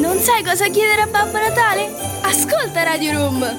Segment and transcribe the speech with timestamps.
[0.00, 1.90] Non sai cosa chiedere a Babbo Natale?
[2.22, 3.58] Ascolta Radio Room!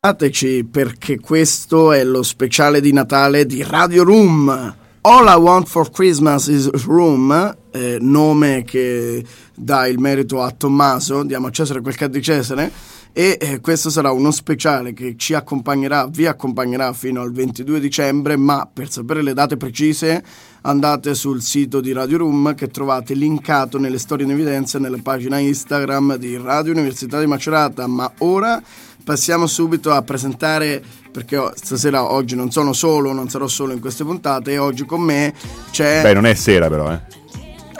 [0.00, 4.76] Fateci perché questo è lo speciale di Natale di Radio Room.
[5.00, 11.24] All I Want for Christmas is Room, eh, nome che dà il merito a Tommaso,
[11.24, 12.70] diamo a Cesare quel che è di Cesare,
[13.12, 18.36] e eh, questo sarà uno speciale che ci accompagnerà, vi accompagnerà fino al 22 dicembre,
[18.36, 20.22] ma per sapere le date precise
[20.62, 25.38] andate sul sito di Radio Room che trovate linkato nelle storie in evidenza nella pagina
[25.38, 28.62] Instagram di Radio Università di Macerata, ma ora
[29.04, 34.04] passiamo subito a presentare perché stasera oggi non sono solo, non sarò solo in queste
[34.04, 35.32] puntate e oggi con me
[35.70, 37.17] c'è Beh, non è sera però, eh.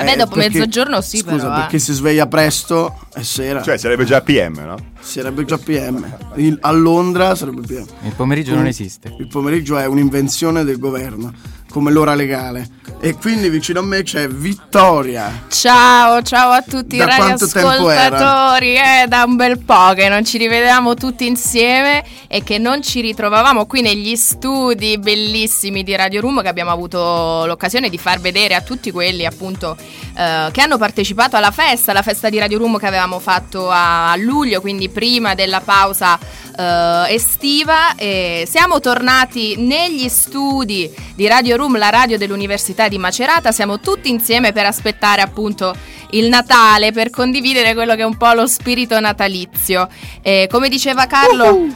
[0.04, 1.60] Beh, dopo perché- mezzogiorno sì, scusa, però, eh.
[1.60, 3.62] perché si sveglia presto è sera.
[3.62, 4.76] Cioè, sarebbe già PM, no?
[5.00, 6.16] Sarebbe già PM.
[6.36, 7.86] Il- a Londra sarebbe PM.
[8.04, 9.14] Il pomeriggio non esiste.
[9.18, 11.32] Il pomeriggio è un'invenzione del governo,
[11.70, 12.76] come l'ora legale.
[13.00, 15.44] E quindi vicino a me c'è Vittoria.
[15.48, 17.16] Ciao, ciao a tutti i Da era?
[17.18, 18.74] radioascoltatori.
[18.74, 23.00] Eh, da un bel po' che non ci rivedevamo tutti insieme e che non ci
[23.00, 28.54] ritrovavamo qui negli studi bellissimi di Radio Room che abbiamo avuto l'occasione di far vedere
[28.56, 29.76] a tutti quelli appunto
[30.16, 34.10] eh, che hanno partecipato alla festa, la festa di Radio Room che avevamo fatto a,
[34.10, 36.18] a luglio, quindi prima della pausa
[36.58, 37.94] eh, estiva.
[37.94, 43.50] E siamo tornati negli studi di Radio Room, la radio dell'Università di Macerata.
[43.50, 45.74] Siamo tutti insieme per aspettare appunto
[46.10, 49.88] il Natale, per condividere quello che è un po' lo spirito natalizio.
[50.22, 51.66] E come diceva Carlo,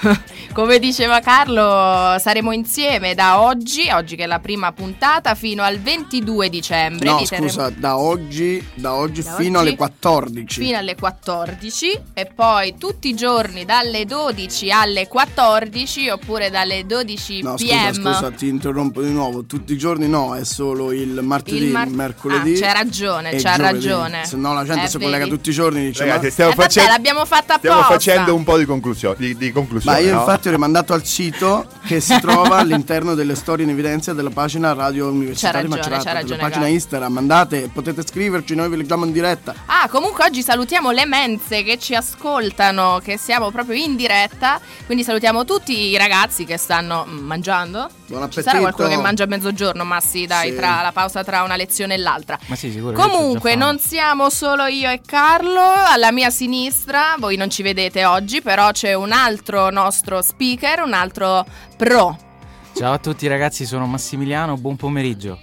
[0.52, 5.78] come diceva Carlo, saremo insieme da oggi, oggi che è la prima puntata, fino al
[5.78, 7.08] 22 dicembre.
[7.08, 9.68] No, Vi terremo- scusa, da oggi, da oggi Da fino oggi?
[9.68, 10.60] alle 14.
[10.60, 17.42] fino alle 14 e poi tutti i giorni dalle 12 alle 14 oppure dalle 12
[17.42, 17.92] No, pm.
[17.92, 19.44] scusa, scusa, ti interrompo di nuovo.
[19.44, 22.56] Tutti i giorni no, è solo il martedì, Il mar- mercoledì.
[22.56, 23.62] Ah, c'hai ragione, c'ha giovedì.
[23.62, 24.24] ragione.
[24.26, 25.30] Se no la gente Eh, si collega vedi?
[25.30, 26.30] tutti i giorni e dice Ragazzi, ma...
[26.30, 26.90] stiamo Eh, vabbè, facendo...
[26.90, 27.94] l'abbiamo fatta Stiamo apposta.
[27.94, 29.16] facendo un po' di conclusione.
[29.18, 30.20] Di, di Ma conclusione io no?
[30.20, 34.72] infatti ho rimandato al sito che si trova all'interno delle storie in evidenza della pagina
[34.72, 36.66] Radio Università C'ha di ragione, Macerata, c'ha ragione, della pagina.
[36.66, 37.16] Instagram.
[37.16, 39.54] Andate, potete scriverci, noi vi leggiamo in diretta.
[39.66, 44.60] Ah, comunque oggi salutiamo le mense che ci ascoltano, che siamo proprio in diretta.
[44.86, 47.99] Quindi salutiamo tutti i ragazzi che stanno mm, mangiando.
[48.10, 48.74] Buon Ci sarà appetito.
[48.76, 50.56] qualcuno che mangia a mezzogiorno, ma sì, dai, Sì.
[50.56, 52.36] tra la pausa tra una lezione e l'altra.
[52.46, 52.92] Ma sì, sicuro.
[52.92, 55.62] Comunque, non siamo solo io e Carlo.
[55.62, 60.92] Alla mia sinistra, voi non ci vedete oggi, però c'è un altro nostro speaker, un
[60.92, 62.18] altro pro.
[62.76, 65.38] Ciao a tutti ragazzi, sono Massimiliano, buon pomeriggio.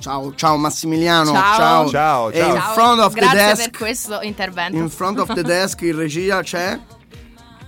[0.00, 1.32] Ciao, ciao Massimiliano.
[1.32, 1.88] Ciao.
[1.88, 2.48] Ciao, E ciao.
[2.54, 4.76] in Ciao, front of the grazie desk, per questo intervento.
[4.76, 6.78] in front of the desk in regia c'è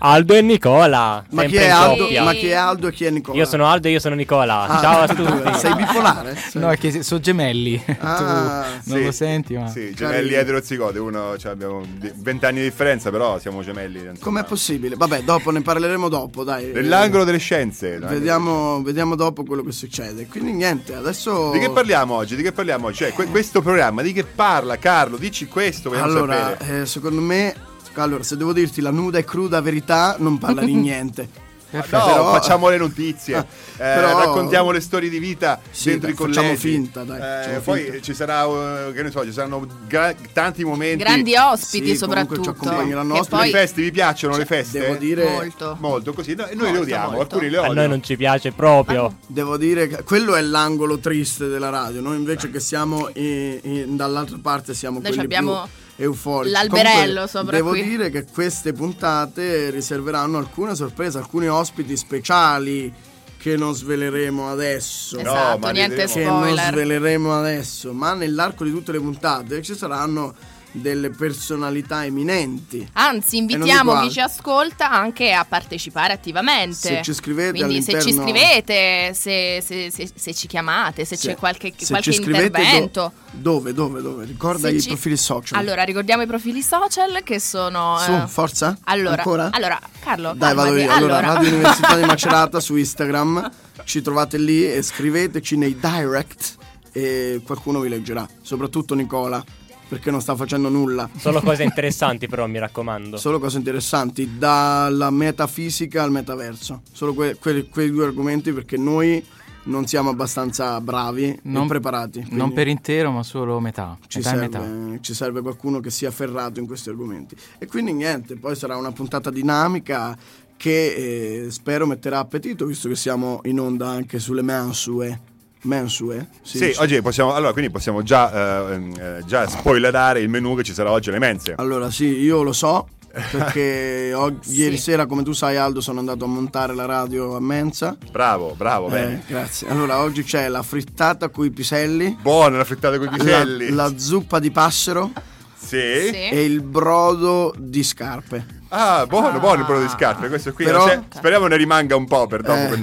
[0.00, 1.24] Aldo e Nicola.
[1.30, 2.08] Ma chi Aldo?
[2.22, 3.36] Ma chi è Aldo e chi è Nicola?
[3.36, 4.62] Io sono Aldo e io sono Nicola.
[4.68, 5.54] Ah, Ciao a tutti.
[5.58, 6.36] Sei bipolare?
[6.36, 7.82] Sei- No, è che sono gemelli.
[8.00, 9.66] Ah, tu non Sì, lo senti, ma.
[9.68, 11.00] Sì, gemelli eterozigote.
[11.00, 13.98] Uno, cioè, abbiamo di- 20 anni di differenza, però siamo gemelli.
[13.98, 14.18] insomma.
[14.20, 14.94] Com'è possibile?
[14.96, 16.70] Vabbè, dopo ne parleremo dopo, dai.
[16.72, 17.98] Nell'angolo delle scienze.
[17.98, 18.08] dai.
[18.08, 20.26] Vediamo, vediamo dopo quello che succede.
[20.28, 21.50] Quindi niente, adesso.
[21.50, 22.36] Di che parliamo oggi?
[22.36, 22.98] Di che parliamo oggi?
[22.98, 25.16] Cioè, que- questo programma di che parla, Carlo?
[25.16, 26.82] Dici questo, vogliamo Allora, sapere.
[26.82, 27.54] eh, secondo me,
[28.02, 31.46] allora, se devo dirti la nuda e cruda verità, non parla di niente.
[31.70, 36.06] No, però- facciamo le notizie, Ah, eh, però- raccontiamo le storie di vita Sì, dentro
[36.06, 36.38] dai, i collegi.
[36.38, 38.00] facciamo finta, dai, Eh, facciamo poi finta.
[38.00, 41.04] ci sarà, eh, che ne so, ci saranno gra- tanti momenti.
[41.04, 42.50] Grandi ospiti Sì, comunque ci soprattutto.
[42.52, 43.34] accompagneranno ospiti.
[43.34, 44.78] Le poi feste vi piacciono le feste?
[44.80, 45.76] Devo dire, molto.
[45.78, 47.34] Molto così, no, e noi le Molto, odiamo, molto.
[47.34, 47.80] alcuni le A odiano.
[47.80, 49.16] noi non ci piace proprio.
[49.26, 52.00] devo dire che quello è l'angolo triste della radio.
[52.00, 55.70] Noi invece che siamo in- in- dall'altra parte siamo Noi quelli abbiamo più
[56.00, 56.52] euforici.
[56.52, 57.82] l'alberello Comunque, sopra Devo qui.
[57.84, 62.92] dire che queste puntate riserveranno alcune sorprese, alcuni ospiti speciali
[63.36, 65.16] che non sveleremo adesso.
[65.16, 66.12] No, Esatto, ma niente vedremo.
[66.14, 66.72] che non spoiler.
[66.72, 70.34] sveleremo adesso, ma nell'arco di tutte le puntate ci saranno
[70.70, 72.86] delle personalità eminenti.
[72.92, 76.74] Anzi, invitiamo chi ci ascolta anche a partecipare attivamente.
[76.76, 81.36] Se ci scrivete Quindi se ci scrivete, se, se- se- se ci chiamate, se c'è
[81.36, 83.12] qualche, qualche scrivete do- intervento.
[83.30, 84.24] dove, dove, dove?
[84.24, 85.58] Ricorda i ci- profili social.
[85.58, 87.96] Allora, ricordiamo i profili social che sono...
[87.98, 88.76] Su, eh, forza?
[88.84, 90.90] Allora, allora, Carlo, Dai, vado io.
[90.90, 91.34] Allora, Allora.
[91.34, 93.50] Radio Università di Macerata su Instagram.
[93.84, 96.56] Ci trovate lì e scriveteci nei direct
[96.92, 98.26] e qualcuno vi leggerà.
[98.42, 99.42] Soprattutto Nicola,
[99.88, 101.08] perché non sta facendo nulla.
[101.16, 103.16] Solo cose interessanti, però, mi raccomando.
[103.16, 106.82] Solo cose interessanti, dalla metafisica al metaverso.
[106.92, 109.24] Solo que- que- quei due argomenti perché noi
[109.64, 112.26] non siamo abbastanza bravi e Non- preparati.
[112.30, 113.98] Non per intero, ma solo metà.
[114.06, 114.60] ci metà e metà.
[114.60, 117.36] serve, ci serve qualcuno che sia ferrato in questi argomenti.
[117.58, 120.16] E quindi niente, poi sarà una puntata dinamica
[120.56, 125.27] che eh, spero metterà appetito, visto che siamo in onda anche sulle mensue.
[125.62, 126.28] Mensue.
[126.42, 126.80] Sì, Sì, sì.
[126.80, 130.90] oggi possiamo, allora, quindi possiamo già, eh, eh, già spoilerare il menù che ci sarà
[130.90, 131.54] oggi alle mense.
[131.56, 132.88] Allora sì, io lo so
[133.32, 137.40] perché og- ieri sera, come tu sai Aldo, sono andato a montare la radio a
[137.40, 137.96] Mensa.
[138.12, 139.22] Bravo, bravo, Eh, bene.
[139.26, 139.68] grazie.
[139.68, 143.70] Allora oggi c'è la frittata coi piselli, Buona la frittata con i la, piselli.
[143.70, 145.10] la zuppa di passero
[145.56, 145.76] Sì.
[145.76, 146.28] Sì.
[146.30, 148.56] e il brodo di scarpe.
[148.70, 150.28] Ah, buono, buono il brodo di scarpe.
[150.28, 150.64] Questo qui.
[150.66, 152.76] Però- Se- speriamo ne rimanga un po' per dopo Eh,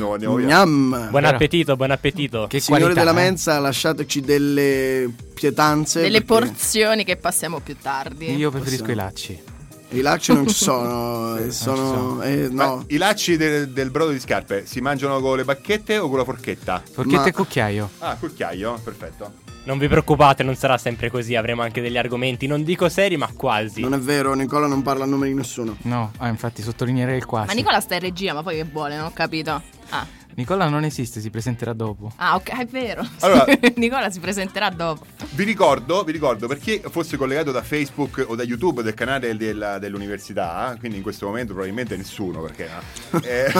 [0.43, 0.89] gnam.
[0.89, 2.47] Buon Però- appetito, buon appetito.
[2.49, 3.23] Che Signori qualità, della eh.
[3.23, 6.01] mensa, lasciateci delle pietanze.
[6.01, 8.35] Delle perché porzioni che passiamo più tardi.
[8.35, 9.01] Io preferisco Possiamo.
[9.01, 9.43] i lacci.
[9.89, 11.37] I lacci non ci sono.
[11.37, 12.83] eh, sono eh, no.
[12.87, 16.23] I lacci del, del brodo di scarpe si mangiano con le bacchette o con la
[16.23, 16.81] forchetta?
[16.91, 17.89] Forchetta Ma- e cucchiaio.
[17.99, 19.31] Ah, cucchiaio, perfetto.
[19.65, 21.35] Non vi preoccupate, non sarà sempre così.
[21.35, 23.81] Avremo anche degli argomenti, non dico seri, ma quasi.
[23.81, 25.75] Non è vero, Nicola non parla a nome di nessuno.
[25.81, 27.47] No, ah, infatti sottolineerei il quasi.
[27.47, 28.95] Ma Nicola sta in regia, ma poi che vuole?
[28.95, 29.59] Non ho capito.
[29.89, 30.05] Ah,
[30.37, 32.11] Nicola non esiste, si presenterà dopo.
[32.17, 33.07] Ah, ok, è vero.
[33.21, 33.45] Allora-
[33.75, 35.05] Nicola si presenterà dopo.
[35.31, 39.35] Vi ricordo, vi ricordo, per chi fosse collegato da Facebook o da YouTube del canale
[39.37, 42.69] della- dell'università, quindi in questo momento probabilmente nessuno, perché
[43.23, 43.45] eh,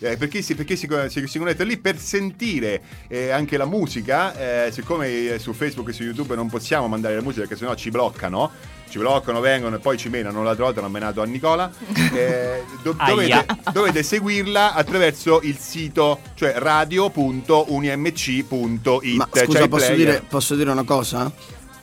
[0.00, 3.56] eh, per chi, si, per chi si, si- si connette lì per sentire eh, anche
[3.56, 7.42] la musica, eh, siccome eh, su Facebook e su YouTube non possiamo mandare la musica
[7.42, 8.50] perché sennò ci bloccano.
[8.88, 10.42] Ci bloccano, vengono e poi ci menano.
[10.42, 11.70] L'altra volta hanno menato a Nicola.
[12.14, 19.16] eh, do- dovete, dovete seguirla attraverso il sito, cioè radio.unimc.it.
[19.16, 21.30] Ma scusa, posso dire, posso dire una cosa?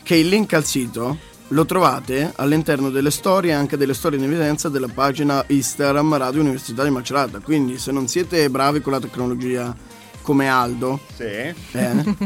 [0.02, 1.18] Che il link al sito
[1.50, 6.42] lo trovate all'interno delle storie e anche delle storie in evidenza della pagina Instagram Radio
[6.42, 7.40] Università di Macerata.
[7.40, 9.76] Quindi se non siete bravi con la tecnologia
[10.24, 11.24] come Aldo, Sì.
[11.24, 11.56] eh,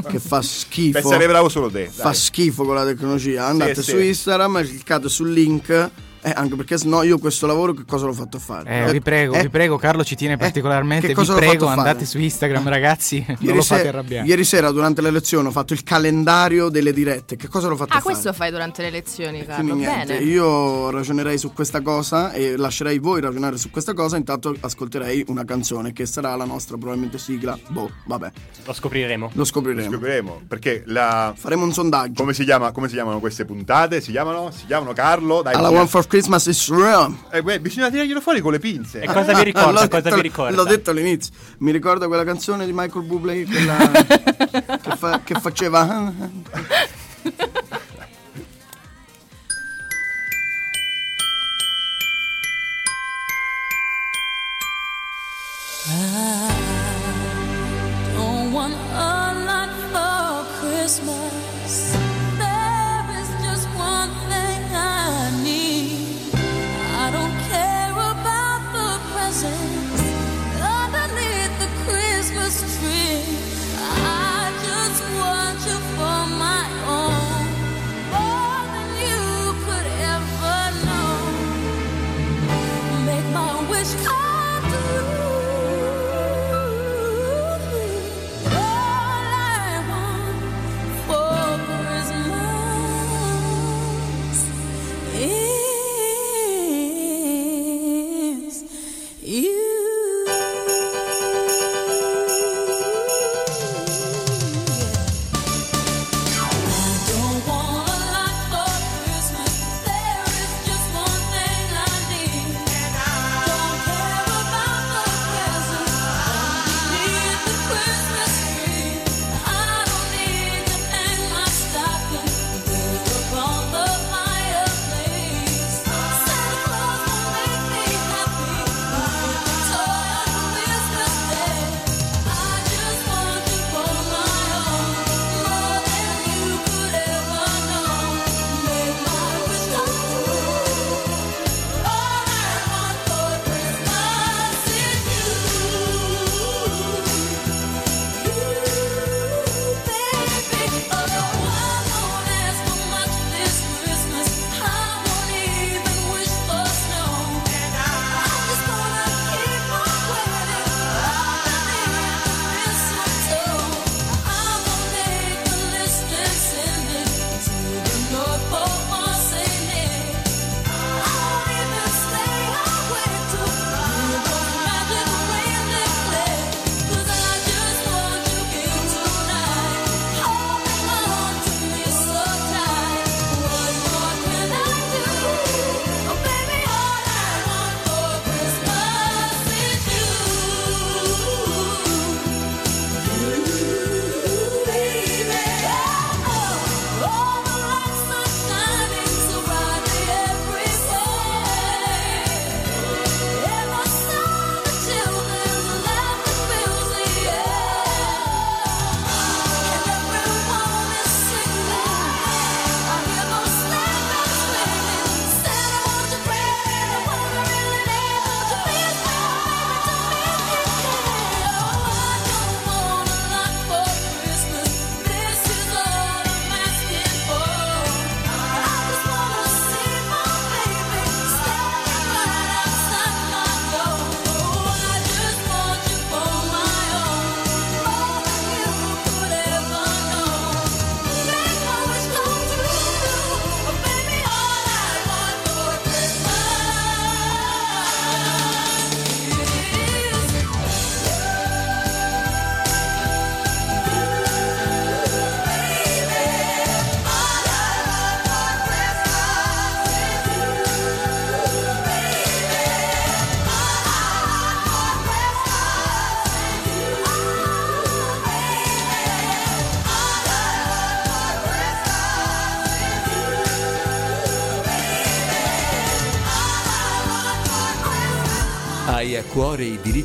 [0.08, 1.90] che fa schifo, Per essere bravo solo te.
[1.92, 2.16] fa dai.
[2.16, 3.90] schifo con la tecnologia, andate sì.
[3.92, 5.92] su Instagram, cliccate sul link.
[6.30, 8.86] Eh, anche perché sennò io questo lavoro che cosa l'ho fatto fare?
[8.88, 11.08] Eh, vi prego, eh, vi prego, Carlo ci tiene eh, particolarmente.
[11.14, 13.24] che Vi prego, andate su Instagram, ragazzi.
[13.28, 14.28] non Ieri, lo fate se- arrabbiare.
[14.28, 17.36] ieri sera durante le lezioni ho fatto il calendario delle dirette.
[17.36, 18.04] Che cosa l'ho fatto Ah, fare?
[18.04, 19.64] questo fai durante le lezioni, Carlo.
[19.64, 20.26] Quindi niente, Bene.
[20.26, 24.18] io ragionerei su questa cosa e lascerei voi ragionare su questa cosa.
[24.18, 27.58] Intanto ascolterei una canzone che sarà la nostra probabilmente sigla.
[27.70, 28.32] Boh, vabbè,
[28.66, 29.32] Lo scopriremo.
[29.34, 29.92] lo scopriremo.
[29.92, 30.42] Scopriremo.
[30.48, 31.34] Perché la.
[31.36, 32.14] Faremo un sondaggio.
[32.22, 34.02] Come si, chiama, come si chiamano queste puntate?
[34.02, 34.52] Si chiamano?
[34.52, 35.42] Si chiamano Carlo?
[35.42, 36.17] Dai, Alla One for Christmas
[36.48, 37.16] is real.
[37.32, 39.02] Eh, beh, bisogna tirarglielo fuori con le pinze.
[39.02, 39.82] E cosa vi ricorda?
[39.82, 40.56] L'ho cosa detto- vi ricorda?
[40.56, 41.34] L'ho detto all'inizio.
[41.60, 43.78] Mi ricorda quella canzone di Michael Bublé, quella
[44.82, 46.14] che, fa- che faceva.
[58.16, 61.47] Don't want a lot for Christmas.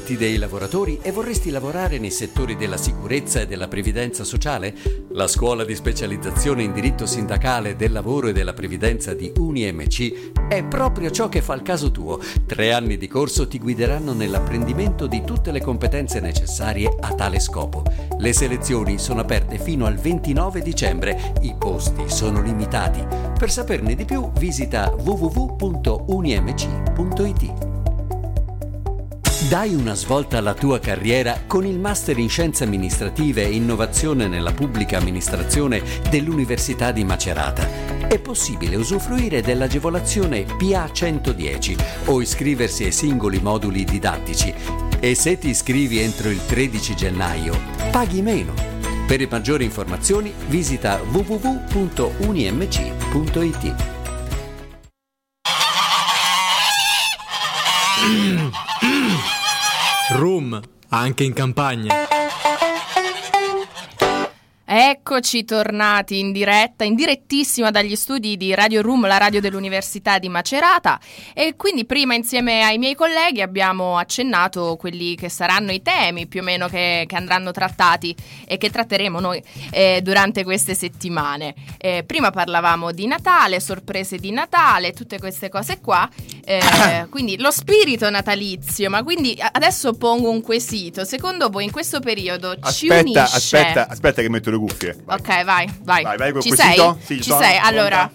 [0.02, 4.74] Diritti dei lavoratori e vorresti lavorare nei settori della sicurezza e della previdenza sociale?
[5.10, 10.64] La scuola di specializzazione in diritto sindacale del lavoro e della previdenza di UniMC è
[10.64, 12.18] proprio ciò che fa il caso tuo.
[12.46, 17.84] Tre anni di corso ti guideranno nell'apprendimento di tutte le competenze necessarie a tale scopo.
[18.18, 21.32] Le selezioni sono aperte fino al 29 dicembre.
[21.42, 23.06] I posti sono limitati.
[23.38, 26.10] Per saperne di più visita www.unimc.it.
[29.48, 34.52] Dai una svolta alla tua carriera con il Master in Scienze Amministrative e Innovazione nella
[34.52, 37.66] Pubblica Amministrazione dell'Università di Macerata.
[38.06, 44.54] È possibile usufruire dell'agevolazione PA 110 o iscriversi ai singoli moduli didattici.
[45.00, 47.58] E se ti iscrivi entro il 13 gennaio,
[47.90, 48.54] paghi meno.
[49.06, 52.00] Per maggiori informazioni visita www.unimc.it.
[60.10, 61.94] Room, anche in campagna.
[64.74, 70.30] Eccoci tornati in diretta, in direttissima dagli studi di Radio Room, la radio dell'Università di
[70.30, 70.98] Macerata
[71.34, 76.40] e quindi prima insieme ai miei colleghi abbiamo accennato quelli che saranno i temi più
[76.40, 78.16] o meno che, che andranno trattati
[78.46, 81.54] e che tratteremo noi eh, durante queste settimane.
[81.76, 86.08] Eh, prima parlavamo di Natale, sorprese di Natale, tutte queste cose qua,
[86.44, 92.00] eh, quindi lo spirito natalizio, ma quindi adesso pongo un quesito, secondo voi in questo
[92.00, 93.20] periodo ci Aspetta, unisce...
[93.20, 94.96] aspetta, aspetta che metto le cuffie.
[95.04, 95.18] Vai.
[95.18, 96.02] Ok, vai, vai.
[96.02, 96.98] Vai, vai, col Ci quesito?
[97.04, 97.16] sei?
[97.16, 97.58] Sì, Ci sono, sei?
[97.58, 98.10] Allora,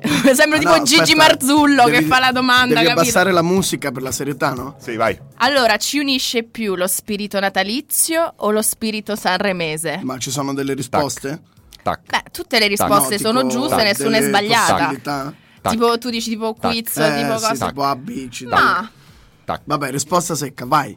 [0.32, 3.00] sembra Ah, tipo no, Gigi aspetta, Marzullo che devi- fa la domanda, Devi capito?
[3.00, 4.76] abbassare la musica per la serietà, no?
[4.80, 5.18] Sì, vai.
[5.36, 10.00] Allora, ci unisce più lo spirito natalizio o lo spirito sanremese?
[10.02, 11.40] Ma ci sono delle risposte?
[11.82, 12.00] Tac.
[12.06, 14.92] Beh, tutte le risposte No, sono tipo giuste, nessuna è sbagliata.
[15.60, 15.72] Tac.
[15.72, 17.66] Tipo, tu dici tipo quiz, Eh, tipo sì, cosa.
[17.68, 18.48] tipo A, B, C, D.
[18.48, 18.90] Ma
[19.44, 19.60] Tac.
[19.64, 20.96] Vabbè, risposta secca, vai.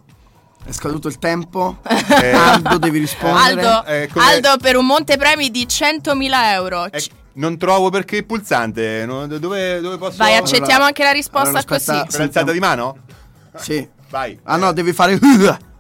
[0.66, 1.80] È scaduto il tempo.
[2.22, 3.66] Eh, Aldo, devi rispondere.
[3.66, 6.90] Aldo, Eh, come- Aldo per un montepremi di 100.000 euro.
[6.92, 7.04] eh,
[7.34, 9.06] non trovo perché il pulsante.
[9.06, 10.18] non- dove, dove posso.
[10.18, 12.08] Vai, accettiamo Allora- anche la risposta allora, aspetta, così.
[12.12, 12.98] Per alzata di mano?
[13.58, 13.88] Sì.
[14.10, 14.40] Vai.
[14.44, 15.18] Ah no, devi fare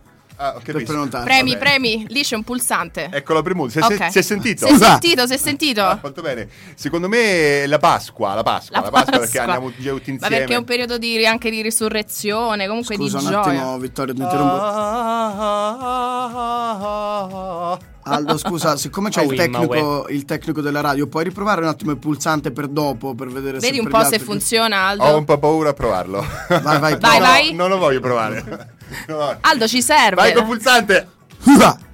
[0.43, 1.23] Ah, per prenotare.
[1.23, 1.63] Premi, vabbè.
[1.63, 3.07] premi, lì c'è un pulsante.
[3.11, 3.69] Eccolo premuto.
[3.69, 4.11] Si, è- Ok.
[4.11, 4.65] si è sentito?
[4.65, 4.89] Si è Scusa.
[4.89, 5.81] sentito, si è sentito?
[5.81, 6.49] Ah, molto bene.
[6.75, 10.37] Secondo me la Pasqua, la Pasqua, la, Pasqua, perché andiamo già tutti Ma insieme.
[10.37, 13.41] perché è un periodo di, anche di risurrezione, comunque Scusa di un gioia.
[13.45, 14.61] attimo, Vittorio, ti interrompo.
[18.05, 21.67] Aldo, scusa, siccome c'è Ah, il, ma tecnico, il tecnico della radio, puoi riprovare un
[21.67, 25.03] attimo il pulsante per dopo per vedere se Vedi un po' se funziona, Aldo.
[25.05, 26.25] Ho un po' paura a provarlo.
[26.49, 27.53] Vai, vai, Vai, vai.
[27.53, 28.72] Non lo voglio provare.
[29.41, 30.15] Aldo ci serve.
[30.15, 31.07] Vai col pulsante.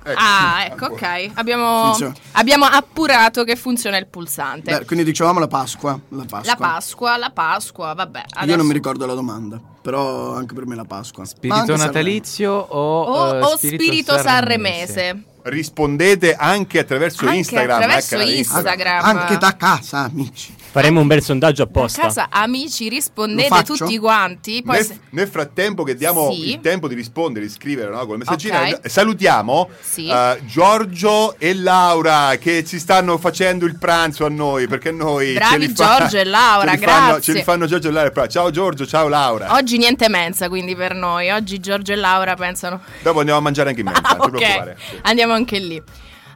[0.01, 0.19] Ecco.
[0.19, 1.31] Ah, ecco, ok.
[1.35, 1.95] Abbiamo,
[2.31, 4.79] abbiamo appurato che funziona il pulsante.
[4.79, 5.99] Beh, quindi dicevamo la Pasqua.
[6.09, 6.41] La Pasqua.
[6.45, 8.19] La Pasqua, la Pasqua, vabbè.
[8.19, 11.25] Io adesso- non mi ricordo la domanda, però anche per me la Pasqua.
[11.25, 15.23] Spirito natalizio o, O, eh, o spirito, sanremese.
[15.41, 17.77] Rispondete anche attraverso Anche Instagram.
[17.77, 19.05] attraverso eh, canale Instagram.
[19.05, 20.53] Anche da casa, amici.
[20.71, 22.01] Faremo un bel sondaggio A apposta.
[22.03, 24.61] casa, amici, rispondete tutti quanti.
[24.63, 26.49] Poi Nel, se- nel frattempo che diamo Sì.
[26.51, 28.79] il tempo di rispondere, di scrivere no, con il messaggino, Ok.
[28.83, 29.88] eh, salutiamo Sì.
[29.97, 35.67] Eh, Giorgio e Laura che ci stanno facendo il pranzo a noi perché noi Bravi
[35.69, 37.21] fa- Giorgio e Laura, ce li fanno- grazie.
[37.21, 38.27] ce li fanno Giorgio e Laura.
[38.27, 39.53] Ciao Giorgio, ciao Laura.
[39.55, 41.29] Oggi niente mensa, quindi per noi.
[41.31, 42.81] Oggi Giorgio e Laura pensano.
[43.01, 44.77] Dopo andiamo a mangiare anche in mensa, Ah, non ti ok, preoccupare.
[44.89, 44.99] Sì.
[45.03, 45.81] andiamo anche lì.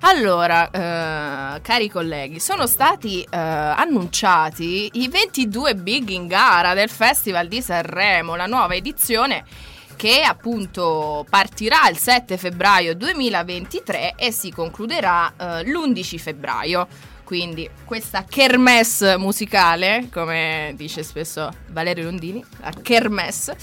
[0.06, 7.48] Allora, eh, cari colleghi, sono stati eh, annunciati i 22 big in gara del Festival
[7.48, 9.46] di Sanremo, la nuova edizione
[10.04, 15.32] che appunto partirà il 7 febbraio 2023 e si concluderà
[15.62, 16.88] eh, l'11 febbraio.
[17.24, 23.56] Quindi questa kermesse musicale, come dice spesso Valerio Londini, la kermesse.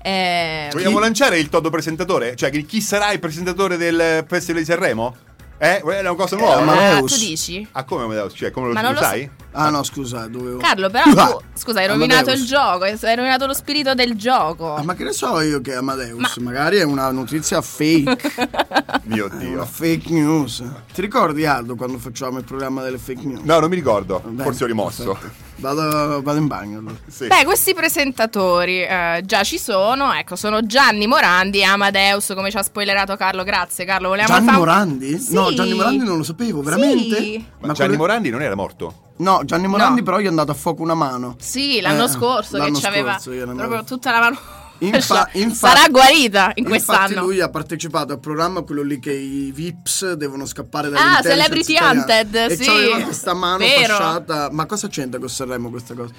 [0.00, 2.36] eh, Vogliamo lanciare il Todo presentatore?
[2.36, 5.16] Cioè, chi- chi sarà il presentatore del Festival di Sanremo?
[5.58, 6.60] Eh, è una cosa nuova.
[6.60, 7.66] Eh, ma- tu dici?
[7.72, 8.32] Ah, come Amadeus?
[8.34, 9.28] Cioè, come lo, Ma non lo lo sai?
[9.52, 10.58] Ah no, scusa, dovevo...
[10.58, 12.40] Carlo, però Ah, tu, scusa, hai rovinato Amadeus.
[12.40, 14.74] il gioco, hai rovinato lo spirito del gioco.
[14.76, 16.36] Ah, ma che ne so io che Amadeus?
[16.36, 18.16] Magari è una notizia fake,
[19.04, 19.64] Mio è una Dio.
[19.64, 20.62] fake news.
[20.92, 23.40] Ti ricordi Aldo quando facciamo il programma delle fake news?
[23.42, 24.20] No, non mi ricordo.
[24.24, 25.04] Bene, Forse ho rimosso.
[25.12, 25.48] perfetto.
[25.60, 26.94] Vado, vado in bagno allora.
[27.06, 27.26] Sì.
[27.26, 32.56] Beh, questi presentatori eh, già ci sono, ecco, sono Gianni Morandi e Amadeus, come ci
[32.56, 33.42] ha spoilerato Carlo.
[33.44, 34.08] Grazie, Carlo.
[34.08, 35.18] Volevamo Gianni fare- Morandi?
[35.18, 35.34] Sì.
[35.34, 37.16] No, Gianni Morandi non lo sapevo, veramente?
[37.16, 37.44] Sì.
[37.60, 39.08] Ma Gianni quelle- Morandi non era morto?
[39.20, 40.04] No, Gianni Morandi No.
[40.04, 41.36] però gli è andato a fuoco una mano.
[41.40, 44.38] Sì, l'anno Eh, scorso l'anno che c'aveva scorso proprio tutta la mano.
[44.78, 47.20] Infa- infa- Sarà guarita in Infatti quest'anno.
[47.20, 51.76] lui ha partecipato al programma quello lì che i Vips devono scappare dalle Ah, Celebrity.
[51.78, 52.64] Hunted, e sì.
[52.64, 53.94] c'aveva questa mano Vero.
[53.94, 54.48] fasciata.
[54.52, 56.12] Ma cosa c'entra con Sanremo questa cosa?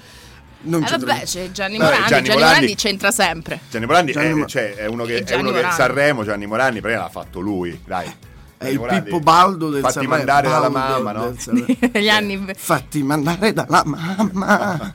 [0.64, 2.08] Non Eh, c'è vabbè, c'è Gianni Vabbè, Morandi.
[2.08, 3.60] Gianni Gianni, Morandi- Morandi c'entra sempre.
[3.68, 5.66] Gianni Morandi Gianni è, Mo- cioè, è uno, che, è uno che.
[5.72, 8.14] Sanremo, Gianni Morandi, prima l'ha fatto lui, dai.
[8.62, 10.14] È il Pippo Baldo del Fatti Sanremo.
[10.16, 11.24] mandare dalla Baldo mamma, no?
[11.30, 11.66] del Sanremo.
[11.92, 14.94] Negli anni Fatti mandare dalla mamma.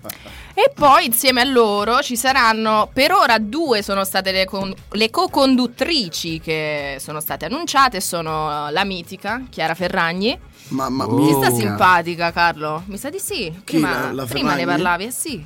[0.54, 5.10] E poi insieme a loro ci saranno, per ora due sono state le, con- le
[5.12, 10.38] co-conduttrici che sono state annunciate, sono la mitica Chiara Ferragni.
[10.70, 11.28] Mamma mia.
[11.28, 12.82] Ti sta simpatica Carlo?
[12.88, 13.54] Mi sa di sì.
[13.64, 15.46] Prima, la- la prima ne parlavi, eh sì.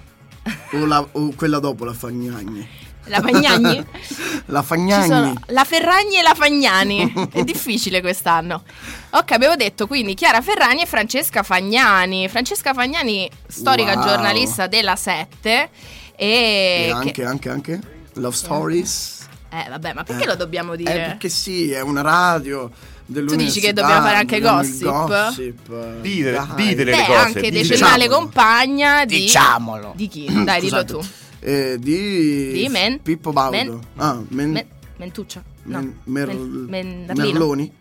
[0.71, 2.67] O, la- o quella dopo, la Fagnagni.
[3.05, 3.83] La Fagnagni?
[4.47, 5.07] La Ci Fagnagni.
[5.07, 7.29] sono la Ferragni e la Fagnani.
[7.31, 8.63] È difficile quest'anno.
[9.11, 12.27] Ok, avevo detto quindi Chiara Ferragni e Francesca Fagnani.
[12.27, 14.03] Francesca Fagnani, storica Wow.
[14.07, 15.69] giornalista della 7.
[16.15, 17.79] E, E che- anche, anche, anche
[18.13, 19.27] Love Stories.
[19.51, 20.27] Eh, vabbè, ma perché Eh.
[20.27, 20.93] lo dobbiamo dire?
[20.93, 22.69] Eh, perché sì, è una radio.
[23.05, 24.85] Tu dici che dobbiamo fare anche gossip?
[25.07, 26.47] gossip, Dite- dai.
[26.55, 29.21] dite le Beh, cose, anche decennale compagna di...
[29.21, 29.91] Diciamolo.
[29.95, 30.43] Di chi?
[30.45, 30.99] Dai, dillo tu.
[31.43, 33.55] Eh, di, Di Men- Pippo Baldo.
[33.57, 34.65] Men- ah, Men- Men-
[34.97, 35.43] Mentuccia?
[35.63, 35.77] No.
[35.79, 37.11] Men- Mer- Men-.
[37.15, 37.71] Merloni.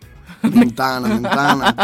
[0.41, 1.75] Mentana, Mentana.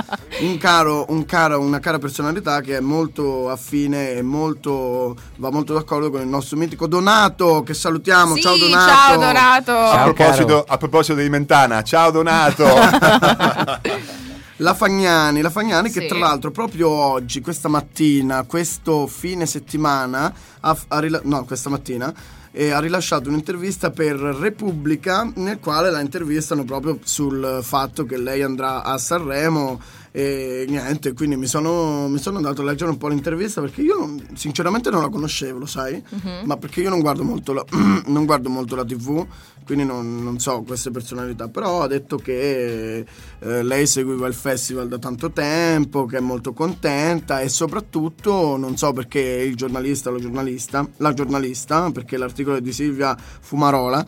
[0.40, 5.74] Un caro, un caro, una cara personalità che è molto affine e molto, va molto
[5.74, 8.34] d'accordo con il nostro mitico Donato, che salutiamo.
[8.34, 8.88] Sì, ciao Donato.
[8.88, 9.72] ciao Donato.
[9.72, 12.64] A Ciao, proposito, a proposito di Mentana, ciao Donato.
[14.60, 16.06] La Fagnani, la Fagnani che Sì.
[16.06, 22.12] tra l'altro proprio oggi, questa mattina, questo fine settimana, ha, ha rila- no, questa mattina,
[22.52, 28.40] eh, ha rilasciato un'intervista per Repubblica nel quale la intervistano proprio sul fatto che lei
[28.40, 29.78] andrà a Sanremo
[30.16, 33.98] e niente, quindi mi sono, mi sono andato a leggere un po' l'intervista perché io
[33.98, 36.02] non- sinceramente non la conoscevo, lo sai,
[36.46, 37.62] ma perché io non guardo molto la,
[38.06, 39.26] non guardo molto la tv,
[39.66, 43.04] quindi non, non so queste personalità, però ha detto che
[43.40, 48.78] eh, lei seguiva il festival da tanto tempo, che è molto contenta e soprattutto non
[48.78, 54.06] so perché il giornalista, la giornalista, la giornalista, perché l'articolo è di Silvia Fumarola,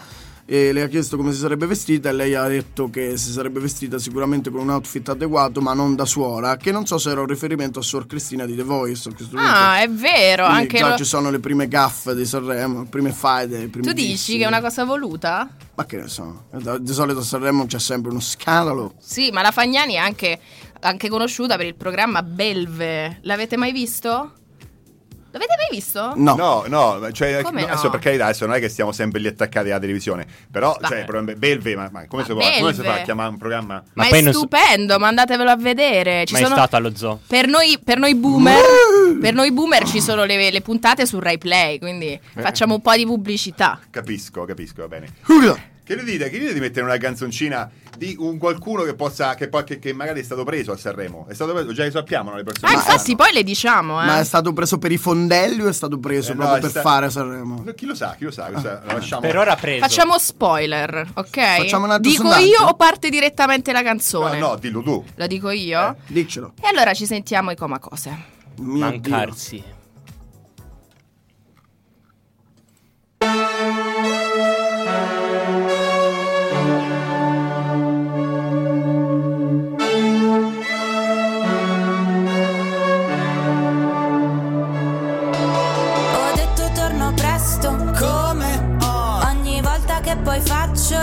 [0.50, 3.60] e le ha chiesto come si sarebbe vestita e lei ha detto che si sarebbe
[3.60, 7.20] vestita sicuramente con un outfit adeguato ma non da suora che non so se era
[7.20, 9.10] un riferimento a Suor Cristina di The Voice.
[9.34, 12.88] Ah, è vero, Quindi anche già lo- ci sono le prime gaffe di Sanremo, le
[12.88, 14.38] prime faide, i primi Tu dici dissi.
[14.38, 15.48] che è una cosa voluta?
[15.74, 16.44] Ma che ne so,
[16.80, 18.94] di solito a Sanremo c'è sempre uno scandalo.
[18.98, 20.40] Sì, ma la Fagnani è anche,
[20.80, 23.18] anche conosciuta per il programma Belve.
[23.22, 24.32] L'avete mai visto?
[25.30, 26.12] L'avete mai visto?
[26.16, 26.34] No.
[26.34, 27.64] No, no, cioè, no, no?
[27.66, 31.04] adesso per carità, adesso non è che stiamo sempre lì attaccati alla televisione, però, Vabbè.
[31.06, 33.82] cioè, Belve, ma, ma come, Ma si fa, come si fa a chiamare un programma?
[33.92, 36.24] Ma, Ma è non so- stupendo, mandatevelo a vedere.
[36.24, 36.54] Ci Mai sono...
[36.54, 37.20] stato allo zoo.
[37.26, 38.62] Per noi, per noi boomer,
[39.20, 42.94] per noi boomer ci sono le, le puntate su Rai Play, quindi facciamo un po'
[42.94, 43.78] di pubblicità.
[43.90, 45.08] Capisco, capisco, va bene.
[45.88, 46.28] Che ne dite?
[46.28, 49.92] Che ne dite di mettere una canzoncina di un qualcuno che possa, che, che- che
[49.94, 51.24] magari è stato preso a Sanremo?
[51.30, 52.70] È stato preso, già lo sappiamo, no, le persone.
[52.70, 54.04] Ah, infatti, poi le diciamo, eh.
[54.04, 56.70] Ma è stato preso per i fondelli o è stato preso Eh, no, proprio per
[56.72, 57.64] sta- fare Sanremo?
[57.74, 59.22] Chi lo sa, chi lo sa, questa la lasciamo.
[59.22, 59.80] Per ora preso.
[59.80, 61.56] Facciamo spoiler, ok?
[61.56, 62.44] Facciamo un altro Dico sondaggio?
[62.46, 64.38] io o parte direttamente la No, canzone?
[64.38, 65.02] no, dillo tu.
[65.14, 65.96] La dico io?
[66.06, 66.52] Diccelo.
[66.60, 68.10] E allora ci sentiamo i comacose.
[68.58, 68.78] Mio Dio.
[68.78, 69.56] Mancarsi.
[69.56, 69.76] Ho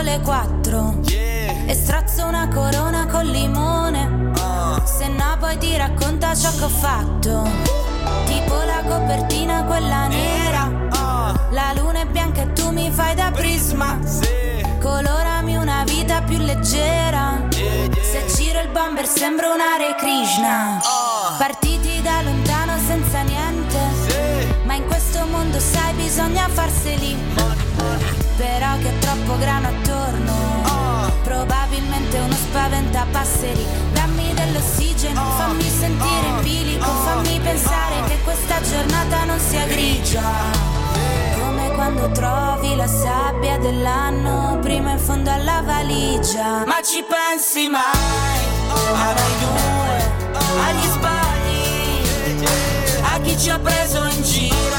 [0.05, 0.95] le quattro.
[1.03, 1.65] Yeah.
[1.65, 4.31] E strazzo una corona col limone.
[4.39, 7.43] Oh, Se no poi ti racconta ciò che ho fatto.
[8.25, 10.69] Tipo la copertina quella nera.
[10.93, 13.97] oh, La luna è bianca e tu mi fai da prisma.
[14.05, 14.63] sì.
[14.79, 17.41] Colorami una vita più leggera.
[17.51, 18.03] Yeah, yeah.
[18.03, 20.79] Se giro il bomber sembra un Hare Krishna.
[20.83, 23.79] Oh, Partiti da lontano senza niente.
[24.07, 24.63] Sì.
[24.65, 27.17] Ma in questo mondo sai bisogna farseli
[28.37, 30.33] Però che è troppo grano attorno.
[30.67, 35.37] Oh, Probabilmente uno spaventapasseri Dammi dell'ossigeno, Oh.
[35.37, 37.03] fammi sentire in bilico Oh.
[37.05, 38.05] Fammi pensare Oh.
[38.07, 40.21] che questa giornata non sia grigia.
[41.39, 46.63] Come quando trovi la sabbia dell'anno Prima in fondo alla valigia.
[46.65, 47.83] Ma ci pensi mai?
[48.69, 50.11] A noi due,
[50.67, 52.45] agli sbagli,
[53.01, 54.75] a chi ci ha preso in giro,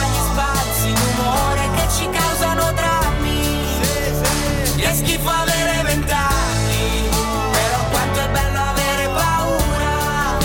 [5.17, 7.09] schifo avere vent'anni,
[7.53, 10.39] però quanto è bello avere paura.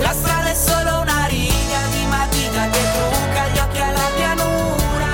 [0.00, 5.06] La strada è solo una riga di matita che trucca gli occhi alla pianura.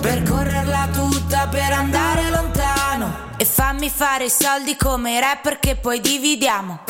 [0.00, 3.28] Percorrerla tutta per andare lontano.
[3.36, 6.80] E fammi fare i soldi come rapper che poi dividiamo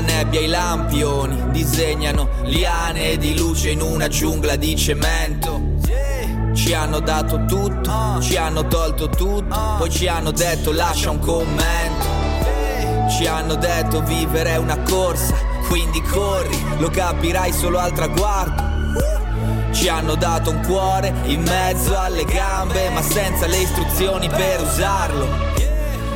[0.00, 5.60] nebbia i lampioni disegnano liane di luce in una giungla di cemento.
[6.54, 12.06] Ci hanno dato tutto, ci hanno tolto tutto, poi ci hanno detto lascia un commento.
[13.10, 15.34] Ci hanno detto vivere è una corsa,
[15.68, 18.70] quindi corri, lo capirai solo al traguardo.
[19.72, 25.51] Ci hanno dato un cuore in mezzo alle gambe, ma senza le istruzioni per usarlo.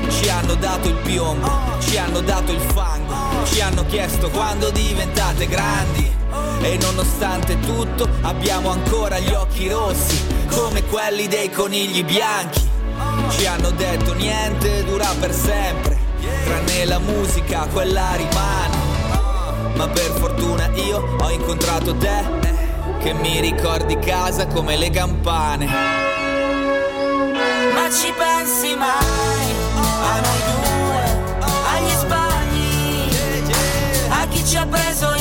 [0.09, 5.47] Ci hanno dato il piombo, ci hanno dato il fango, ci hanno chiesto quando diventate
[5.47, 6.15] grandi.
[6.63, 12.65] E nonostante tutto abbiamo ancora gli occhi rossi, come quelli dei conigli bianchi.
[13.29, 15.97] Ci hanno detto niente dura per sempre,
[16.45, 18.77] tranne la musica, quella rimane.
[19.75, 22.25] Ma per fortuna io ho incontrato te,
[23.01, 25.67] che mi ricordi casa come le campane.
[27.75, 29.66] Ma ci pensi mai
[30.01, 31.05] a noi due,
[31.73, 33.09] agli sbagli,
[34.11, 35.16] a chi ci ha preso in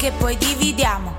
[0.00, 1.09] che poi dividiamo.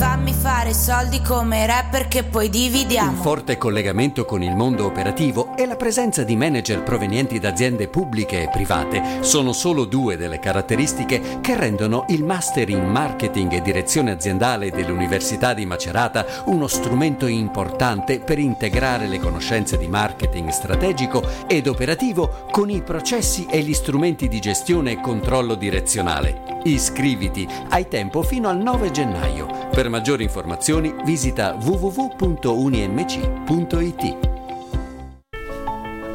[0.00, 3.20] Fammi fare soldi come rapper che poi Un dividiamo.
[3.20, 8.44] forte collegamento con il mondo operativo e la presenza di manager provenienti da aziende pubbliche
[8.44, 14.12] e private sono solo due delle caratteristiche che rendono il Master in Marketing e Direzione
[14.12, 21.66] Aziendale dell'Università di Macerata uno strumento importante per integrare le conoscenze di marketing strategico ed
[21.66, 26.58] operativo con i processi e gli strumenti di gestione e controllo direzionale.
[26.62, 29.68] Iscriviti, hai tempo fino al 9 gennaio.
[29.70, 32.40] Per maggiori informazioni visita www.unimc.it.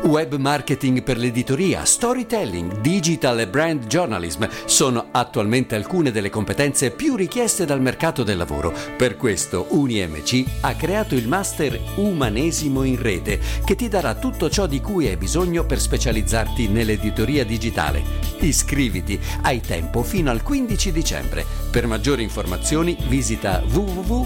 [0.05, 7.15] Web marketing per l'editoria, storytelling, digital e brand journalism sono attualmente alcune delle competenze più
[7.15, 8.71] richieste dal mercato del lavoro.
[8.95, 14.67] Per questo UniMC ha creato il master Umanesimo in rete che ti darà tutto ciò
[14.67, 18.03] di cui hai bisogno per specializzarti nell'editoria digitale.
[18.41, 21.43] Iscriviti, hai tempo fino al 15 dicembre.
[21.71, 24.23] Per maggiori informazioni visita www.unimc.it.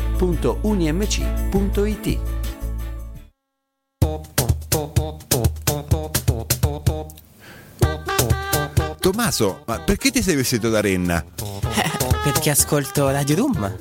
[9.09, 11.25] Tommaso, ma perché ti sei vestito da renna?
[12.23, 13.77] Perché ascolto Radio Room.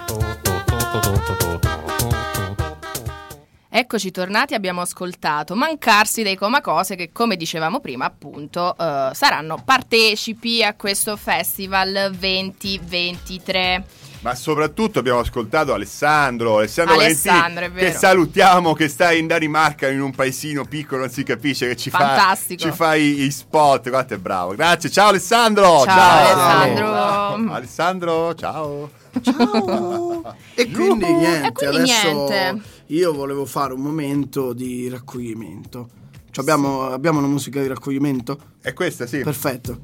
[3.68, 10.64] Eccoci tornati, abbiamo ascoltato Mancarsi dei Comacose che come dicevamo prima appunto eh, saranno partecipi
[10.64, 13.84] a questo festival 2023.
[14.20, 17.92] Ma soprattutto abbiamo ascoltato Alessandro, Alessandro, Alessandro, Valentini, è vero.
[17.92, 21.88] che salutiamo, che sta in Danimarca in un paesino piccolo, non si capisce, che ci
[21.88, 22.62] fa, Fantastico.
[22.64, 24.54] ci fa i, i spot, guarda è bravo.
[24.56, 25.84] Grazie, ciao Alessandro!
[25.84, 27.52] Ciao, Alessandro.
[27.54, 28.90] Alessandro, ciao!
[30.54, 32.62] E quindi niente, E quindi adesso niente.
[32.86, 35.88] io volevo fare un momento di raccoglimento.
[36.30, 38.38] Cioè, abbiamo, abbiamo una musica di raccoglimento?
[38.60, 39.20] È questa, sì.
[39.20, 39.78] Perfetto.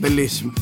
[0.00, 0.52] Bellissimo.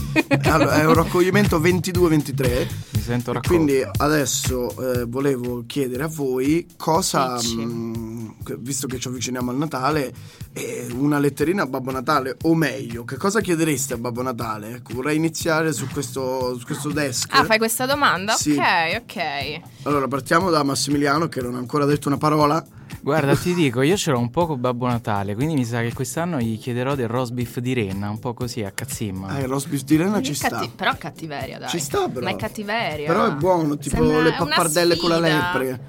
[0.42, 2.66] Allora, è un raccoglimento 22-23.
[2.90, 3.48] Mi sento raccolto.
[3.48, 9.56] quindi adesso eh, volevo chiedere a voi cosa, mh, che- visto che ci avviciniamo al
[9.56, 10.12] Natale,
[10.52, 14.74] eh, una letterina a Babbo Natale, o meglio, che cosa chiedereste a Babbo Natale?
[14.76, 17.32] Ecco, vorrei iniziare su questo, su questo desk.
[17.32, 18.34] Ah, fai questa domanda?
[18.34, 18.52] Sì.
[18.52, 19.60] Ok, ok.
[19.84, 22.64] Allora, partiamo da Massimiliano che non ha ancora detto una parola.
[23.00, 25.92] Guarda, ti dico, io ce l'ho un po' con Babbo Natale, quindi mi sa che
[25.92, 29.28] quest'anno gli chiederò del roast beef di Renna, un po' così a cazzimma.
[29.28, 30.48] Ah, il roast beef di Renna ci sta.
[30.48, 31.68] Catti- però cattiveria, dai.
[31.68, 32.24] Ci sta però.
[32.24, 33.06] Ma è cattiveria.
[33.06, 35.80] Però è buono, tipo Sembra le pappardelle con la lepre.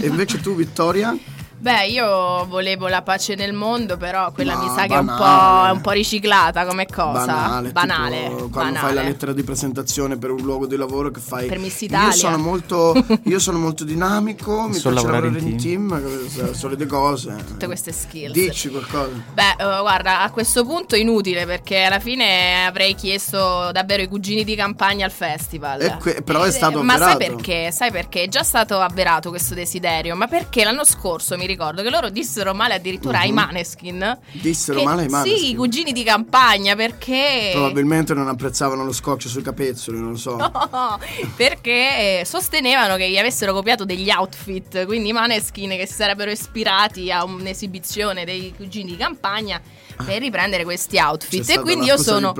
[0.00, 1.16] E invece tu, Vittoria?
[1.58, 5.08] Beh, io volevo la pace nel mondo, però quella No, mi sa che è un,
[5.08, 7.24] è un po' riciclata come cosa.
[7.24, 8.16] Banale, Banale.
[8.28, 8.78] tipo quando banale.
[8.78, 11.86] fai la lettera di presentazione per un luogo di lavoro che fai Per Miss io
[11.88, 12.12] Italia.
[12.12, 16.54] sono molto io sono molto dinamico mi So piace lavorare lavorare in in team, eh,
[16.54, 18.32] solite cose Tutte queste skills.
[18.32, 23.70] dici qualcosa Beh, eh, guarda, a questo punto è inutile perché alla fine avrei chiesto
[23.72, 25.80] davvero i cugini di campagna al festival.
[25.80, 27.36] E que- però è Eh, stato Ma sai avverato.
[27.36, 27.72] perché?
[27.72, 28.22] Sai perché?
[28.24, 32.54] È già stato avverato questo desiderio, ma perché l'anno scorso mi ricordo che loro dissero
[32.54, 33.34] male addirittura ai Mhm.
[33.34, 34.18] Maneskin.
[34.32, 35.38] Dissero Che- male ai Maneskin?
[35.38, 37.50] Sì, i cugini di campagna perché...
[37.52, 40.98] probabilmente non apprezzavano lo scotch sui capezzoli non lo so No,
[41.36, 46.30] perché eh, sostenevano che gli avessero copiato degli outfit, quindi i Maneskin che si sarebbero
[46.30, 49.60] ispirati a un'esibizione dei cugini di campagna
[50.04, 51.48] per riprendere questi outfit.
[51.50, 52.34] E quindi io sono,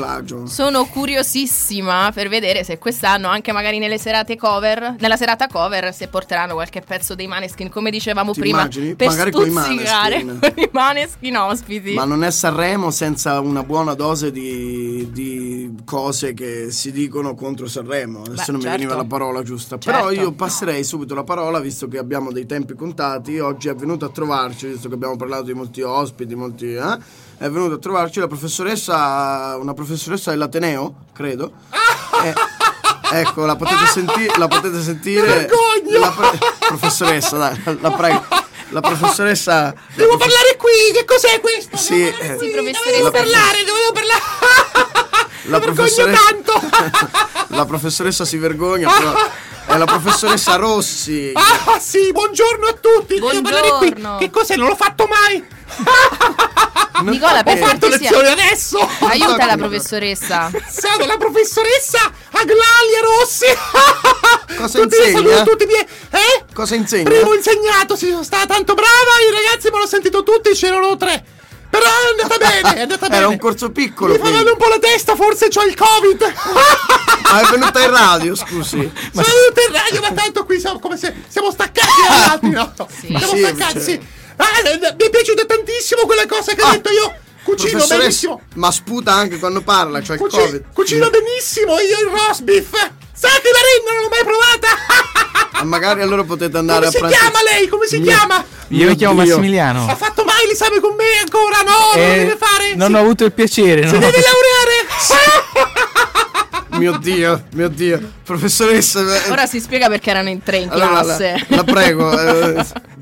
[0.47, 6.09] sono curiosissima per vedere se quest'anno, anche magari nelle serate cover, nella serata cover, se
[6.09, 8.95] porteranno qualche pezzo dei Maneskin, come dicevamo Ti prima, immagini?
[8.95, 11.95] per Magari stuzzicare con i Maneskin ospiti.
[11.95, 17.67] Ma non è Sanremo senza una buona dose di, di cose che si dicono contro
[17.67, 18.23] Sanremo.
[18.23, 18.77] Adesso Beh, non mi certo.
[18.79, 19.79] veniva la parola giusta.
[19.79, 19.91] Certo.
[19.91, 23.39] Però io passerei subito la parola, visto che abbiamo dei tempi contati.
[23.39, 26.75] Oggi è venuto a trovarci, visto che abbiamo parlato di molti ospiti, molti.
[26.75, 26.99] eh,
[27.39, 31.53] È venuta a trovarci la professoressa, una professoressa dell'Ateneo, credo.
[32.25, 32.35] Eh,
[33.21, 35.47] ecco, la potete, senti- la potete sentire.
[35.99, 38.25] La pre- professoressa, dai, la, la prego.
[38.71, 39.75] La professoressa.
[39.95, 41.77] Devo la profe- parlare qui, che cos'è questo?
[41.77, 42.97] Sì, devo parlare eh, qui, professoressa.
[42.97, 44.23] Devo La parlare, devo parlare.
[45.43, 47.47] la Mi vergogno professoressa tanto.
[47.55, 49.15] la professoressa si vergogna però
[49.67, 53.15] è la professoressa Rossi Ah sì, buongiorno a tutti.
[53.15, 53.91] Devo parlare qui.
[53.91, 54.17] Buongiorno.
[54.19, 54.57] Che cos'è?
[54.57, 55.47] Non l'ho fatto mai.
[57.03, 58.79] Nicola, per Ho fatto lezione adesso.
[59.01, 60.51] aiuta la professoressa.
[60.71, 61.99] Sono la professoressa
[62.31, 63.45] Aglalia Rossi.
[64.57, 65.19] Cosa tutti insegna?
[65.19, 65.87] saluto, tutti i miei.
[66.11, 66.45] Eh?
[66.55, 67.11] cosa insegna?
[67.11, 68.91] Primo insegnato, sì, sono stata tanto brava.
[69.29, 71.23] I ragazzi me l'ho sentito tutti, c'erano tre.
[71.69, 73.17] Però è andata bene, è andata bene.
[73.17, 76.33] era un corso piccolo Mi fanno un po' la testa, forse c'ho il covid.
[77.31, 80.97] ma è venuta in radio scusi Sono venuto in radio, ma tanto qui siamo come
[80.97, 82.73] se siamo staccati dagli altri, no?
[83.19, 84.01] Siamo Sì, staccati, cioè- sì.
[84.37, 87.15] Ah, eh, mi è piaciuta tantissimo quella cosa che ha detto io.
[87.43, 88.41] Cucino benissimo.
[88.55, 92.71] ma sputa anche quando parla cioè Cuci- covid cucino benissimo io il roast beef.
[93.15, 95.63] Sa che la renna non l'ho mai provata.
[95.63, 97.69] ma magari allora potete andare Come a si pranzo chiama lei?
[97.69, 98.45] Come si Mio- chiama?
[98.69, 99.37] Io mi chiamo Dio.
[99.37, 99.87] Massimiliano.
[99.89, 101.63] Ha fatto mai l'esame con me ancora?
[101.63, 102.75] No, non lo Eh, deve fare.
[102.75, 103.87] non si, ho avuto il piacere.
[103.87, 103.99] si no.
[104.01, 104.75] deve laureare.
[106.79, 111.01] mio dio mio dio professoressa eh, Ora si spiega perché erano in tre in allora,
[111.01, 111.45] classe.
[111.49, 112.11] la, la prego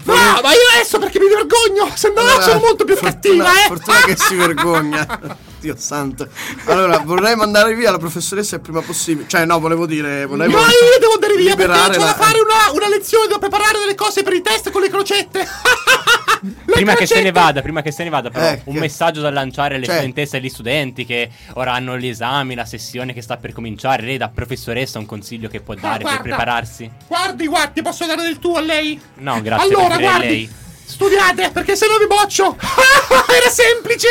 [0.05, 1.91] No, ma io adesso perché mi vergogno.
[1.95, 3.67] Se no, allora, sono molto più fortuna, cattiva, eh.
[3.69, 6.29] fortuna che si vergogna Dio santo
[6.67, 10.59] allora vorrei mandare via la professoressa il prima possibile cioè no volevo dire vorrei No,
[10.59, 13.79] io devo andare via perché liberare c'ho da la- fare una, una lezione, devo preparare
[13.79, 15.49] delle cose per i test con le crocette.
[16.75, 19.21] Prima che se ne vada, prima che se ne vada, però, Eh, un che- messaggio
[19.21, 23.13] da lanciare alle Cioè- studentesse e agli studenti che ora hanno gli esami, la sessione
[23.13, 24.03] che sta per cominciare.
[24.03, 26.23] Lei, da professoressa, un consiglio che può dare per guarda.
[26.23, 26.91] prepararsi?
[27.07, 29.01] Guardi, guardi, posso dare del tu a lei?
[29.19, 30.51] No, grazie, Allora, guardi, lei.
[30.85, 32.57] Studiate, perché se no vi boccio.
[32.61, 34.09] Era semplice.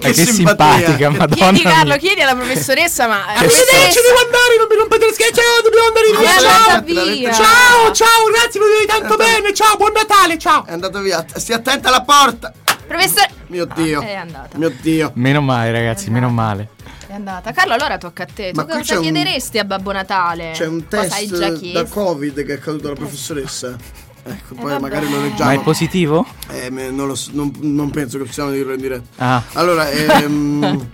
[0.00, 0.86] Che, simpatia.
[0.86, 1.34] simpatica, madonna.
[1.34, 5.32] Chiedi Carlo, chiedi alla professoressa, ma Arrivederci, professoressa devo andare, non mi rompete le.
[5.32, 6.40] Ciao, dobbiamo andare via.
[6.40, 7.14] Ciao.
[7.14, 7.32] via.
[7.32, 9.54] Ciao, ciao, grazie, vi vedo tanto bene.
[9.54, 10.64] Ciao, buon Natale, ciao.
[10.66, 12.52] è andata via stia attenta alla porta
[12.86, 13.30] Professore...
[13.48, 14.56] mio dio È andata.
[14.58, 16.68] mio dio Meno male, ragazzi, meno male.
[17.06, 17.52] È andata.
[17.52, 18.52] Carlo, allora tocca a te.
[18.54, 20.52] Ma tu cosa c'è un- chiederesti a Babbo Natale?
[20.54, 21.84] C'è un test da?
[21.84, 23.76] Covid che è accaduto alla professoressa.
[24.24, 24.80] Ecco, poi vabbè.
[24.80, 25.62] magari lo Ma è leggiamo.
[25.62, 26.26] positivo?
[26.48, 29.24] Eh, non, lo so- non- non penso che possiamo dirlo in diretta.
[29.24, 29.42] Ah.
[29.54, 30.88] Allora, ehm,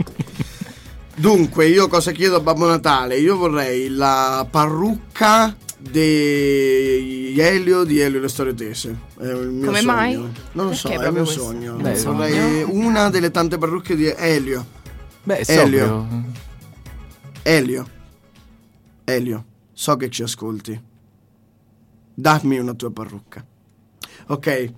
[1.16, 3.18] dunque, io cosa chiedo a Babbo Natale?
[3.18, 8.96] Io vorrei la parrucca di Elio di Elio le storie tese.
[9.18, 9.92] È il mio Come sogno.
[9.92, 10.14] mai?
[10.14, 11.40] Non lo Perché so, è il mio questo?
[11.42, 11.74] sogno.
[11.74, 14.64] Beh, vorrei una delle tante parrucche di Elio.
[15.22, 16.06] Beh, Elio.
[17.42, 17.86] Elio.
[19.04, 20.80] Elio, so che ci ascolti.
[22.20, 23.44] Dammi una tua parrucca.
[24.26, 24.72] Ok,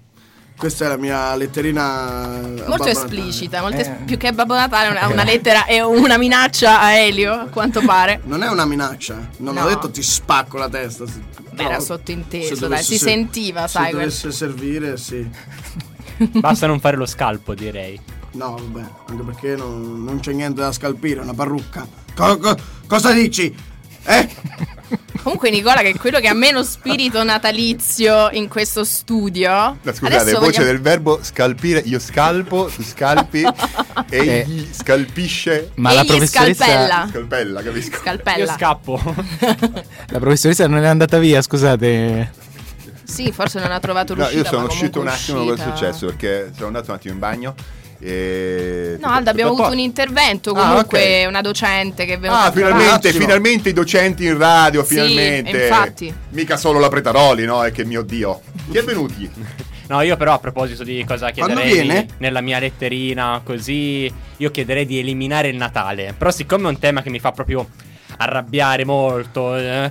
[0.59, 2.39] questa è la mia letterina.
[2.67, 3.97] Molto esplicita, molto es- Eh.
[4.05, 8.21] più che Babbo Natale, una, una lettera e una minaccia a Elio, a quanto pare.
[8.25, 9.63] Non è una minaccia, non No.
[9.65, 11.05] ho detto ti spacco la testa.
[11.53, 13.83] Beh, era se sottinteso, dai, dovesse si ser- sentiva, se sai.
[13.85, 15.27] quel- dovesse servire, sì.
[16.33, 17.99] Basta non fare lo scalpo, direi.
[18.33, 21.89] No, vabbè, anche perché non, non c'è niente da scalpire, è una parrucca.
[22.15, 23.53] Co- co- cosa dici?
[24.05, 24.29] Eh?
[25.23, 29.51] Comunque, Nicola, che è quello che ha meno spirito natalizio in questo studio.
[29.51, 31.81] No, scusate, Adesso voce vogliamo- del verbo scalpire.
[31.85, 33.45] Io scalpo, tu scalpi,
[34.09, 35.73] egli scalpisce.
[35.75, 37.09] Ma la Egli professoressa, scalpella.
[37.11, 37.95] Scalpella, capisco.
[37.97, 38.53] Io Scalpella.
[38.55, 39.01] scappo.
[40.09, 42.33] la professoressa non è andata via, scusate.
[43.05, 44.41] Sì, forse non ha trovato No, l'uscita.
[44.43, 47.19] io sono ma uscito un attimo cosa è successo perché sono andato un attimo in
[47.19, 47.55] bagno
[48.01, 48.97] e...
[48.99, 50.53] No, Alda, abbiamo avuto un intervento.
[50.53, 51.29] Ah, Comunque, ok.
[51.29, 55.63] una docente che è venuta Ah, finalmente, finalmente i docenti in radio, Sì, finalmente.
[55.65, 56.15] infatti.
[56.31, 57.63] Mica solo la Pretaroli, no?
[57.63, 58.41] È che mio Dio.
[58.71, 59.31] Chi è venuti?
[59.91, 65.01] No, io però a proposito di cosa chiederei nella mia letterina, così io chiederei di
[65.01, 66.15] eliminare il Natale.
[66.17, 67.67] Però siccome è un tema che mi fa proprio
[68.19, 69.91] arrabbiare molto, eh,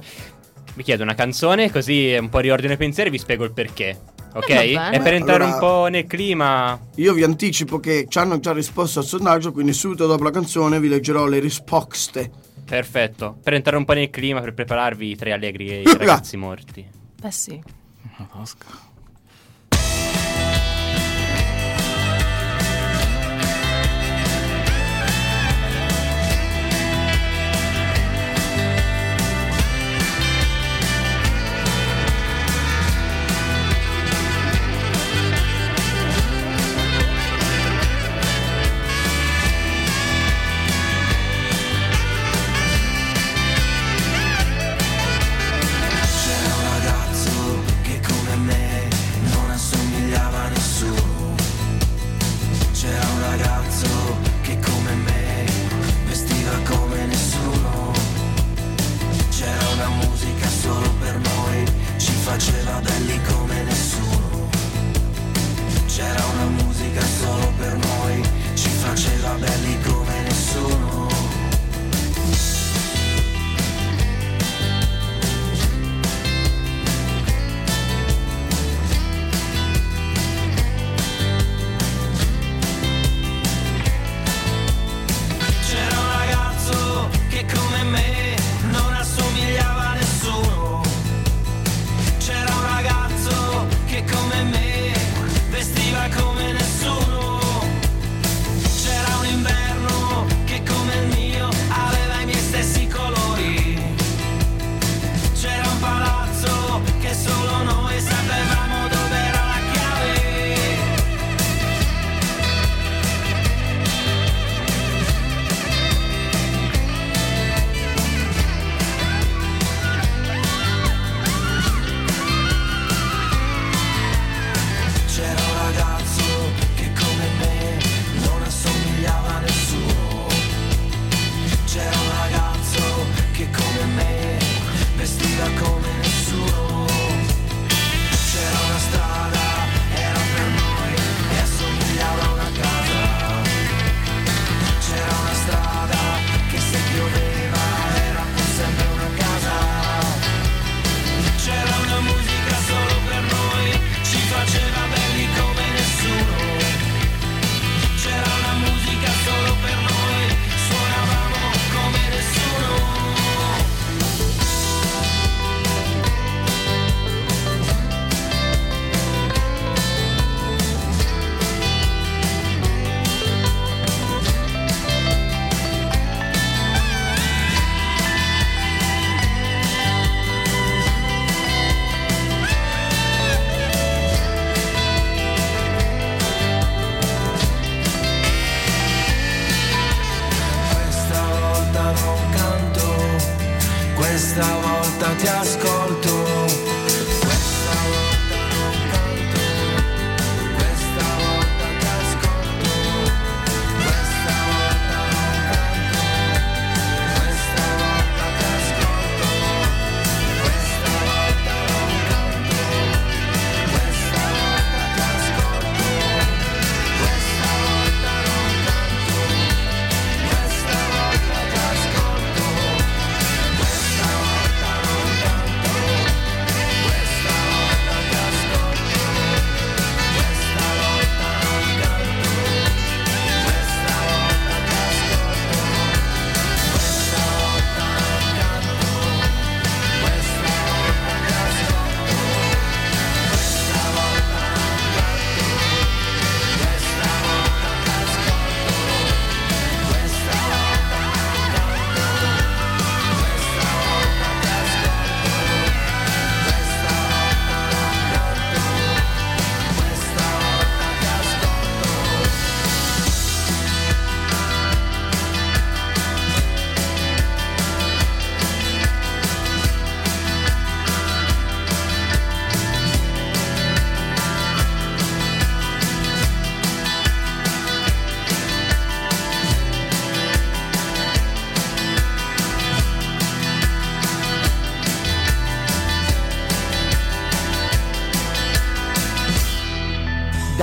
[0.75, 3.97] vi chiedo una canzone così un po' riordino i pensieri e vi spiego il perché.
[4.33, 4.49] Ok?
[4.49, 8.39] Eh, e per entrare Allora- un po' nel clima, Io vi anticipo che ci hanno
[8.39, 12.29] già risposto al sondaggio, quindi subito dopo la canzone vi leggerò le risposte.
[12.65, 13.37] perfetto.
[13.43, 16.85] Per entrare un po' nel clima, per prepararvi i tre allegri e i ragazzi morti.
[17.19, 17.59] Beh, sì.
[18.15, 18.27] C'era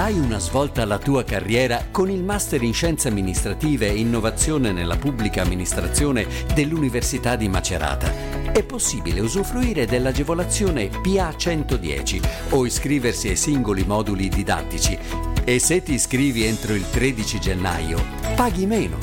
[0.06, 4.94] Dai una svolta alla tua carriera con il Master in Scienze Amministrative e Innovazione nella
[4.94, 8.52] Pubblica Amministrazione dell'Università di Macerata.
[8.52, 14.96] È possibile usufruire dell'agevolazione PA 110 o iscriversi ai singoli moduli didattici.
[15.42, 18.00] E se ti iscrivi entro il 13 gennaio,
[18.36, 18.98] paghi meno.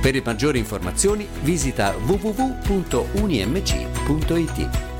[0.00, 4.95] Per maggiori informazioni visita www.unimc.it.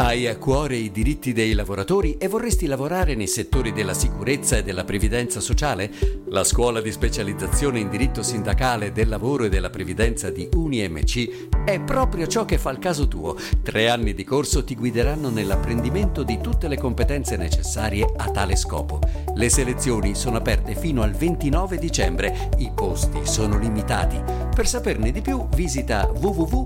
[0.00, 4.62] Hai a cuore i diritti dei lavoratori e vorresti lavorare nei settori della sicurezza e
[4.62, 5.90] della previdenza sociale?
[6.28, 11.80] La scuola di specializzazione in diritto sindacale del lavoro e della previdenza di UniMC è
[11.80, 13.34] proprio ciò che fa il caso tuo.
[13.60, 19.00] Tre anni di corso ti guideranno nell'apprendimento di tutte le competenze necessarie a tale scopo.
[19.34, 22.50] Le selezioni sono aperte fino al 29 dicembre.
[22.58, 24.22] I posti sono limitati.
[24.54, 26.58] Per saperne di più visita www.unimc.it.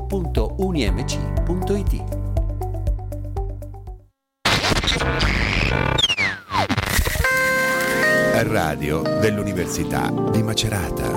[8.45, 11.09] Radio dell'Università di Macerata.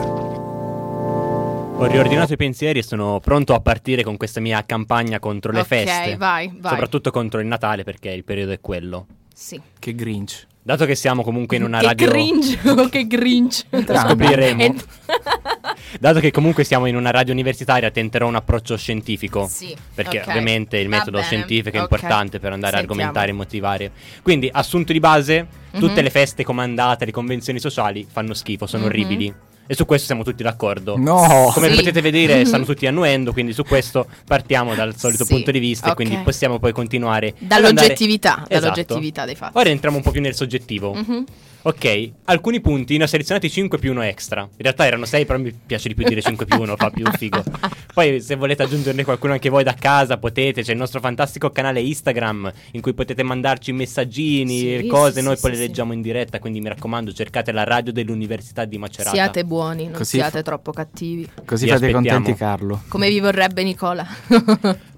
[1.77, 5.59] Ho riordinato i pensieri e sono pronto a partire con questa mia campagna contro le
[5.59, 6.15] Ok, feste.
[6.15, 6.71] vai, vai.
[6.71, 9.07] Soprattutto contro il Natale perché il periodo è quello.
[9.33, 9.59] Sì.
[9.77, 10.47] Che Grinch.
[10.67, 12.09] Dato che siamo comunque in una che radio...
[12.09, 13.65] cringe, oh, che grinch.
[13.69, 14.63] Lo scopriremo.
[14.63, 14.73] E-
[15.99, 19.47] Dato che comunque siamo in una radio universitaria, tenterò un approccio scientifico.
[19.47, 20.27] Sì, Perché ok.
[20.27, 21.91] ovviamente il metodo scientifico è ok.
[21.91, 22.99] importante per andare Sentiamo.
[22.99, 23.91] a argomentare e motivare.
[24.23, 26.01] Quindi, assunto di base, tutte Mhm.
[26.03, 28.89] le feste comandate, le convenzioni sociali fanno schifo, sono Mhm.
[28.89, 29.33] orribili.
[29.67, 30.95] E su questo siamo tutti d'accordo.
[30.97, 31.49] No!
[31.53, 31.75] Come Sì.
[31.77, 32.45] potete vedere, Mhm.
[32.45, 35.91] stanno tutti annuendo, quindi su questo partiamo dal solito Sì, punto di vista ok.
[35.91, 38.71] e quindi possiamo poi continuare Dall'oggettività, andare- Esatto.
[38.73, 39.57] dall'oggettività dei fatti.
[39.57, 40.93] Ora entriamo un po' più nel soggettivo.
[40.93, 41.23] Mhm.
[41.67, 44.41] Ok, alcuni punti ne ho selezionati 5 più 1 extra.
[44.41, 47.03] In realtà erano 6, però mi piace di più dire 5 più 1, fa più
[47.17, 47.43] figo.
[47.91, 51.81] Poi se volete aggiungerne qualcuno anche voi da casa potete, c'è il nostro fantastico canale
[51.81, 55.67] Instagram in cui potete mandarci messaggini, Sì, cose, sì, noi sì, poi sì, le sì.
[55.69, 59.15] leggiamo in diretta, quindi mi raccomando cercate la radio dell'Università di Macerata.
[59.15, 59.54] Siate buoni,
[59.85, 61.29] non Così siate troppo cattivi.
[61.45, 62.17] Così Vi fate aspettiamo.
[62.17, 62.81] contenti Carlo.
[62.87, 64.05] Come vi vorrebbe Nicola.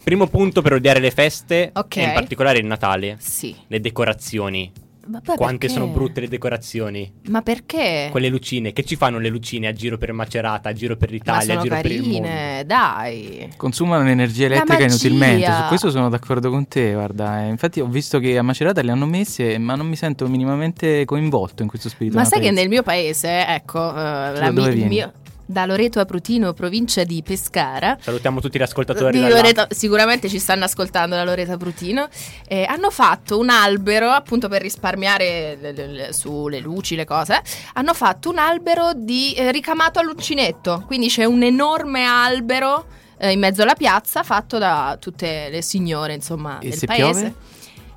[0.04, 1.98] Primo punto per odiare le feste, Ok.
[1.98, 3.18] e in particolare il Natale.
[3.20, 3.56] sì.
[3.68, 4.72] Le decorazioni.
[5.10, 5.74] Vabbè, Quante perché?
[5.74, 7.12] sono brutte le decorazioni.
[7.30, 8.10] Ma perché?
[8.12, 11.54] Quelle lucine, che ci fanno le lucine a giro per Macerata, a giro per l'Italia,
[11.56, 12.28] a sono giro per il mondo?
[12.28, 13.50] carine, dai.
[13.56, 15.52] Consumano l'energia La elettrica inutilmente.
[15.54, 16.94] Su questo sono d'accordo con te.
[16.94, 20.28] Guarda, Eh, infatti, ho visto che a Macerata le hanno messe, ma non mi sento
[20.28, 22.18] minimamente coinvolto in questo spirito.
[22.18, 24.88] Ma sai che nel mio paese, ecco, eh, la dove mi- il vieni?
[24.96, 25.12] mio-
[25.50, 27.98] da Loreto a Prutino, provincia di Pescara.
[28.02, 29.20] Salutiamo tutti gli ascoltatori.
[29.28, 32.10] Loreto- sicuramente ci stanno ascoltando da Loreto a Prutino.
[32.48, 37.42] Eh, hanno fatto un albero, appunto per risparmiare le- le- le- sulle luci, le cose.
[37.74, 40.84] Hanno fatto un albero di, eh, ricamato all'uncinetto.
[40.86, 42.86] Quindi c'è un enorme albero
[43.20, 47.04] eh, in mezzo alla piazza fatto da tutte le signore, insomma, E del se paese.
[47.22, 47.34] piove?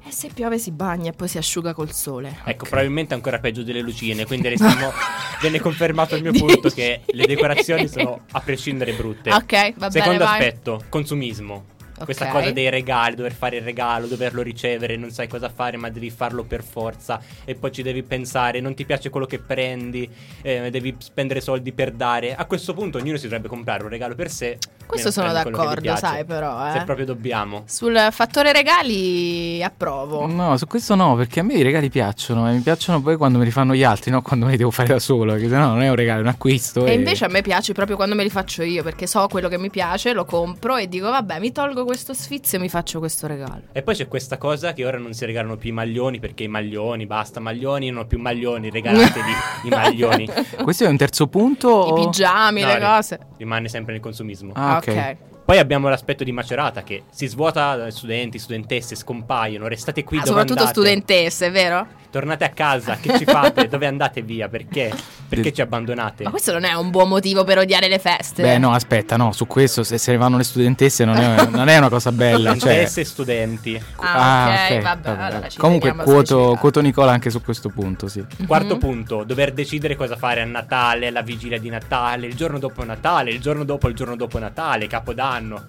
[0.03, 2.38] E se piove si bagna e poi si asciuga col sole.
[2.44, 4.92] Ecco, probabilmente ancora peggio delle lucine, quindi restiamo,
[5.40, 9.30] viene confermato il mio punto che le decorazioni sono a prescindere brutte.
[9.32, 10.38] Ok, va bene, Secondo vai.
[10.38, 11.64] aspetto, consumismo.
[11.98, 12.07] Ok.
[12.07, 15.90] Questa cosa dei regali, dover fare il regalo, doverlo ricevere, non sai cosa fare, ma
[15.90, 17.20] devi farlo per forza.
[17.44, 20.09] E poi ci devi pensare, non ti piace quello che prendi,
[20.40, 22.34] eh, devi spendere soldi per dare.
[22.34, 24.57] A questo punto ognuno si dovrebbe comprare un regalo per sé.
[24.91, 26.72] Questo sono d'accordo, sai, però, eh.
[26.72, 27.62] Se proprio dobbiamo.
[27.66, 30.26] Sul fattore regali approvo.
[30.26, 33.38] No, su questo no, perché a me i regali piacciono e mi piacciono poi quando
[33.38, 35.68] me li fanno gli altri, non quando me li devo fare da solo, perché sennò
[35.68, 36.86] non è un regalo, è un acquisto.
[36.86, 39.59] E invece a me piace proprio quando me li faccio io, perché so quello che
[39.59, 43.26] mi piace, lo compro e dico vabbè mi tolgo questo sfizio e mi faccio questo
[43.26, 43.62] regalo.
[43.72, 46.49] E poi c'è questa cosa che ora non si regalano più i maglioni perché i
[46.49, 49.30] maglioni, basta maglioni, non ho più maglioni, regalatevi
[49.64, 50.28] i maglioni.
[50.62, 51.68] Questo è un terzo punto?
[51.86, 53.18] I o- pigiami, No, le cose.
[53.36, 54.53] Rimane sempre nel consumismo.
[54.55, 55.16] Ah, ok.
[55.44, 60.20] Poi abbiamo l'aspetto di Macerata che si svuota da studenti, studentesse, scompaiono, restate qui Ah,
[60.20, 60.78] dove soprattutto andate.
[60.78, 61.86] studentesse, vero?
[62.10, 63.66] Tornate a casa, che ci fate?
[63.68, 64.48] dove andate via?
[64.48, 64.92] Perché?
[65.36, 66.24] Perché ci abbandonate?
[66.24, 68.42] Ma questo non è un buon motivo per odiare le feste.
[68.42, 71.68] Beh, no, aspetta, no, su questo se se ne vanno le studentesse non è, non
[71.68, 72.50] è una cosa bella.
[72.50, 72.58] Cioè...
[72.58, 73.82] Studentesse e studenti.
[73.96, 75.22] Ah, ok, ok, vabbè, vabbè.
[75.22, 78.24] allora ci Comunque quoto, quoto Nicola anche su questo punto, sì.
[78.46, 78.80] Quarto Mhm.
[78.80, 83.30] punto, dover decidere cosa fare a Natale, alla vigilia di Natale, il giorno dopo Natale,
[83.30, 85.64] il giorno dopo il giorno dopo Natale, Capodanno.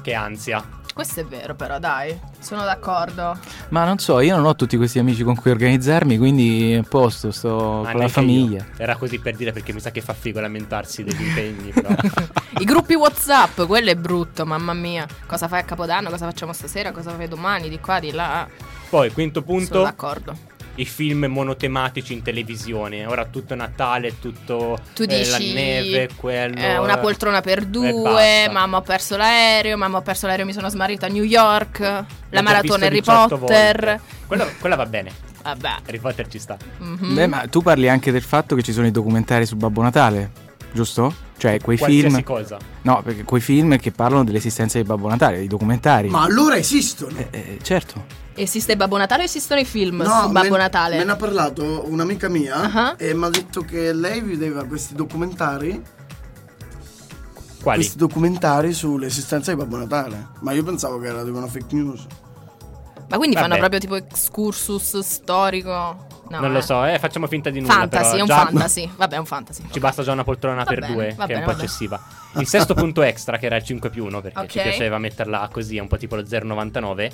[0.00, 0.62] Che ansia.
[0.98, 2.18] Questo è vero però, dai.
[2.40, 3.38] Sono d'accordo.
[3.68, 7.30] Ma non so, io non ho tutti questi amici con cui organizzarmi, quindi a posto,
[7.30, 8.56] sto Ma con la famiglia.
[8.56, 8.66] io.
[8.76, 11.90] Era così per dire perché mi sa che fa figo lamentarsi degli impegni, però.
[12.58, 15.06] I gruppi WhatsApp, quello è brutto, mamma mia.
[15.24, 16.10] Cosa fai a Capodanno?
[16.10, 16.90] Cosa facciamo stasera?
[16.90, 17.68] Cosa fai domani?
[17.68, 18.48] Di qua, di là.
[18.90, 20.36] Poi, quinto Sono punto, d'accordo.
[20.78, 23.06] I film monotematici in televisione.
[23.06, 26.56] Ora tutto Natale, tutto Tu eh, dici la neve, quello.
[26.56, 30.44] eh, una eh, poltrona per e due, mamma ho perso l'aereo, mamma ho perso l'aereo
[30.44, 34.00] mi sono smarrita a New York, la L'ho maratona Harry 18 Potter.
[34.26, 35.10] Quella, quella va bene.
[35.42, 35.76] Vabbè.
[35.86, 36.56] Harry Potter ci sta.
[36.78, 37.14] Mhm.
[37.14, 40.30] Beh, ma tu parli anche del fatto che ci sono i documentari su Babbo Natale,
[40.72, 41.26] giusto?
[41.38, 42.22] Cioè, quei Qualsiasi film.
[42.22, 42.58] cosa.
[42.82, 46.08] No, perché quei film che parlano dell'esistenza di Babbo Natale, i documentari.
[46.08, 47.16] Ma allora esistono.
[47.30, 48.17] Eh, certo.
[48.40, 50.98] Esiste Babbo Natale o esistono i film No, su Babbo me, Natale?
[50.98, 52.94] Me ne ha parlato un'amica mia Ah.
[52.96, 55.82] e mi ha detto che lei vedeva questi documentari.
[57.60, 57.78] Quali?
[57.80, 60.28] Questi documentari sull'esistenza di Babbo Natale.
[60.40, 62.06] Ma io pensavo che era di una fake news.
[63.08, 63.58] Ma quindi fanno Vabbè.
[63.58, 66.06] proprio tipo excursus storico?
[66.30, 66.62] No, non lo eh.
[66.62, 67.72] so, eh, facciamo finta di nulla.
[67.72, 68.90] Fantasy, però è un già- fantasy.
[68.96, 69.62] Vabbè, è un fantasy.
[69.70, 72.00] Ci basta già una poltrona Va per bene, due, che è bene, un po' eccessiva.
[72.36, 74.64] Il sesto punto extra, che era il 5 più 1, perché ci Ok.
[74.64, 77.10] piaceva metterla così, un po' tipo lo 0,99.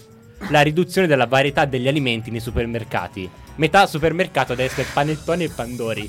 [0.49, 3.29] La riduzione della varietà degli alimenti nei supermercati.
[3.57, 6.09] Metà supermercato deve essere panettoni e pandori.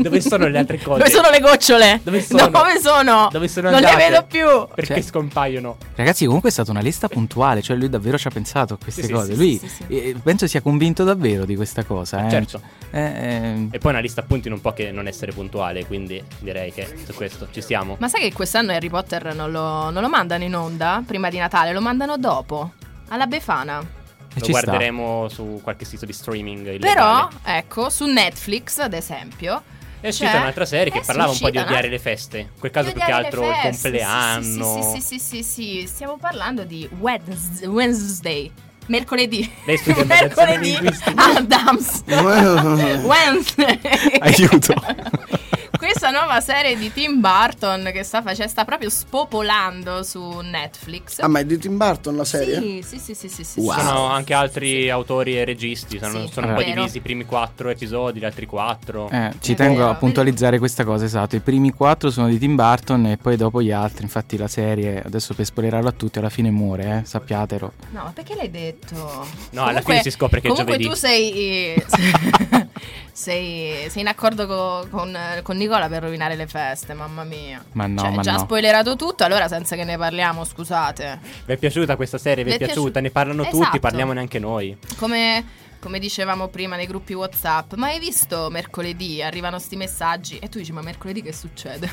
[0.00, 0.98] Dove sono le altre cose?
[0.98, 2.00] Dove sono le gocciole?
[2.04, 2.46] Dove sono?
[2.48, 3.28] Dove sono?
[3.32, 4.46] Dove sono Non le vedo più.
[4.72, 5.76] Perché Cioè- scompaiono?
[5.96, 9.02] Ragazzi, comunque è stata una lista puntuale, cioè lui davvero ci ha pensato a queste
[9.02, 9.32] Sì, cose.
[9.32, 12.24] sì, lui sì, sì, eh, penso sia convinto davvero di questa cosa.
[12.26, 12.30] Eh.
[12.30, 12.60] Certo.
[12.92, 16.72] Eh, eh, E poi una lista appunti non può che non essere puntuale, quindi direi
[16.72, 17.96] che su questo ci siamo.
[17.98, 21.38] Ma sai che quest'anno Harry Potter non lo, non lo mandano in onda prima di
[21.38, 22.74] Natale, lo mandano dopo.
[23.08, 23.78] Alla Befana.
[23.78, 24.60] Lo ci sta.
[24.62, 26.78] guarderemo su qualche sito di streaming illegale.
[26.94, 29.62] Però, ecco, su Netflix, ad esempio.
[30.00, 31.92] È uscita c'è- un'altra serie che eh parlava un po' di uscita, odiare no?
[31.94, 32.38] le feste.
[32.38, 34.92] In quel caso più che altro il compleanno.
[34.94, 38.50] Sì, sì, sì, sì, sì, sì, stiamo parlando di Wednes- Wednesday.
[38.86, 39.50] Mercoledì.
[39.66, 40.78] Lei studia Mercoledì.
[41.16, 42.02] Adams.
[42.06, 43.80] Wednesday.
[44.20, 44.74] Aiuto.
[45.78, 51.20] Questa nuova serie di Tim Burton che sta, face- sta proprio spopolando su Netflix.
[51.20, 52.56] Ah, ma è di Tim Burton la serie?
[52.60, 53.74] Sì, sì, sì, sì, sì, sì, Wow.
[53.78, 53.80] sì.
[53.84, 55.98] Sono anche altri autori e registi.
[56.00, 59.08] Sono, Sì, sono un po' divisi i primi quattro episodi, gli altri quattro.
[59.08, 61.36] eh, ci È tengo vero, a puntualizzare questa cosa, esatto.
[61.36, 64.02] I primi quattro sono di Tim Burton e poi dopo gli altri.
[64.02, 67.72] Infatti la serie, adesso per spoilerarlo a tutti, alla fine muore, eh, sappiatelo.
[67.90, 69.26] No, ma perché l'hai detto?
[69.50, 70.88] No, alla fine si scopre che è comunque giovedì.
[70.90, 71.80] tu sei,
[73.12, 77.62] sei, sei in accordo co- con, con Nicola per rovinare le feste, mamma mia.
[77.72, 78.38] Ma no, cioè, ma già no.
[78.38, 81.18] spoilerato tutto, allora senza che ne parliamo, scusate.
[81.44, 82.42] Vi è piaciuta questa serie?
[82.44, 83.00] Vi è Vi è piaciuta?
[83.00, 83.64] piaciu- Ne parlano Esatto.
[83.64, 84.76] tutti, parliamone anche noi.
[84.96, 85.44] Come,
[85.80, 89.22] come dicevamo prima nei gruppi WhatsApp, ma hai visto mercoledì?
[89.22, 91.88] Arrivano sti messaggi e tu dici, ma mercoledì che succede?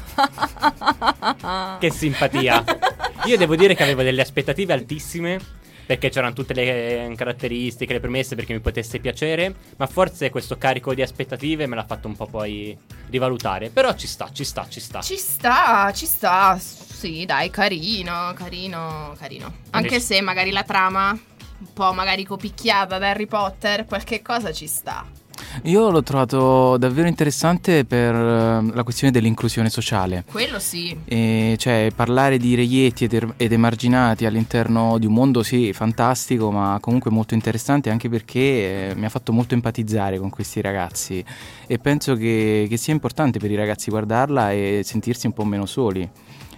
[1.80, 2.64] Che simpatia.
[3.26, 5.64] Io devo dire che avevo delle aspettative altissime.
[5.86, 9.54] Perché c'erano tutte le eh, caratteristiche, le premesse perché mi potesse piacere.
[9.78, 12.78] Ma forse questo carico di aspettative me l'ha fatto un po' poi
[13.10, 13.70] rivalutare.
[13.70, 15.02] Però ci sta, ci sta, ci sta.
[15.02, 16.58] Ci sta, ci sta.
[16.60, 19.54] Sì, dai, carino, carino, carino.
[19.72, 24.68] Anche se magari la trama, un po' magari copicchiata da Harry Potter, qualche cosa ci
[24.68, 25.24] sta.
[25.64, 30.24] Io l'ho trovato davvero interessante per eh, la questione dell'inclusione sociale.
[30.30, 30.96] Quello sì.
[31.06, 36.52] E cioè parlare di reietti ed, er- ed emarginati all'interno di un mondo sì fantastico
[36.52, 41.24] ma comunque molto interessante anche perché eh, mi ha fatto molto empatizzare con questi ragazzi
[41.68, 45.66] e penso che, che sia importante per i ragazzi guardarla e sentirsi un po' meno
[45.66, 46.08] soli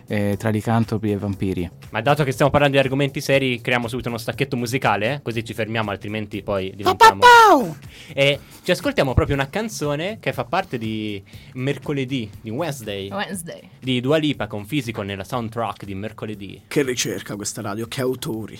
[0.07, 1.69] eh, tra licantropi e vampiri.
[1.91, 5.21] Ma dato che stiamo parlando di argomenti seri, creiamo subito uno stacchetto musicale, eh?
[5.21, 7.21] così ci fermiamo, altrimenti poi diventiamo...
[8.13, 13.69] E ci ascoltiamo proprio una canzone che fa parte di Mercoledì, di Wednesday, Wednesday.
[13.79, 16.63] di Dua Lipa con Fisico nella soundtrack di Mercoledì.
[16.67, 18.59] Che ricerca questa radio, che autori.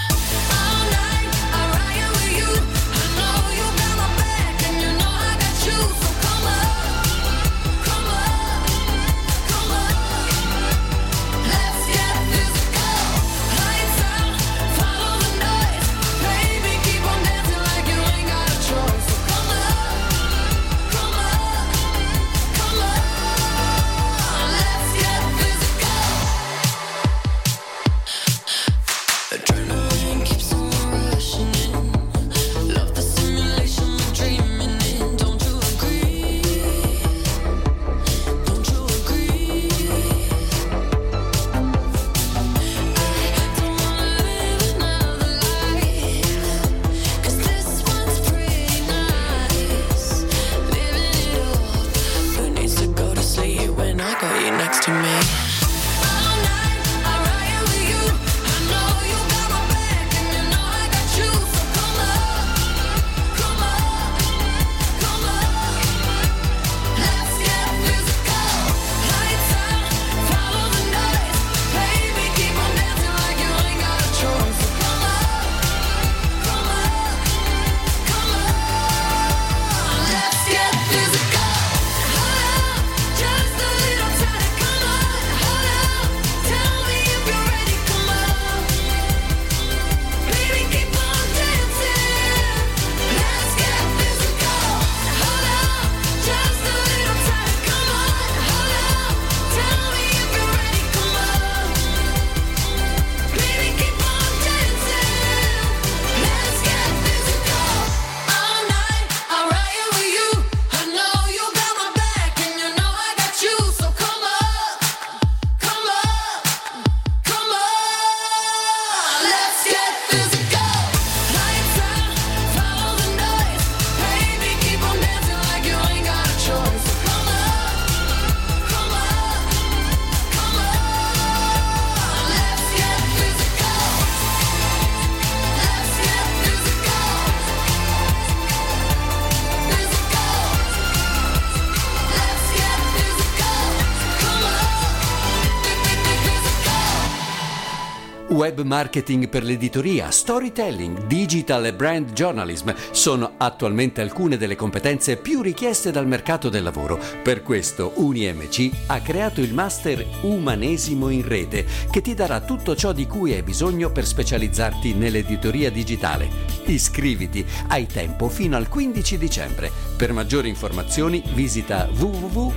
[148.63, 155.91] Marketing per l'editoria, storytelling, digital e brand journalism sono attualmente alcune delle competenze più richieste
[155.91, 156.99] dal mercato del lavoro.
[157.23, 162.91] Per questo UniMC ha creato il master Umanesimo in rete che ti darà tutto ciò
[162.91, 166.29] di cui hai bisogno per specializzarti nell'editoria digitale.
[166.65, 169.71] Iscriviti, hai tempo fino al 15 dicembre.
[169.97, 172.51] Per maggiori informazioni visita www.unimc.it.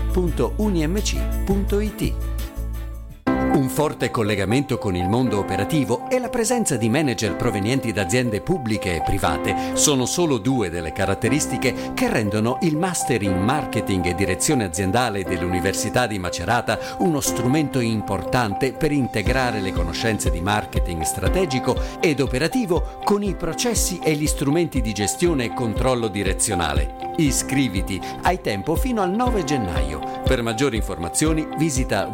[3.54, 8.40] Un forte collegamento con il mondo operativo e la presenza di manager provenienti da aziende
[8.40, 14.16] pubbliche e private sono solo due delle caratteristiche che rendono il Master in Marketing e
[14.16, 21.76] Direzione Aziendale dell'Università di Macerata uno strumento importante per integrare le conoscenze di marketing strategico
[22.00, 27.12] ed operativo con i processi e gli strumenti di gestione e controllo direzionale.
[27.18, 30.22] Iscriviti, hai tempo fino al 9 gennaio.
[30.24, 32.08] Per maggiori informazioni visita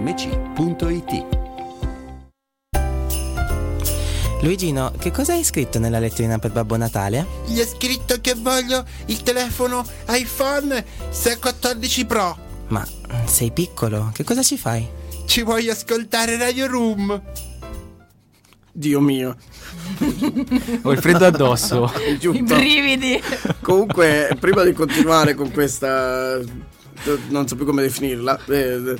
[0.00, 1.38] www.unimc.it.
[4.42, 7.26] Luigino, che cosa hai scritto nella letterina per Babbo Natale?
[7.46, 12.38] Gli ho scritto che voglio il telefono iPhone 614 Pro.
[12.68, 12.86] Ma
[13.26, 14.88] sei piccolo, che cosa ci fai?
[15.26, 17.22] Ci voglio ascoltare Radio Room.
[18.72, 19.36] Dio mio.
[20.82, 21.92] Ho il freddo addosso.
[22.20, 23.20] I brividi.
[23.60, 26.38] Comunque, prima di continuare con questa,
[27.28, 28.96] non so più come definirla, eh,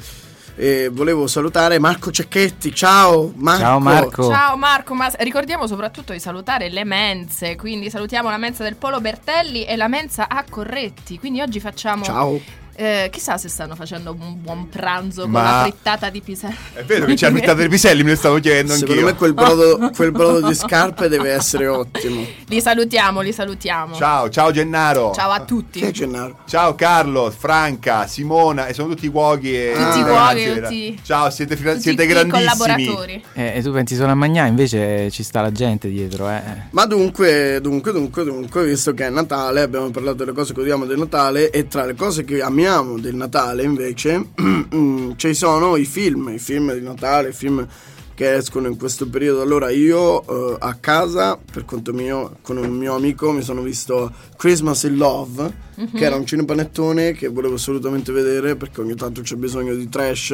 [0.56, 2.74] eh, volevo salutare Marco Cecchetti.
[2.74, 3.60] Ciao Marco.
[3.60, 4.28] Ciao Marco.
[4.28, 9.00] Ciao Marco, ma ricordiamo soprattutto di salutare le mense, quindi salutiamo la mensa del Polo
[9.00, 12.04] Bertelli e la mensa a Corretti, quindi oggi facciamo...
[12.04, 12.59] Ciao.
[12.80, 16.56] Eh, chissà se stanno facendo un buon pranzo con Ma- la frittata di piselli.
[16.72, 19.06] È vero che c'è la frittata dei piselli, me ne stavo chiedendo Secondo anch'io.
[19.06, 22.24] me quel brodo, quel brodo di scarpe deve essere ottimo.
[22.46, 23.94] Li salutiamo, li salutiamo.
[23.96, 25.12] Ciao, ciao Gennaro.
[25.14, 25.80] Ciao a tutti.
[25.80, 26.38] È Gennaro?
[26.46, 31.56] Ciao Carlo, Franca, Simona, e sono tutti cuochi e Tutti e cuochi, tutti- Ciao, siete,
[31.56, 32.44] fila- Tutti siete grandissimi.
[32.46, 33.24] collaboratori.
[33.34, 36.40] Eh, e tu pensi solo a Magnà, invece ci sta la gente dietro, eh.
[36.70, 40.86] Ma dunque, dunque, dunque, dunque, visto che è Natale, abbiamo parlato delle cose che odiamo
[40.86, 42.68] del Natale e tra le cose che amiamo
[43.00, 44.26] del Natale invece
[45.16, 47.66] ci sono i film, i film di Natale, i film
[48.14, 49.40] che escono in questo periodo.
[49.40, 54.12] Allora io eh, a casa, per conto mio, con un mio amico mi sono visto
[54.36, 55.96] Christmas in Love, Mhm.
[55.96, 60.30] che era un cinepanettone che volevo assolutamente vedere perché ogni tanto c'è bisogno di trash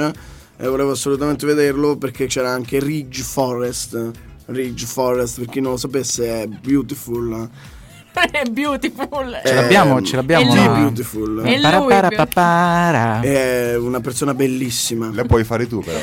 [0.59, 4.11] e volevo assolutamente vederlo perché c'era anche Ridge Forest.
[4.47, 7.49] Ridge Forest, per chi non lo sapesse, è beautiful.
[8.31, 9.41] È beautiful.
[9.45, 10.55] Ce l'abbiamo, ce l'abbiamo.
[10.55, 11.35] Ma- beautiful.
[11.43, 13.21] Lui, Parapapapapara.
[13.21, 15.11] È una persona bellissima.
[15.12, 15.99] La puoi fare tu però.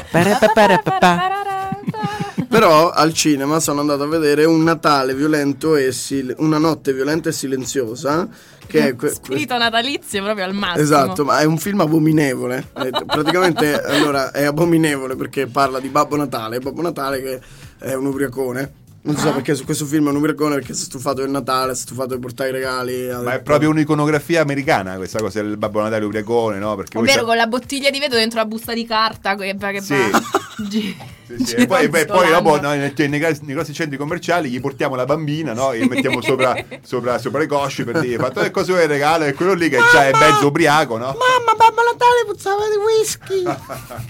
[2.48, 7.30] Però al cinema sono andato a vedere un Natale violento e sil- una notte violenta
[7.30, 8.28] e silenziosa.
[8.68, 10.84] Che è que- Spirito natalizio proprio al massimo.
[10.84, 12.68] Esatto, ma è un film abominevole.
[13.08, 16.60] Praticamente allora è abominevole perché parla di Babbo Natale.
[16.60, 17.42] Babbo Natale che
[17.80, 18.72] è un ubriacone.
[19.06, 19.20] Non Ah.
[19.20, 21.82] so perché su questo film è un ubriacone perché si è stufato del Natale, si
[21.82, 23.08] è stufato di portare i regali.
[23.22, 26.76] Ma è proprio un'iconografia americana questa cosa del Babbo Natale ubriacone, no?
[26.76, 29.82] Perché Ovvero sa- con la bottiglia di vetro dentro la busta di carta che, che
[29.82, 29.96] Sì.
[30.70, 30.96] Gi-
[31.36, 34.50] Sì, sì, E poi, beh, poi dopo noi nei, nei grossi- nei grossi centri commerciali
[34.50, 35.72] gli portiamo la bambina no?
[35.72, 39.24] e mettiamo sopra, sopra, sopra le cosce per dire fatto che cosa vuoi il regalo
[39.24, 41.06] e quello lì che già è mezzo ubriaco no?
[41.06, 43.44] Mamma, Babbo Natale puzzava di whisky.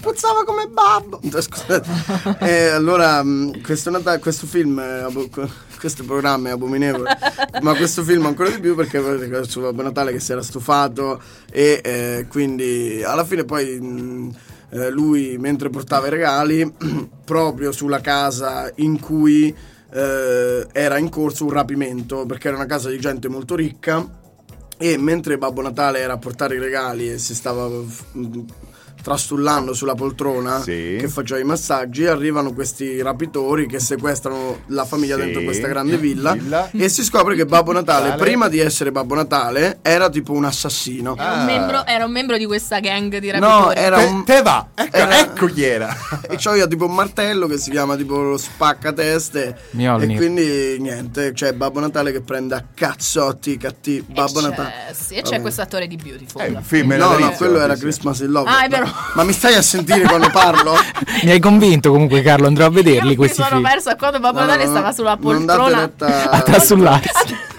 [0.02, 1.22] puzzava come babbo.
[1.40, 2.38] Scusate.
[2.40, 4.80] E allora, mh, questo, Natale, questo film,
[5.80, 7.18] questo programma è abominevole.
[7.62, 9.02] ma questo film ancora di più perché
[9.46, 11.22] su Babbo Natale che si era stufato
[11.52, 13.80] e eh, quindi alla fine poi.
[13.80, 14.36] mh,
[14.74, 16.74] eh, lui mentre portava i regali
[17.24, 19.56] proprio sulla casa in cui
[19.94, 24.22] eh, era in corso un rapimento perché era una casa di gente molto ricca
[24.78, 28.42] e mentre Babbo Natale era a portare i regali e si stava mm,
[29.04, 30.96] trastullando sulla poltrona Sì.
[31.00, 35.22] che faceva i massaggi, arrivano questi rapitori che sequestrano la famiglia Sì.
[35.24, 36.70] dentro questa grande villa, Villa.
[36.72, 38.22] e si scopre che Babbo Natale, Natale.
[38.24, 41.16] prima di essere Babbo Natale, era tipo un assassino.
[41.18, 43.80] Era, un membro, era un membro di questa gang di No, rapitori.
[43.80, 44.24] era te, un...
[44.24, 45.96] te va ecco, era- ecco chi era
[46.30, 49.58] E c'ho io tipo un martello che si chiama tipo lo spaccateste.
[49.72, 50.12] Mjolnir.
[50.12, 54.06] E quindi niente, c'è Babbo Natale che prende a cazzotti i cattivi.
[54.10, 54.72] E Babbo c'è- Natale.
[54.94, 56.42] Sì, e c'è questo attore di Beautiful.
[56.42, 57.76] è un film No, no, quello era.
[57.76, 58.50] Christmas in Love.
[58.50, 58.92] Ah, è vero.
[59.16, 60.76] Ma, mi stai a sentire quando parlo?
[61.24, 63.64] Mi hai convinto comunque Carlo, andrò a vederli Io mi questi sono film.
[63.64, 67.52] persa quando Babbo no, Natale no, stava sulla poltrona retta- A trastullarsi.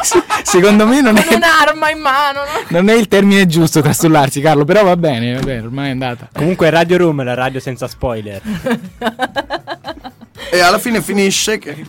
[0.42, 2.40] Secondo me non con è, un'arma in mano.
[2.40, 2.64] no?
[2.68, 6.28] non è il termine giusto trastullarsi, Carlo, però va bene, va bene, ormai è andata.
[6.32, 8.40] Comunque Radio Room, la radio senza spoiler.
[10.50, 11.84] E alla fine finisce che...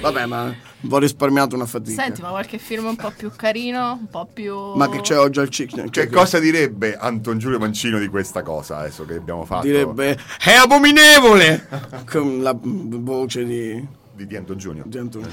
[0.00, 0.52] Vabbè, ma
[0.88, 2.02] ho risparmiato una fatica.
[2.02, 4.54] Senti, ma qualche film un po' più carino, un po' più...
[4.74, 5.88] Ma che c'è oggi al cinema?
[5.90, 9.66] Che cosa direbbe Anton Giulio Mancino di questa cosa adesso che abbiamo fatto?
[9.66, 11.68] Direbbe è abominevole
[12.10, 14.82] con la voce di, Di, di Anton Giulio.
[14.86, 15.28] di Antonio.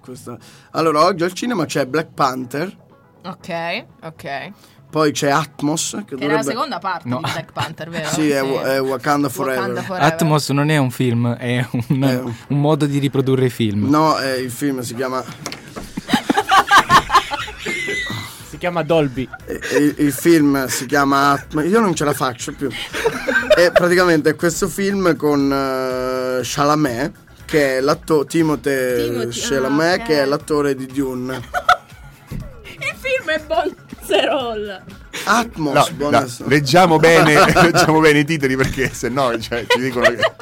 [0.00, 0.36] Questa-
[0.72, 2.76] Allora, oggi al cinema c'è Black Panther,
[3.24, 4.50] Ok, ok.
[4.92, 7.20] Poi c'è Atmos che, Che era dovrebbe la seconda parte No.
[7.24, 8.08] di Black Panther, vero?
[8.10, 9.60] Sì, è, è Wakanda Forever.
[9.60, 10.12] Wakanda Forever.
[10.12, 13.88] Atmos non è un film, è un, È un modo di riprodurre i film.
[13.88, 15.24] No, è il film si chiama
[18.50, 19.26] Si chiama Dolby.
[19.78, 21.64] il, il film si chiama Atmos.
[21.64, 22.68] Io non ce la faccio più.
[23.56, 27.12] E praticamente è questo film con eh, Chalamet
[27.46, 30.06] che è l'attore Timothée Timothy, Chalamet ah, ok.
[30.06, 31.40] che è l'attore di Dune.
[32.62, 33.40] Il film è
[34.12, 34.82] Bonzerol.
[35.24, 40.10] Atmos, No, no, leggiamo, bene, leggiamo bene i titoli perché se no cioè, ci dicono
[40.10, 40.18] che...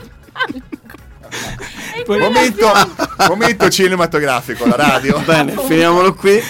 [2.07, 2.71] Momento,
[3.29, 5.19] momento cinematografico, la radio.
[5.25, 6.41] Bene, finiamolo qui.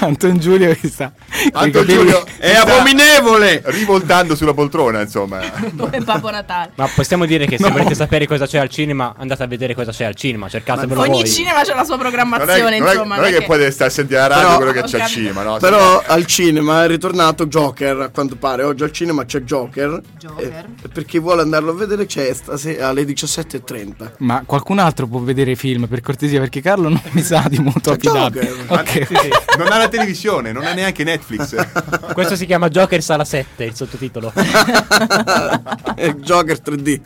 [0.00, 1.12] Anton Giulio che sta.
[1.52, 3.62] Anton Giulio È abominevole!
[3.66, 5.40] Rivoltando sulla poltrona, insomma.
[5.76, 6.72] Come Babbo Natale.
[6.74, 9.92] Ma possiamo dire che se volete sapere cosa c'è al cinema, andate a vedere cosa
[9.92, 11.28] c'è al cinema, cercatevelo Ogni voi.
[11.30, 13.16] cinema c'ha la sua Non è, programmazione, non è- insomma.
[13.16, 15.42] non è che puoi stare a sentire la radio Però- quello che c'è al cinema,
[15.42, 15.56] no?
[15.58, 18.64] Però al cinema è ritornato Joker, a quanto pare.
[18.64, 20.00] Oggi al cinema c'è Joker.
[20.18, 20.44] Joker.
[20.46, 24.12] E, e per chi vuole andarlo a vedere c'è stasera alle 17.30.
[24.20, 27.58] Ma qualcun altro può vedere i film per cortesia perché Carlo non mi sa di
[27.58, 28.46] molto affidabile.
[28.48, 28.64] Joker.
[28.68, 28.88] Ma- Ok.
[29.06, 31.56] sì, sì, non ha la televisione, non ha neanche Netflix.
[32.12, 34.30] Questo si chiama Joker Sala 7, il sottotitolo.
[35.94, 37.00] È Joker 3D.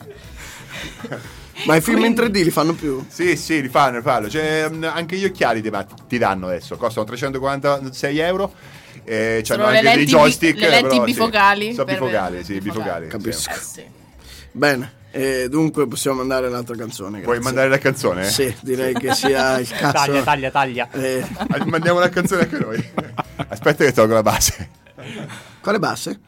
[1.65, 3.05] Ma i film in 3D li fanno più?
[3.07, 4.29] Sì, sì, li fanno, li fanno.
[4.29, 8.53] Cioè, mh, anche gli occhiali ti, ma- ti danno adesso, costano 346 euro.
[9.05, 10.59] E Sono c'hanno le anche dei lenti bi- joystick.
[10.59, 11.11] le lenti però, sì.
[11.11, 13.05] bifocali Sono per- bifocali, sì, bifocali.
[13.05, 13.07] bifocali.
[13.07, 13.49] Capisco.
[13.51, 13.83] Eh sì.
[14.51, 17.21] Bene, e dunque possiamo mandare l'altra canzone.
[17.21, 17.41] Puoi grazie.
[17.43, 18.29] mandare la canzone?
[18.29, 19.91] Sì, direi che sia il cazzo.
[19.93, 20.89] Taglia, taglia, taglia.
[20.91, 22.83] Eh, Ah, Mandiamo la canzone anche noi.
[23.47, 24.69] Aspetta che tolgo la base.
[25.61, 26.19] quale basse?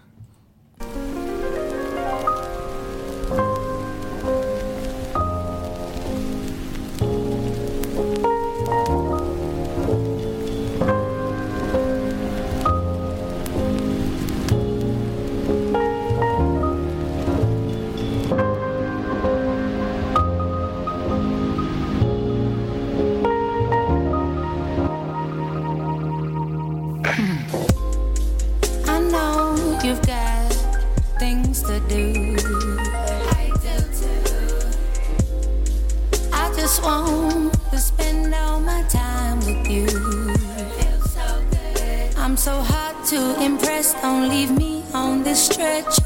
[45.38, 46.00] Stretch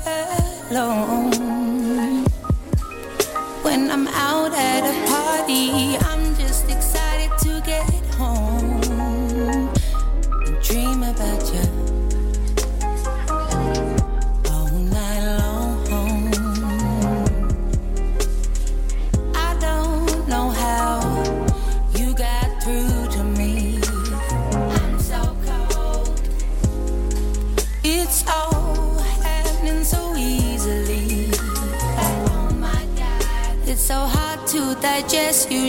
[0.70, 1.41] alone.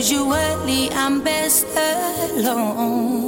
[0.03, 3.21] Usually I'm best alone.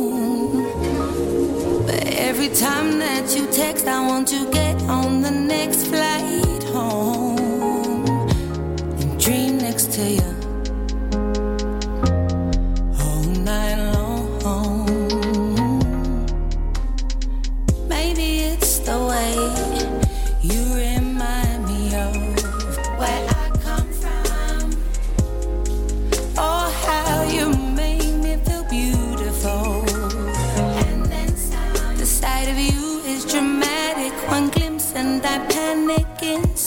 [1.85, 8.05] But every time that you text, I want to get on the next flight home
[8.99, 10.34] and dream next to you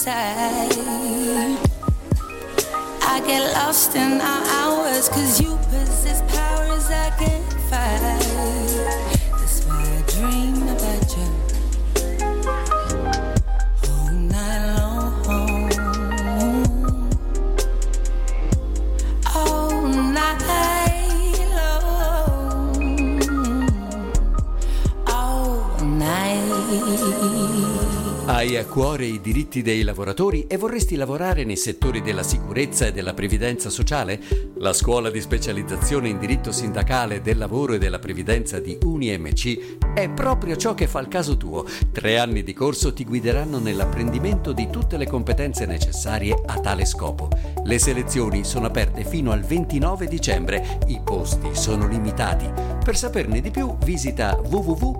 [0.08, 1.58] inside.
[3.02, 8.17] I get lost in our hours cause you possess powers I can't fight.
[28.38, 32.92] Hai a cuore i diritti dei lavoratori e vorresti lavorare nei settori della sicurezza e
[32.92, 34.20] della previdenza sociale?
[34.58, 40.08] La scuola di specializzazione in diritto sindacale del lavoro e della previdenza di UniMC è
[40.08, 41.66] proprio ciò che fa il caso tuo.
[41.90, 47.28] Tre anni di corso ti guideranno nell'apprendimento di tutte le competenze necessarie a tale scopo.
[47.64, 50.78] Le selezioni sono aperte fino al 29 dicembre.
[50.86, 52.48] I posti sono limitati.
[52.84, 54.96] Per saperne di più visita www.unimc.it.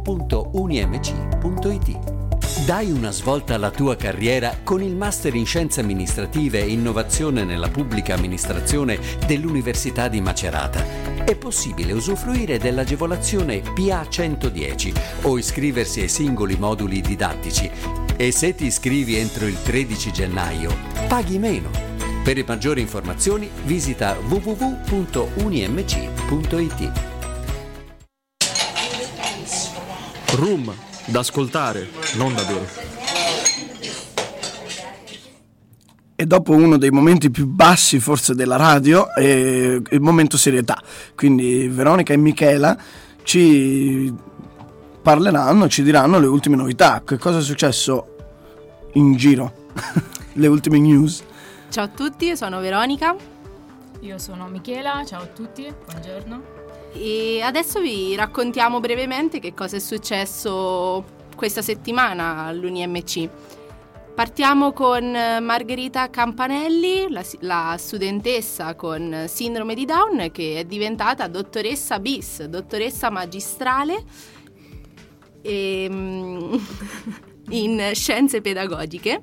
[2.68, 7.70] Dai una svolta alla tua carriera con il Master in Scienze Amministrative e Innovazione nella
[7.70, 10.84] Pubblica Amministrazione dell'Università di Macerata.
[11.24, 14.92] È possibile usufruire dell'agevolazione PA 110
[15.22, 17.70] o iscriversi ai singoli moduli didattici.
[18.18, 20.76] E se ti iscrivi entro il 13 gennaio,
[21.08, 21.70] paghi meno.
[22.22, 24.92] Per maggiori informazioni visita www.unimc.it.
[30.32, 32.96] Room, da ascoltare, non da bere.
[36.20, 40.82] E dopo uno dei momenti più bassi forse della radio è il momento serietà.
[41.14, 42.76] Quindi Veronica e Michela
[43.22, 44.12] ci
[45.00, 47.02] parleranno, ci diranno le ultime novità.
[47.04, 48.16] Che cosa è successo
[48.94, 49.66] in giro?
[50.34, 51.22] le ultime news.
[51.70, 53.14] Ciao a tutti, sono Veronica
[54.00, 56.57] Io sono Michela, ciao a tutti, buongiorno.
[56.98, 61.04] E adesso vi raccontiamo brevemente che cosa è successo
[61.36, 63.28] questa settimana all'UniMC.
[64.14, 72.00] Partiamo con Margherita Campanelli, la, la studentessa con sindrome di Down che è diventata dottoressa
[72.00, 74.02] bis, dottoressa magistrale
[75.40, 76.66] ehm,
[77.50, 79.20] in scienze pedagogiche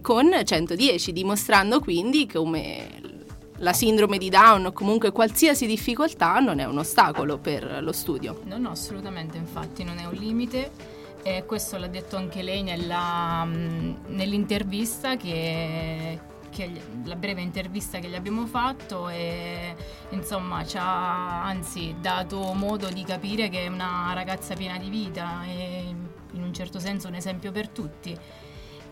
[0.00, 3.19] con 110, dimostrando quindi come
[3.60, 8.40] la sindrome di Down o comunque qualsiasi difficoltà non è un ostacolo per lo studio.
[8.44, 10.98] No, no, assolutamente, infatti non è un limite.
[11.22, 16.70] E questo l'ha detto anche lei nella, mh, nell'intervista che, che
[17.04, 19.74] la breve intervista che gli abbiamo fatto e
[20.10, 25.44] insomma ci ha anzi dato modo di capire che è una ragazza piena di vita
[25.44, 25.94] e
[26.32, 28.16] in un certo senso un esempio per tutti.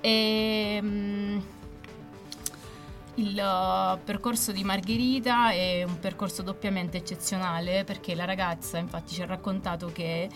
[0.02, 1.42] E, mh,
[3.18, 9.22] il uh, percorso di Margherita è un percorso doppiamente eccezionale perché la ragazza infatti ci
[9.22, 10.28] ha raccontato che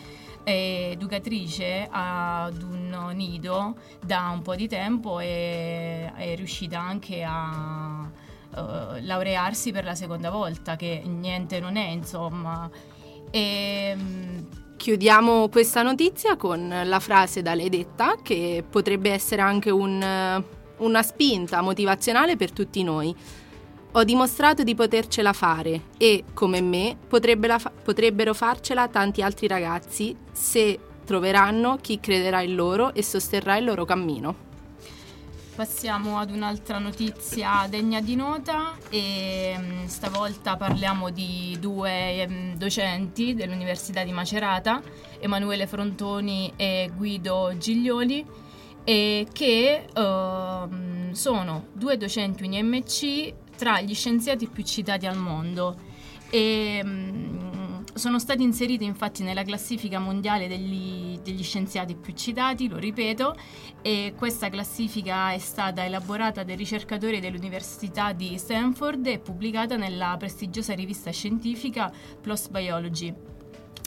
[0.42, 8.10] è educatrice ad un nido da un po' di tempo e è riuscita anche a
[8.10, 8.60] uh,
[9.00, 12.68] laurearsi per la seconda volta, che niente non è insomma.
[13.30, 14.38] E, mm,
[14.76, 20.42] Chiudiamo questa notizia con la frase da lei detta che potrebbe essere anche un-
[20.82, 23.14] una spinta motivazionale per tutti noi.
[23.94, 30.78] Ho dimostrato di potercela fare e, come me, fa- potrebbero farcela tanti altri ragazzi se
[31.04, 34.50] troveranno chi crederà in loro e sosterrà il loro cammino.
[35.54, 43.34] Passiamo ad un'altra notizia degna di nota e mm, stavolta parliamo di due ehm, docenti
[43.34, 44.80] dell'Università di Macerata,
[45.20, 48.24] Emanuele Frontoni e Guido Giglioli,
[48.84, 55.90] e che ehm, sono due docenti UNIMC tra gli scienziati più citati al mondo.
[56.30, 57.42] E, mm,
[57.94, 63.36] sono stati inseriti infatti nella classifica mondiale degli, degli scienziati più citati, lo ripeto,
[63.82, 70.74] e questa classifica è stata elaborata dai ricercatori dell'Università di Stanford e pubblicata nella prestigiosa
[70.74, 73.31] rivista scientifica PLOS Biology.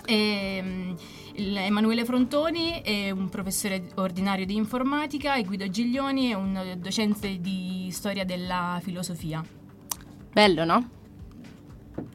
[0.05, 0.95] E,
[1.33, 7.39] il- Emanuele Frontoni è un professore ordinario di informatica e Guido Giglioni è un docente
[7.41, 9.43] di storia della filosofia.
[10.31, 10.89] Bello, no?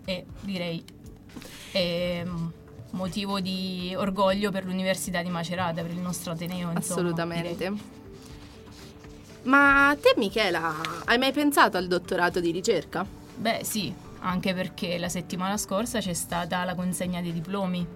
[0.04, 0.82] E direi
[1.72, 2.46] è mm,
[2.92, 6.70] motivo di orgoglio per l'Università di Macerata, per il nostro Ateneo.
[6.70, 7.54] insomma, Assolutamente.
[7.56, 7.80] direi.
[9.42, 10.74] Ma te, Michela,
[11.06, 13.06] hai mai pensato al dottorato di ricerca?
[13.36, 17.86] Beh sì, anche perché la settimana scorsa c'è stata la consegna dei diplomi.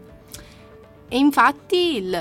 [1.07, 2.19] E infatti il,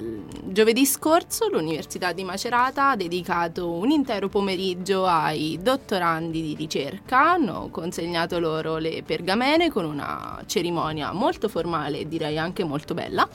[0.00, 7.32] il giovedì scorso l'Università di Macerata ha dedicato un intero pomeriggio ai dottorandi di ricerca,
[7.32, 13.26] hanno consegnato loro le pergamene con una cerimonia molto formale e direi anche molto bella,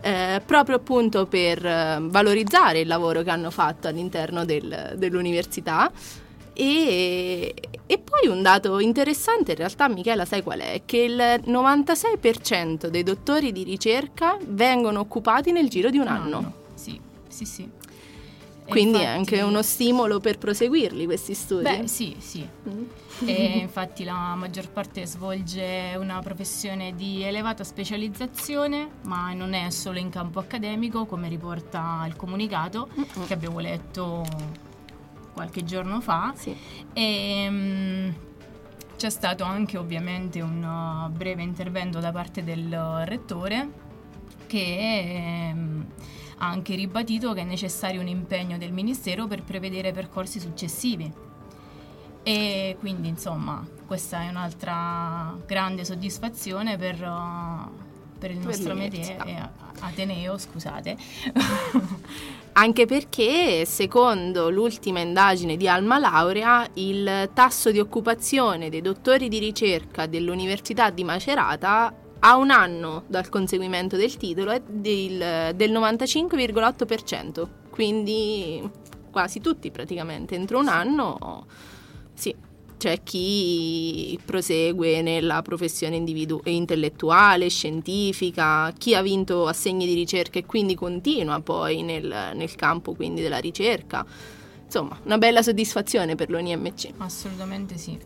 [0.00, 5.90] eh, proprio appunto per eh, valorizzare il lavoro che hanno fatto all'interno del- dell'università.
[6.52, 7.54] E,
[7.86, 10.82] e poi un dato interessante, in realtà Michela sai qual è?
[10.84, 16.52] Che il 96% dei dottori di ricerca vengono occupati nel giro di un anno.
[16.74, 17.68] Sì, sì, sì.
[18.70, 21.62] Quindi è infatti- anche uno stimolo per proseguirli questi studi.
[21.64, 22.46] Beh, sì, sì.
[22.68, 22.84] Mm.
[23.26, 29.98] E infatti la maggior parte svolge una professione di elevata specializzazione, ma non è solo
[29.98, 32.88] in campo accademico, come riporta il comunicato
[33.26, 34.24] che abbiamo letto
[35.32, 36.34] qualche giorno fa.
[36.92, 38.10] E, mm,
[38.96, 43.88] c'è stato anche ovviamente un uh, breve intervento da parte del uh, rettore
[44.46, 45.86] che ehm,
[46.38, 51.10] ha anche ribadito che è necessario un impegno del Ministero per prevedere percorsi successivi.
[52.22, 57.89] E quindi insomma questa è un'altra grande soddisfazione per, uh,
[58.20, 59.48] per il nostro metiere, eh,
[59.80, 60.96] Ateneo, scusate.
[62.52, 69.38] Anche perché, secondo l'ultima indagine di Alma Laurea, il tasso di occupazione dei dottori di
[69.38, 77.48] ricerca dell'Università di Macerata a un anno dal conseguimento del titolo è del, del 95,8%,
[77.70, 78.70] quindi
[79.10, 81.46] quasi tutti praticamente entro un anno
[82.12, 82.48] sì.
[82.80, 90.46] C'è chi prosegue nella professione individu- intellettuale, scientifica, chi ha vinto assegni di ricerca e
[90.46, 94.02] quindi continua poi nel, nel campo quindi della ricerca.
[94.64, 96.92] Insomma, una bella soddisfazione per l'ONIMC.
[96.96, 97.98] Assolutamente sì.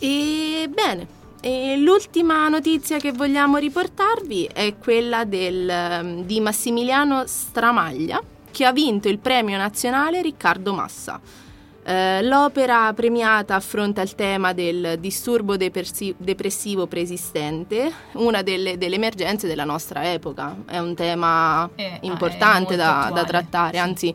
[0.00, 1.06] E bene,
[1.40, 8.22] e l'ultima notizia che vogliamo riportarvi è quella del, di Massimiliano Stramaglia,
[8.58, 11.20] che ha vinto il premio nazionale Riccardo Massa.
[11.84, 19.46] Eh, l'opera premiata affronta il tema del disturbo depersi- depressivo preesistente, una delle, delle emergenze
[19.46, 20.56] della nostra epoca.
[20.66, 24.12] È un tema Eh, importante è molto da, da trattare, anzi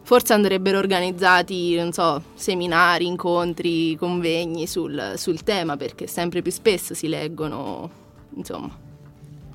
[0.00, 6.94] forse andrebbero organizzati, non so, seminari, incontri, convegni sul, sul tema perché sempre più spesso
[6.94, 7.90] si leggono,
[8.36, 8.74] insomma,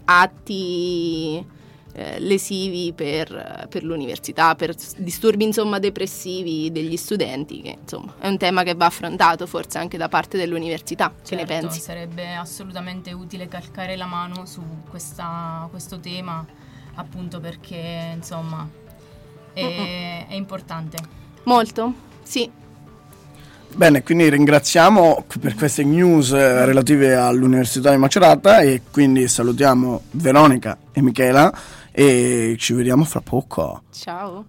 [0.06, 1.60] atti
[1.94, 8.38] eh, lesivi per, per l'università, per disturbi insomma depressivi degli studenti, che insomma è un
[8.38, 11.14] tema che va affrontato forse anche da parte dell'università.
[11.24, 11.80] Che ne Certo, pensi?
[11.80, 16.46] Sarebbe assolutamente utile calcare la mano su questa- questo tema,
[16.96, 18.68] appunto perché insomma
[19.54, 20.98] è, è importante.
[21.44, 21.94] Molto?
[22.24, 22.50] Sì.
[23.74, 30.78] Bene, quindi ringraziamo per queste news eh, relative all'Università di Macerata e quindi salutiamo Veronica
[30.92, 31.54] e Michela
[31.92, 33.84] e ci vediamo fra poco.
[33.92, 34.46] Ciao.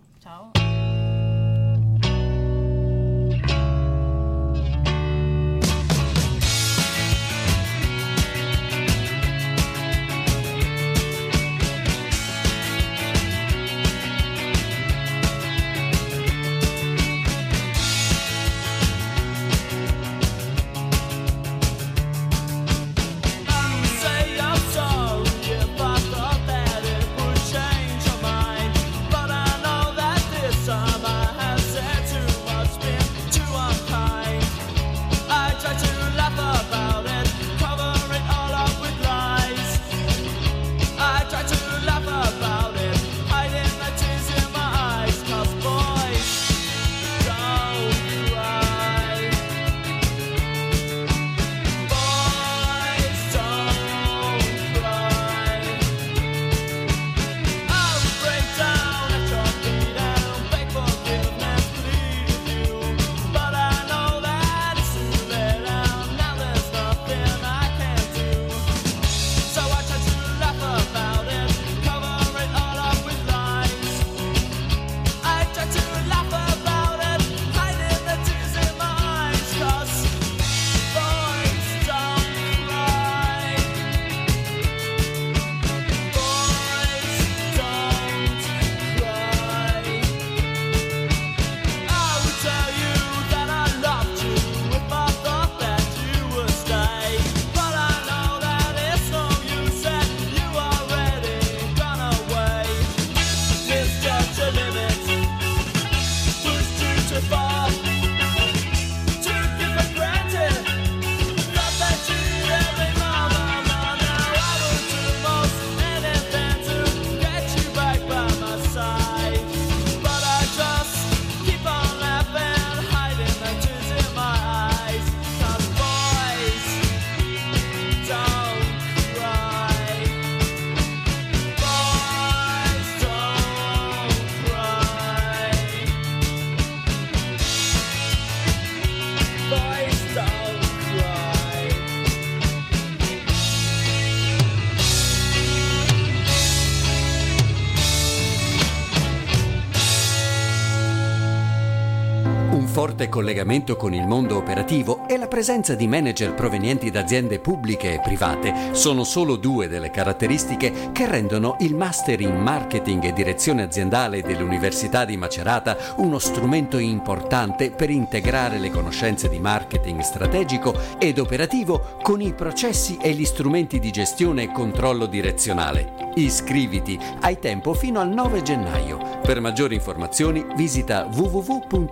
[153.03, 157.95] Forte collegamento con il mondo operativo e la presenza di manager provenienti da aziende pubbliche
[157.95, 163.63] e private sono solo due delle caratteristiche che rendono il Master in Marketing e Direzione
[163.63, 171.19] Aziendale dell'Università di Macerata uno strumento importante per integrare le conoscenze di marketing strategico ed
[171.19, 176.11] operativo con i processi e gli strumenti di gestione e controllo direzionale.
[176.15, 179.12] Iscriviti, hai tempo fino al 9 gennaio.
[179.23, 181.83] Per maggiori informazioni visita www.unimc.it.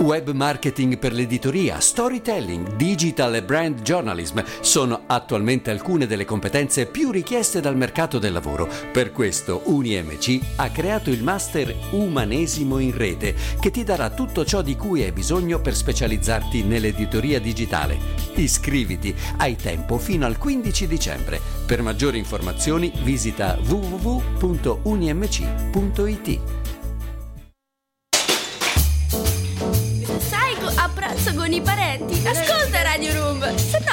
[0.00, 7.10] Web marketing per l'editoria, storytelling, digital e brand journalism sono attualmente alcune delle competenze più
[7.10, 8.66] richieste dal mercato del lavoro.
[8.90, 14.62] Per questo UniMC ha creato il master Umanesimo in rete che ti darà tutto ciò
[14.62, 17.98] di cui hai bisogno per specializzarti nell'editoria digitale.
[18.36, 21.38] Iscriviti, hai tempo fino al 15 dicembre.
[21.66, 24.20] Per maggiori informazioni visita www.unimc.it.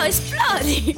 [0.08, 0.96] esplodi.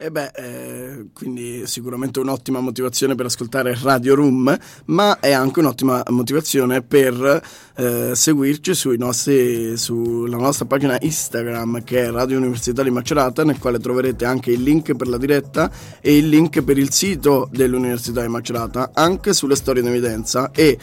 [0.00, 4.56] E beh, eh, quindi sicuramente un'ottima motivazione per ascoltare Radio Room,
[4.86, 7.42] ma è anche un'ottima motivazione per
[7.74, 13.80] eh, seguirci nostri, sulla nostra pagina Instagram che è Radio Università di Macerata, nel quale
[13.80, 15.68] troverete anche il link per la diretta
[16.00, 20.52] e il link per il sito dell'Università di Macerata, anche sulle storie in evidenza.
[20.52, 20.78] E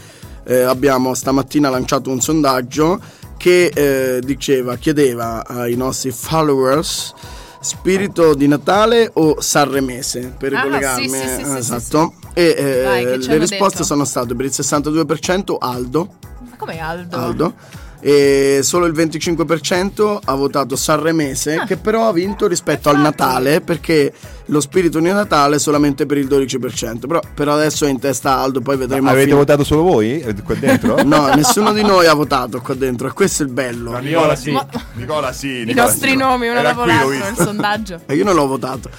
[0.45, 3.01] eh, abbiamo stamattina lanciato un sondaggio
[3.37, 7.13] che eh, diceva, chiedeva ai nostri followers
[7.59, 13.03] spirito di Natale o sanremese per Ah, ricollegarmi sì, sì, sì, esatto e eh, Vai,
[13.25, 13.83] le risposte detto?
[13.83, 16.09] sono state per il 62% Aldo,
[16.49, 17.17] Ma come Aldo?
[17.17, 17.53] Aldo
[18.01, 21.65] e solo il 25% ha votato Sanremese Ah.
[21.65, 24.13] che però ha vinto rispetto al Natale perché
[24.47, 28.61] lo spirito di Natale solamente per il 12% però per adesso è in testa Aldo
[28.61, 31.01] poi vedremo Avete fine- votato solo voi qua dentro?
[31.03, 34.35] no nessuno di noi ha votato qua dentro e questo è il bello Ma Nicola
[34.35, 34.57] sì.
[34.93, 35.61] Nicola sì.
[35.61, 36.15] I Nicola nostri sì.
[36.15, 38.01] nomi uno Era dopo l'altro nel sondaggio.
[38.05, 38.89] e io non l'ho votato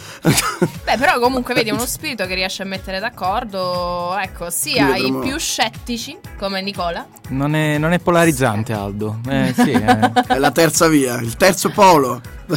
[0.85, 5.39] Beh, però comunque vedi uno spirito che riesce a mettere d'accordo, ecco, sia i più
[5.39, 9.19] scettici, come Nicola, Non è, non è polarizzante, Aldo.
[9.29, 10.13] Eh, sì, eh.
[10.27, 12.21] è la terza via il terzo polo.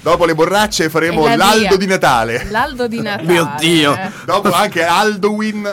[0.00, 1.76] Dopo le borracce faremo la l'Aldo via.
[1.76, 2.17] di Natale.
[2.24, 3.26] l'Aldo di Natale.
[3.32, 3.94] Mio Dio.
[3.94, 4.10] eh.
[4.24, 5.68] Dopo anche Halloween.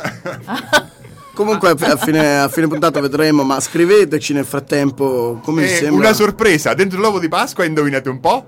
[1.33, 5.67] Comunque a fi- a fine, a fine puntata vedremo, ma scriveteci nel frattempo come vi
[5.71, 6.07] E sembra.
[6.07, 8.45] una sorpresa dentro l'uovo di Pasqua, indovinate un po'?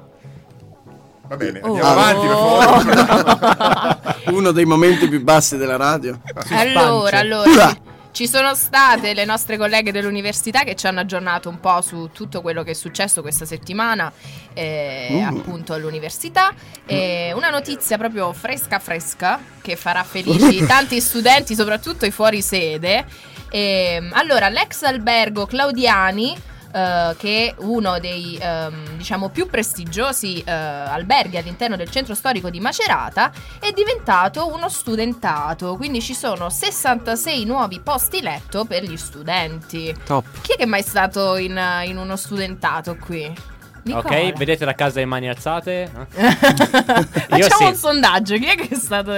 [1.27, 1.67] Va bene, Oh.
[1.75, 4.15] andiamo avanti per favore.
[4.37, 6.17] Uno dei momenti più bassi della radio.
[6.51, 7.75] Allora, allora,
[8.17, 12.41] ci- sono state le nostre colleghe dell'università che ci hanno aggiornato un po' su tutto
[12.41, 14.11] quello che è successo questa settimana,
[14.55, 15.23] eh, Mm.
[15.37, 16.51] appunto all'università.
[16.87, 20.01] E una notizia proprio fresca fresca che farà
[20.57, 23.05] felici tanti studenti, soprattutto i fuori sede.
[23.51, 26.35] Ehm, allora, l'ex albergo Claudiani.
[26.77, 32.51] Eh, che è uno dei ehm, diciamo più prestigiosi eh, alberghi all'interno del centro storico
[32.51, 38.95] di Macerata è diventato uno studentato quindi ci sono 66 nuovi posti letto per gli
[38.95, 40.25] studenti Top.
[40.41, 43.55] chi è che è mai stato in, in uno studentato qui?
[43.83, 44.03] Nicola.
[44.05, 45.89] Ok, vedete la casa a mani alzate?
[46.09, 47.63] Facciamo Io sì.
[47.63, 49.13] un sondaggio chi è che è stato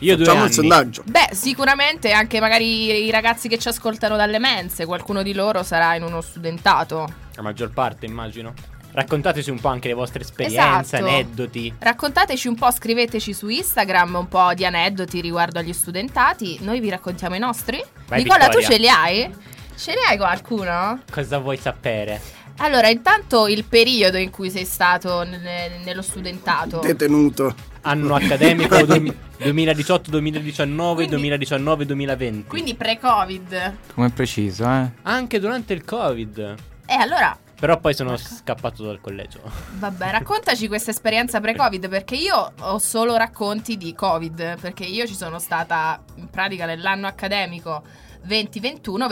[0.00, 0.48] Io due Facciamo anni.
[0.50, 1.02] il sondaggio.
[1.06, 5.94] Beh, sicuramente anche magari i ragazzi che ci ascoltano dalle mense, qualcuno di loro sarà
[5.96, 7.08] in uno studentato.
[7.34, 8.54] La maggior parte, immagino.
[8.90, 11.04] Raccontateci un po' anche le vostre esperienze, Esatto.
[11.04, 11.74] aneddoti.
[11.78, 16.58] Raccontateci un po', scriveteci su Instagram un po' di aneddoti riguardo agli studentati.
[16.62, 17.82] Noi vi raccontiamo i nostri.
[18.06, 18.66] Vai, Nicola, Vittoria.
[18.66, 19.34] tu ce li hai?
[19.76, 21.00] Ce li hai qualcuno?
[21.10, 22.20] Cosa vuoi sapere?
[22.60, 26.80] Allora, intanto il periodo in cui sei stato ne- nello studentato.
[26.80, 27.54] Detenuto.
[27.82, 32.46] Anno accademico du- 2018-2019, 2019-2020.
[32.46, 33.74] Quindi pre-Covid.
[33.94, 34.90] Come preciso, eh?
[35.02, 36.54] Anche durante il Covid.
[36.86, 39.40] E allora, Però poi sono scappato dal collegio.
[39.78, 45.14] vabbè, raccontaci questa esperienza pre-Covid perché io ho solo racconti di Covid, perché io ci
[45.14, 47.82] sono stata in pratica nell'anno accademico
[48.24, 49.06] 2021,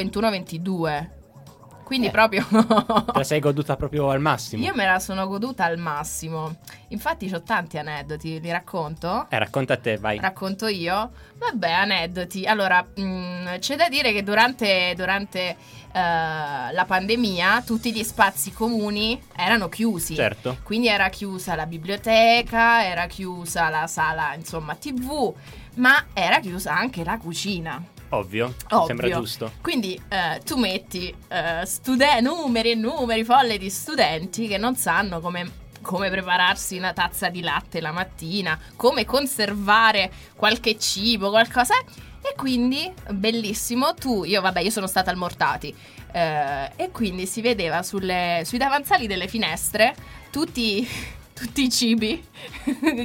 [1.86, 1.92] 21-22.
[1.96, 4.64] Quindi proprio Te la sei goduta proprio al massimo.
[4.64, 6.56] io me la sono goduta al massimo.
[6.88, 9.26] Infatti ho tanti aneddoti, li racconto?
[9.28, 10.18] Eh, racconta a te, vai.
[10.18, 11.10] Racconto io?
[11.38, 12.44] Vabbè, aneddoti.
[12.46, 15.56] Allora, mh, c'è da dire che durante, durante eh,
[15.92, 20.14] la pandemia tutti gli spazi comuni erano chiusi.
[20.14, 20.58] Certo.
[20.62, 25.32] Quindi era chiusa la biblioteca, era chiusa la sala, insomma, TV,
[25.76, 27.82] ma era chiusa anche la cucina.
[28.10, 28.54] Ovvio.
[28.70, 28.86] Ovvio.
[28.86, 29.52] Sembra giusto.
[29.60, 35.20] Quindi eh, tu metti eh, stude- numeri e numeri folle di studenti che non sanno
[35.20, 35.50] come,
[35.82, 41.74] come prepararsi una tazza di latte la mattina, come conservare qualche cibo, qualcosa.
[42.22, 45.74] E quindi, bellissimo, tu, io vabbè, io sono stata al Mortati.
[46.12, 49.94] eh, e quindi si vedeva sulle- sui davanzali delle finestre
[50.30, 50.88] tutti,
[51.36, 52.24] tutti i cibi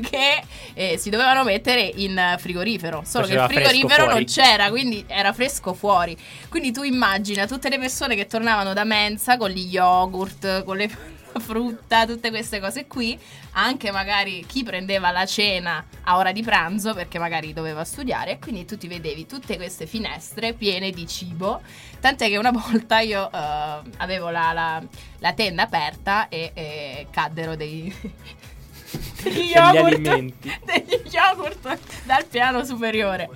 [0.09, 0.41] che
[0.73, 3.03] eh, si dovevano mettere in frigorifero.
[3.05, 6.15] Solo Faceva che il frigorifero non c'era, quindi era fresco fuori.
[6.47, 10.89] Quindi tu immagina tutte le persone che tornavano da mensa con gli yogurt, con le
[11.39, 13.17] frutta, tutte queste cose qui,
[13.51, 18.39] anche magari chi prendeva la cena a ora di pranzo perché magari doveva studiare e
[18.39, 21.61] quindi tu ti vedevi tutte queste finestre piene di cibo,
[21.99, 24.83] tant'è che una volta io eh, avevo la, la-
[25.19, 27.93] la tenda aperta e, e caddero dei...
[29.23, 33.29] degli yogurt, degli yogurt dal piano superiore.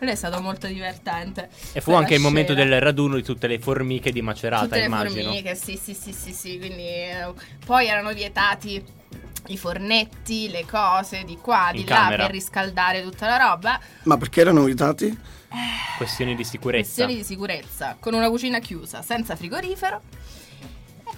[0.00, 1.50] Quello è stato molto divertente.
[1.74, 4.84] E fu anche il momento del raduno di tutte le formiche di Macerata, Tutte le
[4.86, 5.24] immagino.
[5.24, 7.30] formiche, sì, sì, sì, sì, sì, quindi eh,
[7.66, 8.82] poi erano vietati
[9.48, 12.22] i fornetti, le cose di qua, di In là camera.
[12.24, 13.78] per riscaldare tutta la roba.
[14.04, 15.14] Ma perché erano vietati?
[15.98, 16.84] Questioni di sicurezza.
[16.94, 20.00] Questioni di sicurezza, con una cucina chiusa, senza frigorifero.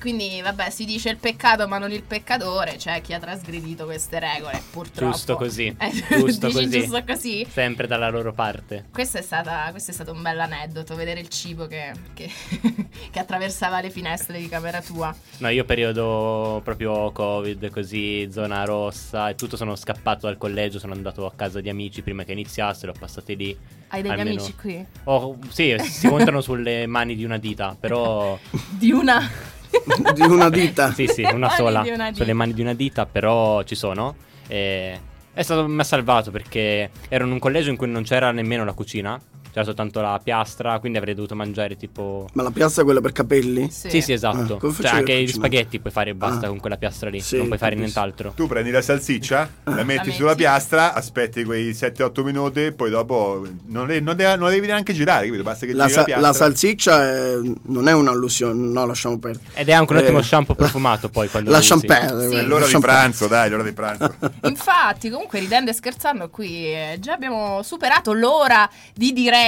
[0.02, 4.18] Quindi, vabbè, si dice il peccato, ma non il peccatore, cioè chi ha trasgredito queste
[4.18, 5.12] regole, purtroppo.
[5.12, 5.72] Giusto così.
[5.78, 6.80] Eh, giusto dici così.
[6.80, 7.46] giusto così?
[7.48, 8.86] Sempre dalla loro parte.
[8.92, 12.28] Questo è, stata- questo è stato un bel aneddoto, vedere il cibo che, che-
[13.12, 15.14] che attraversava le finestre di camera tua.
[15.38, 20.94] No, io periodo proprio Covid, così, zona rossa e tutto, sono scappato dal collegio, sono
[20.94, 23.56] andato a casa di amici prima che iniziassero, passati lì.
[23.86, 24.84] Hai degli almeno- amici qui?
[25.04, 28.36] Oh, sì, si contano sulle mani di una dita, però...
[28.70, 29.51] Di una...
[30.14, 30.92] di una dita.
[30.92, 31.80] Sì, sì, una sola.
[31.80, 32.12] una dita.
[32.14, 34.14] Sulle mani di una dita, però ci sono.
[34.46, 35.00] E
[35.34, 38.64] è stato mi ha salvato perché ero in un collegio in cui non c'era nemmeno
[38.64, 39.18] la cucina,
[39.52, 43.12] c'era soltanto la piastra, quindi avrei dovuto mangiare tipo Ma la piazza è quella per
[43.12, 43.70] capelli?
[43.70, 44.58] Sì, sì, esatto.
[44.62, 46.48] Ah, cioè, anche gli spaghetti puoi fare e basta Ah.
[46.48, 47.98] con quella piastra lì, Sì, non puoi fare capisco.
[48.00, 48.32] nient'altro.
[48.34, 50.10] Tu prendi la salsiccia, la metti metti.
[50.12, 54.92] sulla piastra, aspetti quei 7-8 minuti, poi dopo non, le- non de- non devi neanche
[54.94, 55.42] girare, capito?
[55.42, 56.26] Basta che La, giri sa- la piastra.
[56.28, 57.34] la salsiccia è-
[57.64, 59.44] non è un'allusione, no, lasciamo perdere.
[59.54, 61.80] Ed è anche un ottimo Eh, shampoo profumato poi quando usi.
[61.86, 62.28] perdere.
[62.30, 62.36] Sì.
[62.36, 64.14] È l'ora di pranzo, dai, l'ora di pranzo.
[64.44, 69.40] Infatti, comunque, ridendo e scherzando, qui eh, già abbiamo superato l'ora di diretta,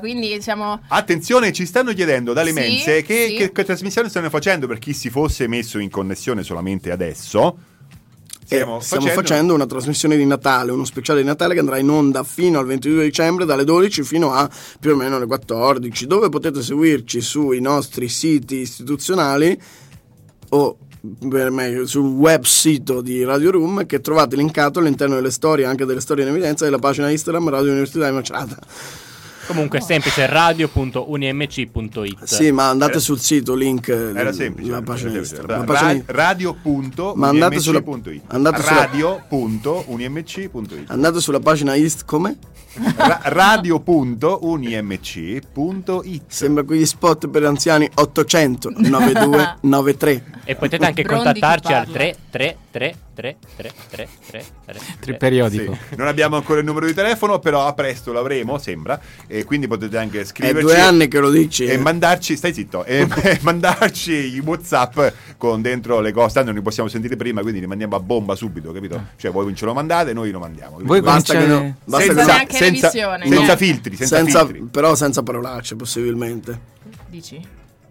[0.00, 0.80] quindi siamo...
[0.88, 3.36] Attenzione, ci stanno chiedendo dalle Sì, mense che, sì.
[3.36, 7.56] che- che trasmissione stanno facendo per chi si fosse messo in connessione solamente adesso.
[8.44, 11.88] Stiamo, Eh, Stiamo facendo una trasmissione di Natale, uno speciale di Natale che andrà in
[11.88, 16.28] onda fino al 22 dicembre dalle 12 fino a più o meno le 14, dove
[16.28, 19.58] potete seguirci sui nostri siti istituzionali
[20.50, 20.76] o
[21.28, 25.84] per meglio sul web sito di Radio Room che trovate linkato all'interno delle storie, anche
[25.86, 28.58] delle storie in evidenza della pagina Instagram Radio Università di Macerata.
[29.46, 32.24] Comunque è semplice radio.unimc.it.
[32.24, 34.70] Sì, ma andate sul sito, link eh, Era semplice.
[34.70, 35.58] la pagina Ra- Instagram.
[35.58, 42.36] Ra- pagina- radio.unimc.it radio.unimc.it Andate sulla pagina Ist come?
[42.96, 50.24] Ra- radio.unimc.it Sembra quegli spot per anziani 800 9293.
[50.44, 51.92] E potete anche Brondi contattarci al parla.
[51.92, 54.08] 3 3 3 3 3 3 3
[54.64, 55.76] 3 Tri- periodico.
[55.90, 55.96] Sì.
[55.96, 58.98] Non abbiamo ancora il numero di telefono, però a presto l'avremo, sembra.
[59.34, 60.60] E quindi potete anche È scriverci.
[60.60, 61.64] due anni che lo dici.
[61.64, 61.78] E eh.
[61.78, 65.00] mandarci, stai zitto, e e mandarci i WhatsApp
[65.38, 66.34] con dentro le cose.
[66.34, 69.02] Tanto non li possiamo sentire prima, quindi li mandiamo a bomba subito, capito?
[69.16, 70.76] Cioè, voi ce lo mandate, noi lo mandiamo.
[70.82, 72.90] Voi Basta che, no, basta senza, che Senza neanche senza-
[73.34, 74.68] senza filtri, senza, senza- filtri.
[74.70, 76.58] però senza parolacce possibilmente.
[77.08, 77.40] Dici?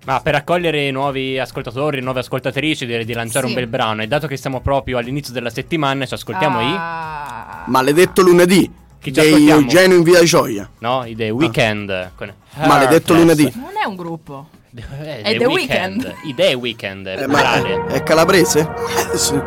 [0.05, 3.53] Ma per accogliere i nuovi ascoltatori, nuove ascoltatrici, direi di lanciare Sì.
[3.53, 4.03] un bel brano.
[4.03, 6.65] E dato che siamo proprio all'inizio della settimana, ci ascoltiamo i.
[6.77, 8.72] Ah, Maledetto lunedì
[9.02, 9.49] Chi dei?
[9.49, 10.69] Eugenio in via di Gioia.
[10.80, 12.11] No, i The Weekend.
[12.15, 12.32] Con
[12.65, 13.52] Maledetto lunedì.
[13.56, 14.48] Non è un gruppo.
[14.76, 16.14] Eh, È The Weeknd.
[16.26, 18.69] I The Weekend, Eh, ma è calabrese?
[19.15, 19.40] Sì.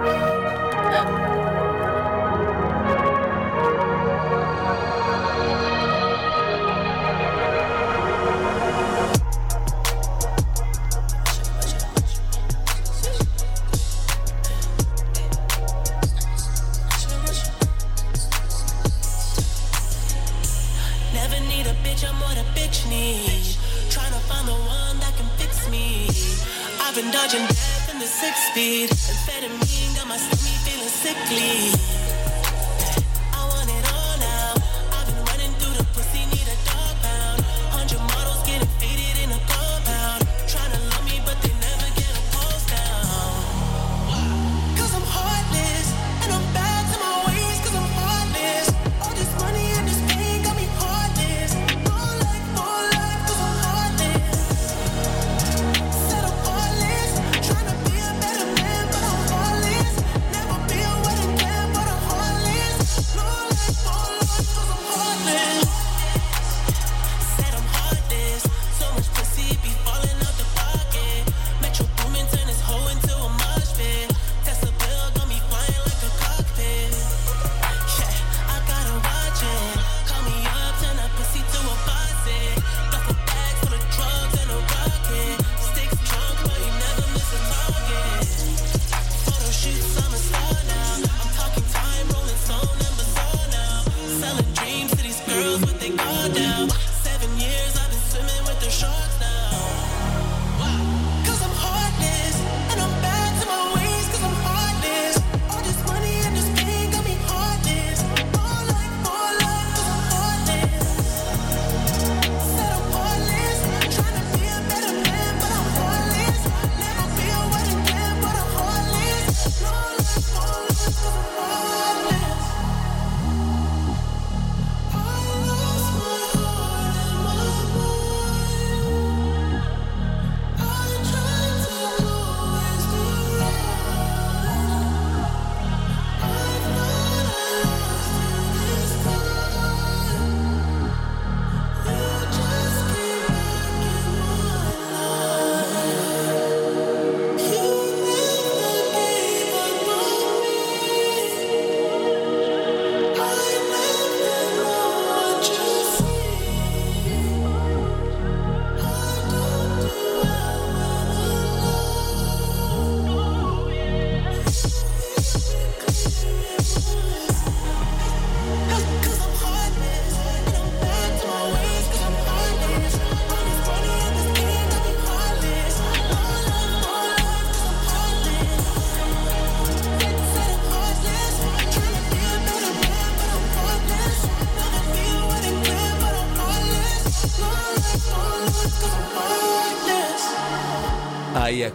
[28.65, 28.91] need.
[28.91, 29.64] It's better.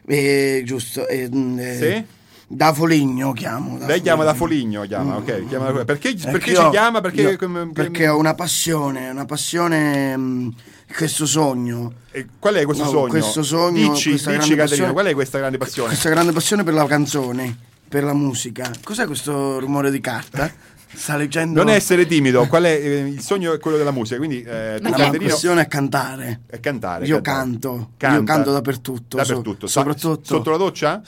[0.08, 1.06] Eh, giusto.
[1.08, 2.06] eh, mm, eh, Sì?
[2.48, 3.78] Da Foligno chiamo.
[3.86, 5.48] Lei chiama da Foligno, chiama, ok.
[5.48, 7.02] chiama da- Perché, Perché io- ci chiama?
[7.02, 10.50] Perché, io- come- perché ho una passione, una passione, mm,
[10.96, 11.92] questo sogno.
[12.12, 13.08] E qual è questo No, sogno?
[13.10, 15.88] Questo sogno, Dici, dici grande Caterino, passione- qual è questa grande passione?
[15.90, 17.58] Questa grande passione per la canzone,
[17.90, 18.72] per la musica.
[18.84, 20.52] Cos'è questo rumore di carta?
[20.96, 21.62] Sta leggendo...
[21.64, 24.90] Non essere timido, qual è eh, il sogno è quello della musica, quindi eh, tu
[24.90, 26.42] La passione è cantare.
[26.48, 27.06] è cantare.
[27.06, 27.42] Io cantare.
[27.44, 28.18] canto, Canta.
[28.18, 29.18] io canto dappertutto.
[29.18, 29.68] so- Dappertutto.
[29.68, 31.02] Sa- soprattutto sotto la doccia?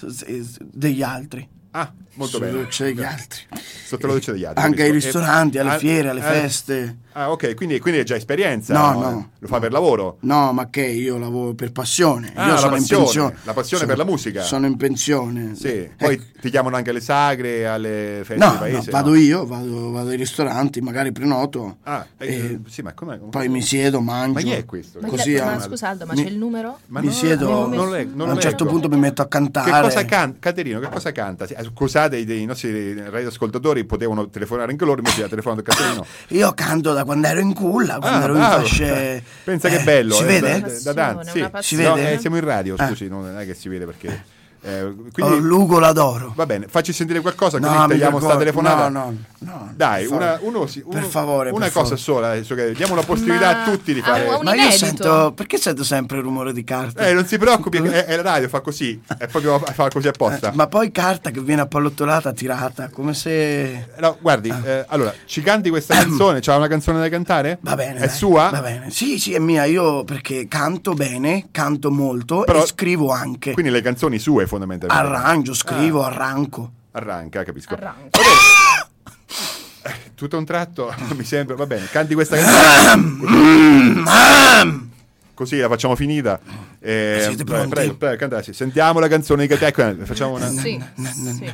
[0.61, 1.47] degli altri.
[1.71, 2.61] Ah, molto Sulla bene.
[2.63, 3.39] doccia degli altri.
[3.85, 4.63] Sotto la doccia degli altri.
[4.63, 5.05] Anche ai capisco.
[5.11, 6.97] ristoranti, alle fiere, alle feste.
[7.19, 8.73] Ah, ok, quindi, quindi è già esperienza.
[8.73, 9.29] No, no.
[9.39, 10.17] Lo fa per lavoro.
[10.21, 12.31] No, ma che io lavoro per passione.
[12.35, 13.35] Ah, io la sono passione, in pensione.
[13.43, 14.41] la passione Sono- per la musica.
[14.43, 15.55] Sono in pensione.
[15.55, 18.91] Sì, poi ti chiamano anche alle sagre, alle feste No, di paese.
[18.91, 19.15] no, vado no?
[19.15, 21.77] io, vado, vado ai ristoranti, magari prenoto.
[21.83, 23.17] Ah, eh, sì, ma come?
[23.31, 24.33] poi mi siedo, mangio.
[24.33, 24.99] Ma chi è questo?
[25.01, 26.77] Ma, Così, ma ah, scusa Aldo, ma mi- c'è il numero?
[26.85, 29.71] Ma mi no, siedo, non leggo, non a un certo punto mi metto a cantare.
[29.71, 30.37] Che cosa canta?
[30.39, 31.45] Caterino, che cosa canta?
[31.45, 36.05] Eh, Scusate, i, i nostri radioascoltatori potevano telefonare anche loro, invece ha telefonato Caterino.
[36.29, 38.59] Io canto da quando ero in culla, quando Ah, ero in bravo.
[38.61, 39.23] fasce.
[39.43, 40.13] Pensa Eh, che bello.
[40.13, 40.59] Si eh, vede?
[40.61, 41.39] Da, da tanti, sì.
[41.41, 41.83] Si passione.
[41.83, 42.11] No, vede?
[42.13, 42.85] eh, siamo in radio, Eh.
[42.87, 44.35] scusi, non è che si vede perché...
[44.61, 46.33] eh, Oh, quindi, Lugo l'adoro.
[46.35, 48.89] va bene, facci sentire qualcosa, No, così mi tagliamo sta telefonata.
[48.89, 49.17] No, no,
[49.51, 49.71] no.
[49.75, 52.01] Dai, per una, uno, sì, Per uno- favore, una per cosa favore.
[52.01, 54.39] sola, adesso che diamo la possibilità Ma a tutti di fare...
[54.41, 55.31] Ma io sento.
[55.35, 57.05] Perché sento sempre il rumore di carta?
[57.07, 60.51] Eh, non si preoccupi, è, è la radio, fa così, è proprio fa così apposta.
[60.51, 63.87] Eh, ma poi carta che viene appallottolata, tirata, come se.
[63.99, 66.39] No, guardi, eh, allora, ci canti questa canzone?
[66.41, 67.57] C'ha una canzone da cantare?
[67.61, 67.97] Va bene.
[67.97, 68.49] È dai, sua?
[68.49, 68.89] Va bene.
[68.89, 69.65] Sì, sì, è mia.
[69.65, 73.53] Io perché canto bene, canto molto Però- e scrivo anche.
[73.53, 75.07] Quindi le canzoni sue fondamentalmente.
[75.15, 76.07] Arrangio, scrivo, Ah.
[76.07, 76.71] arranco.
[76.91, 77.73] Arranca, capisco.
[77.75, 78.19] Arranca.
[79.83, 84.03] Eh, Tutto a un tratto mi sembra, va bene, canti questa canzone.
[85.37, 86.39] Così la facciamo finita.
[86.79, 87.69] Eh, Siete prego, pronti?
[87.75, 88.53] prego, prego, cantassi.
[88.53, 90.03] Sentiamo la canzone di Catecco.
[90.03, 90.49] Facciamo una.
[90.49, 91.53] Sì, sì.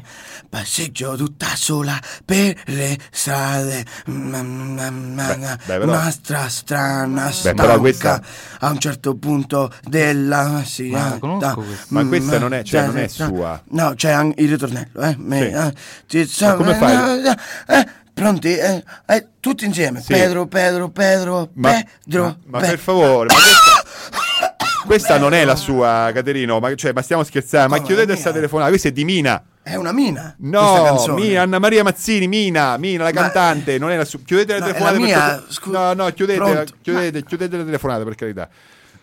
[0.49, 3.84] Passeggio tutta sola per le strade.
[4.10, 8.27] Mm, mm, mm, Beh, mm, beh, però- Una stra strana però questa- stanca.
[8.60, 11.57] A un certo punto della sì, Ma eh, questa.
[11.89, 13.61] Ma questa non è- cioè, eh, non è eh, sua.
[13.72, 15.01] No, c'è anche il ritornello.
[15.01, 15.34] Eh, Sì.
[15.39, 15.73] eh,
[16.07, 17.26] ti- Ma come fai?
[17.26, 17.38] eh,
[17.80, 18.56] eh, pronti?
[18.56, 19.99] Eh, eh, tutti insieme.
[20.02, 20.14] Sì.
[20.14, 22.23] Pedro, Pedro, Pedro, Ma, Pedro.
[22.23, 26.60] ma- ma Pe- per favore, ma questa, questa non è la sua, Caterino.
[26.60, 27.69] Ma, cioè, ma stiamo scherzando?
[27.76, 28.69] Ma chiudete la questa telefonata.
[28.69, 29.44] Questa è di Mina.
[29.64, 30.35] È una mina.
[30.40, 31.06] No.
[31.15, 34.19] Mina, Anna Maria Mazzini, Mina, Mina, la Ma- cantante, non è la sua.
[34.26, 34.94] Chiudete le No, è telefonate.
[34.99, 35.44] la per mia, favore.
[35.53, 38.49] scu- no, no, chiudete, chiudete, chiudete le telefonate per carità.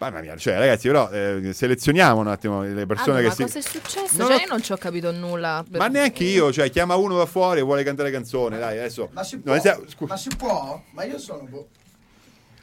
[0.01, 3.43] Mamma mia, cioè, ragazzi, però eh, selezioniamo un attimo le persone Allora, che si.
[3.43, 4.17] ma cosa è successo?
[4.17, 5.63] Non cioè, lo- io non ci ho capito nulla.
[5.73, 9.11] Ma neanche io, cioè, chiama uno da fuori e vuole cantare canzone, dai, adesso.
[9.13, 9.61] Ma si può?
[9.61, 10.83] sia- scu- Ma si può?
[10.93, 11.43] Ma io sono.
[11.47, 11.69] boh.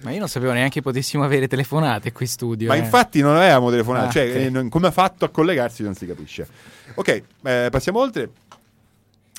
[0.01, 2.67] Ma io non sapevo neanche potessimo avere telefonate qui in studio.
[2.69, 2.79] Ma eh.
[2.79, 4.35] infatti non avevamo telefonato, Ah, cioè ok.
[4.35, 6.47] eh, non- come ha fatto a collegarsi non si capisce.
[6.95, 8.29] Ok, eh, passiamo oltre.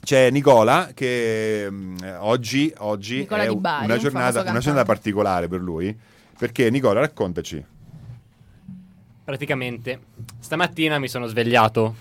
[0.01, 4.85] C'è Nicola che mm, eh, oggi, oggi Nicola è Bari, una, un giornata, una giornata
[4.85, 5.97] particolare per lui.
[6.39, 7.65] Perché Nicola, raccontaci.
[9.29, 10.01] Praticamente
[10.41, 11.97] stamattina mi sono svegliato.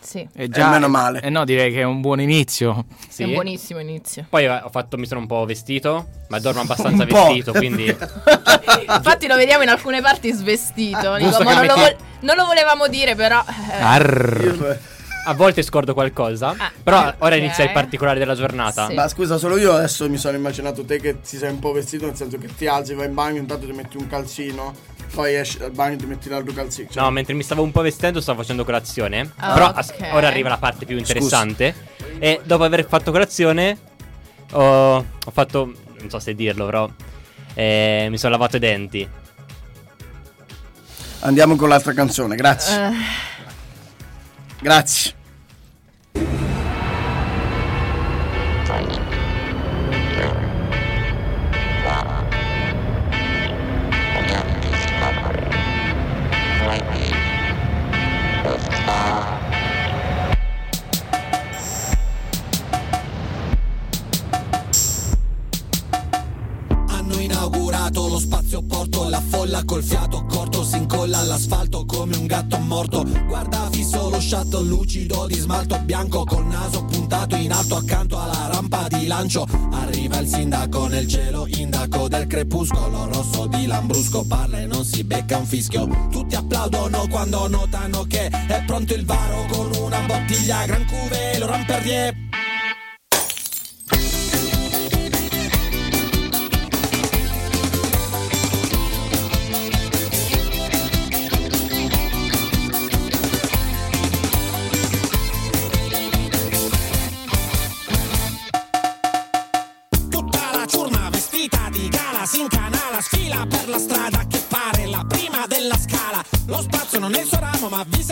[0.00, 0.26] Sì.
[0.34, 1.20] E già, meno male.
[1.20, 2.86] Eh no, direi che è un buon inizio.
[3.08, 3.22] Sì.
[3.22, 4.26] È un buonissimo inizio.
[4.28, 9.36] Poi ho fatto, mi sono un po' vestito, ma dormo abbastanza vestito, quindi Infatti lo
[9.36, 11.14] vediamo in alcune parti svestito.
[11.14, 13.44] Dico, Giusto ma che non, lo vol- non lo volevamo dire, però.
[13.70, 14.78] eh, Arr.
[15.24, 16.54] A volte scordo qualcosa.
[16.82, 18.88] Però ora inizia il particolare della giornata.
[18.88, 18.94] Sì.
[18.94, 22.06] Ma scusa, solo io adesso mi sono immaginato te che ti sei un po' vestito,
[22.06, 24.74] nel senso che ti alzi, vai in bagno, intanto ti metti un calzino,
[25.14, 26.88] poi esci dal bagno e ti metti l'altro calzino.
[26.90, 29.32] Cioè, No, mentre mi stavo un po' vestendo stavo facendo colazione.
[29.36, 29.76] Ah, Però ok.
[29.76, 31.74] as- ora arriva la parte più interessante.
[32.18, 33.78] E dopo aver fatto colazione
[34.52, 36.88] ho, ho fatto, non so se dirlo, però
[37.54, 39.08] eh, mi sono lavato i denti.
[41.20, 42.74] Andiamo con l'altra canzone, grazie.
[42.88, 42.90] eh,
[44.62, 45.12] Grazie.
[72.32, 73.04] Gatto morto.
[73.26, 78.48] Guarda fisso lo shuttle lucido di smalto bianco col naso puntato in alto accanto alla
[78.50, 79.46] rampa di lancio.
[79.72, 85.04] Arriva il sindaco nel cielo indaco del crepuscolo rosso di Lambrusco parla e non si
[85.04, 85.86] becca un fischio.
[86.10, 91.46] Tutti applaudono quando notano che è pronto il varo con una bottiglia Gran Cuvée, lo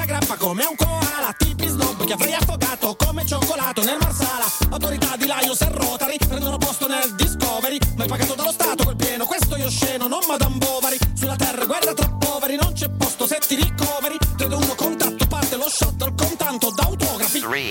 [0.00, 1.34] si aggrappa come un koala.
[1.36, 4.46] Tipi snob che avrei affogato come cioccolato nel marsala.
[4.70, 7.78] Autorità di Lions e Rotary prendono posto nel Discovery.
[7.96, 10.96] Ma è pagato dallo Stato quel pieno, questo io sceno, non Madame Bovary.
[11.14, 14.16] Sulla terra guerra tra poveri, non c'è posto se ti ricoveri.
[14.36, 17.40] 3, 2, 1, contatto, parte lo shuttle con tanto d'autografi.
[17.40, 17.70] 3, 2,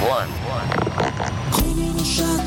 [0.00, 0.26] 1.
[1.50, 2.45] Con uno shuttle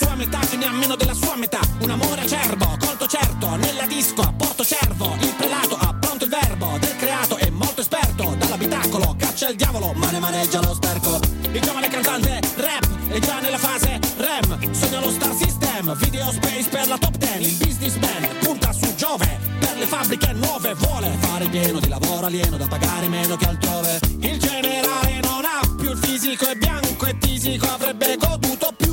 [0.00, 1.60] sua metà che ne ha meno della sua metà.
[1.80, 5.14] Un amore acerbo, colto certo, nella disco a Porto Cervo.
[5.20, 8.34] Il prelato ha pronto il verbo del creato, è molto esperto.
[8.38, 11.20] Dall'abitacolo caccia il diavolo, ma ne maneggia lo sterco.
[11.52, 14.72] Il giovane cantante rap è già nella fase REM.
[14.72, 17.42] Sogna lo star system, video space per la top 10.
[17.42, 20.74] Il businessman punta su Giove per le fabbriche nuove.
[20.74, 24.00] Vuole fare pieno di lavoro alieno da pagare meno che altrove.
[24.20, 27.66] Il generale non ha più il fisico, è bianco e tisico.
[27.66, 28.89] Avrebbe goduto più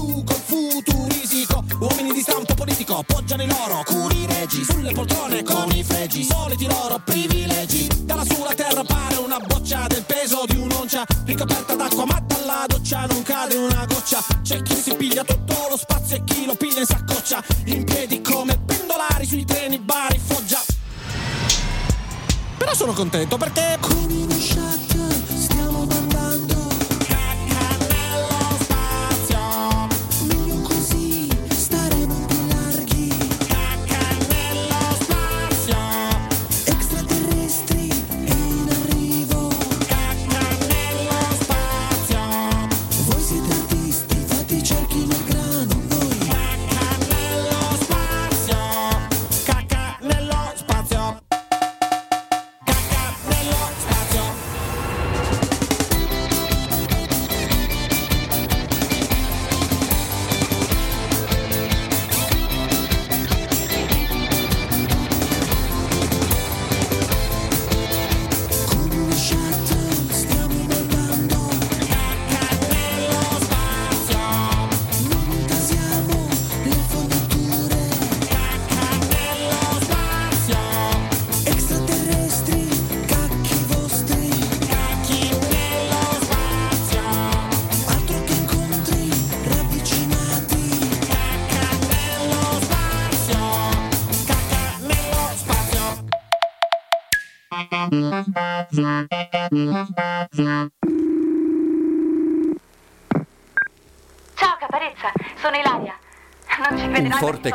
[2.98, 6.24] politico poggiano i loro curi regi sulle poltrone con i fregi.
[6.24, 7.88] Soliti loro privilegi.
[8.04, 11.06] Dalla sulla terra pare una boccia del peso di un'oncia.
[11.26, 14.24] Ricoperta d'acqua, ma dalla doccia non cade una goccia.
[14.42, 17.44] C'è chi si piglia tutto lo spazio e chi lo piglia in saccoccia.
[17.66, 20.64] In piedi come pendolari sui treni, bari, foggia.
[22.58, 24.87] Però sono contento perché con uno shuttle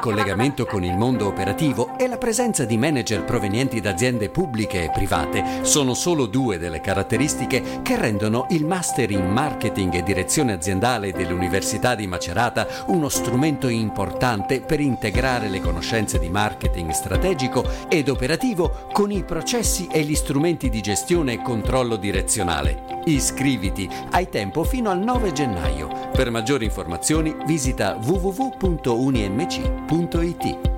[0.02, 4.90] collegamento con il mondo operativo e la presenza di manager provenienti da aziende pubbliche e
[4.90, 11.12] private sono solo due delle caratteristiche che rendono il Master in Marketing e Direzione Aziendale
[11.12, 18.88] dell'Università di Macerata uno strumento importante per integrare le conoscenze di marketing strategico ed operativo
[18.90, 23.00] con i processi e gli strumenti di gestione e controllo direzionale.
[23.04, 26.10] Iscriviti, hai tempo fino al 9 gennaio.
[26.12, 27.96] Per maggiori informazioni visita
[29.93, 30.70] www.unimc.it.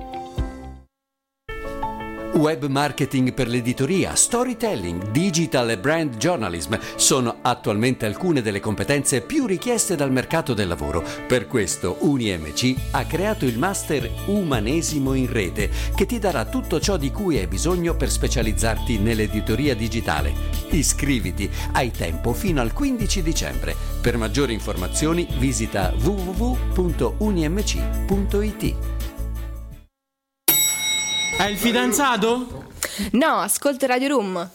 [2.35, 9.45] Web marketing per l'editoria, storytelling, digital e brand journalism sono attualmente alcune delle competenze più
[9.45, 11.01] richieste dal mercato del lavoro.
[11.27, 16.97] Per questo UniMC ha creato il master Umanesimo in rete che ti darà tutto ciò
[16.97, 20.33] di cui hai bisogno per specializzarti nell'editoria digitale.
[20.71, 23.77] Iscriviti, hai tempo fino al 15 dicembre.
[24.01, 28.94] Per maggiori informazioni visita www.unimc.it.
[31.37, 32.63] È il fidanzato?
[33.11, 34.49] No, ascolta Radio Room.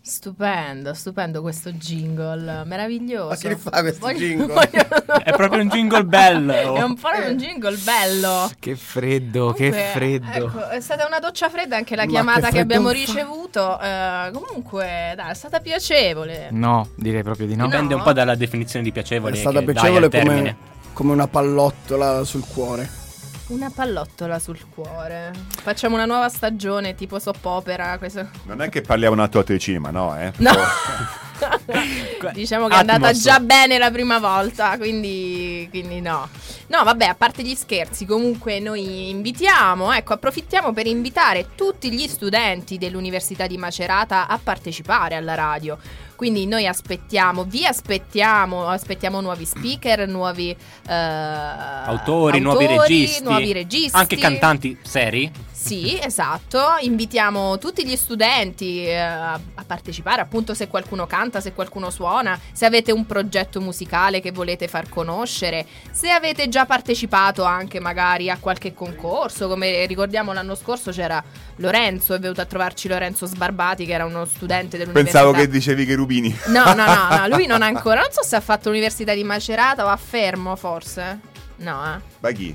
[0.00, 3.28] Stupendo, stupendo questo jingle, meraviglioso.
[3.28, 4.46] Ma chi fa questo Voglio- jingle?
[4.46, 6.52] voglio- È proprio un jingle bello.
[6.74, 8.50] È un po' un jingle bello.
[8.58, 10.46] Che freddo, che Comunque, freddo.
[10.46, 13.78] ecco, è stata una doccia fredda anche la Ma chiamata che che, abbiamo ricevuto.
[13.80, 16.48] eh, comunque, dai, è stata piacevole.
[16.52, 17.64] No, direi proprio di no.
[17.66, 19.34] Dipende un po' dalla definizione di piacevole.
[19.34, 20.56] È stata che dai piacevole come,
[20.94, 23.02] come una pallottola sul cuore.
[23.48, 25.32] Una pallottola sul cuore.
[25.50, 27.98] Facciamo una nuova stagione tipo soap opera.
[27.98, 28.26] Questo...
[28.44, 30.32] Non è che parliamo un attimo di cinema, no, eh?
[30.38, 30.52] No.
[32.32, 33.22] diciamo che è andata Atmos.
[33.22, 36.26] già bene la prima volta, quindi, quindi no.
[36.68, 42.06] No, vabbè, a parte gli scherzi, comunque noi invitiamo, ecco, approfittiamo per invitare tutti gli
[42.06, 45.76] studenti dell'Università di Macerata a partecipare alla radio.
[46.16, 53.22] Quindi noi aspettiamo, vi aspettiamo, aspettiamo nuovi speaker, nuovi eh, Autori, nuovi registi.
[53.22, 53.96] nuovi registi.
[53.96, 55.30] Anche cantanti seri.
[55.64, 56.60] Sì, esatto.
[56.80, 62.38] Invitiamo tutti gli studenti eh, a, a partecipare, appunto se qualcuno canta, se qualcuno suona,
[62.52, 68.28] se avete un progetto musicale che volete far conoscere, se avete già partecipato anche magari
[68.28, 71.24] a qualche concorso, come ricordiamo l'anno scorso c'era
[71.56, 75.20] Lorenzo, è venuto a trovarci Lorenzo Sbarbati che era uno studente dell'università.
[75.20, 76.36] Pensavo che dicevi che Rubini.
[76.48, 78.00] No, no, no, no, lui non ancora.
[78.00, 81.20] Non so se ha fatto l'università di Macerata o a Fermo, forse.
[81.56, 82.00] No, eh.
[82.20, 82.54] Ma chi?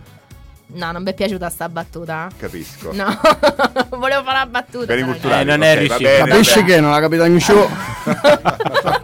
[0.72, 2.28] No, non mi è piaciuta sta battuta.
[2.38, 2.92] Capisco.
[2.94, 3.06] No,
[3.98, 4.86] volevo fare la battuta.
[4.86, 6.10] Per i culturali, Eh, non ok, è riuscito.
[6.26, 7.68] Capisci che non ha capito il show?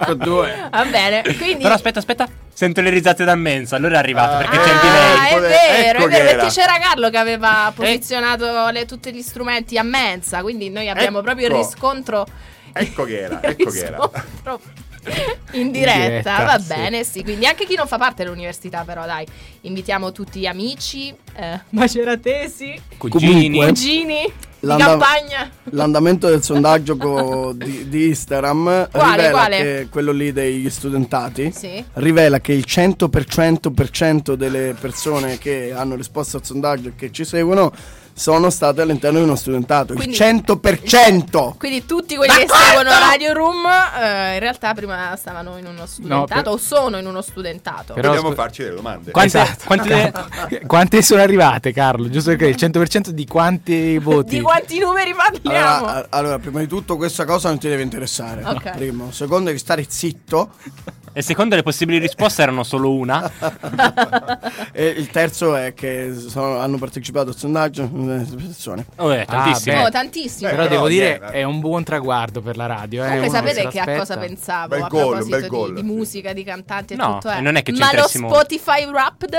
[0.07, 0.67] niente.
[0.71, 1.63] Va bene, quindi...
[1.63, 2.27] Però aspetta, aspetta.
[2.53, 3.75] Sento le risate da mensa.
[3.75, 5.35] Allora è arrivato perché c'è il Ah, delay.
[5.35, 6.37] è vero, Ecco è che vero, era.
[6.43, 11.21] perché c'era Carlo che aveva posizionato le- tutti gli strumenti a mensa, quindi noi abbiamo
[11.21, 11.61] proprio il Ecco.
[11.63, 12.25] riscontro
[12.73, 14.09] Ecco che era, ecco che era.
[15.53, 16.67] in diretta, In diretta, va sì.
[16.67, 17.23] bene, sì.
[17.23, 19.25] Quindi anche chi non fa parte dell'università, però, dai,
[19.61, 23.59] invitiamo tutti gli amici, eh, maceratesi, Cugini.
[23.65, 24.23] Cugini
[24.59, 25.49] di L'anda- campagna.
[25.71, 29.57] L'andamento del sondaggio co- di, di Instagram Quale, rivela quale?
[29.57, 31.83] che quello lì degli studentati Sì.
[31.93, 37.11] rivela che il 100% per cento delle persone che hanno risposto al sondaggio e che
[37.11, 37.71] ci seguono
[38.17, 39.93] sono state all'interno di uno studentato.
[39.93, 41.55] Quindi- il 100%!
[41.57, 46.33] Quindi tutti quelli che seguono Radio Room eh, in realtà prima stavano in uno studentato
[46.33, 47.93] per- o sono in uno studentato.
[47.93, 49.11] Però- Dobbiamo scu- farci delle domande.
[49.11, 49.63] Quante, Esatto.
[49.65, 50.13] quante-
[50.65, 52.09] Quante sono arrivate, Carlo?
[52.09, 54.37] Giusto perché il 100% di quanti voti?
[54.37, 55.85] Di quanti numeri parliamo?
[55.85, 58.43] Allora, allora, prima di tutto questa cosa non ti deve interessare.
[58.45, 58.71] Ok.
[58.77, 59.11] Primo.
[59.11, 60.51] Secondo, devi stare zitto.
[61.17, 63.31] E secondo le possibili risposte erano solo una.
[64.73, 68.85] e il terzo è che sono- hanno partecipato al sondaggio eh, persone.
[68.97, 69.75] Oh, eh, tantissimo.
[69.77, 69.83] beh.
[69.83, 70.49] Oh, tantissimo.
[70.49, 71.37] Però Eh, devo però, dire, niente.
[71.37, 73.03] è un buon traguardo per la radio.
[73.05, 75.73] Eh, Comunque sapete che a cosa pensavo Bel a gol, un proposito gol.
[75.73, 77.37] di, di musica, di cantanti e No, tutto è.
[77.37, 79.35] e non è che Ma lo Spotify Wrapped?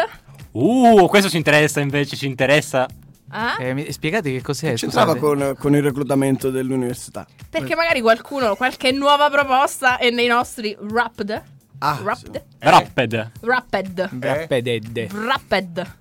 [0.52, 2.86] Uh, questo ci interessa invece, ci interessa.
[3.28, 3.56] Ah?
[3.58, 4.72] Eh, mi- spiegate che cos'è?
[4.74, 5.36] C'entrava scusate?
[5.36, 7.26] con, con il reclutamento dell'università.
[7.50, 11.42] Perché magari qualcuno, qualche nuova proposta è nei nostri Wrapped?
[11.78, 12.44] Ah, Wrapped?
[12.60, 13.30] Rapped.
[13.40, 14.08] Wrapped.
[14.20, 15.08] Rappededde.
[15.12, 15.94] Wrapped.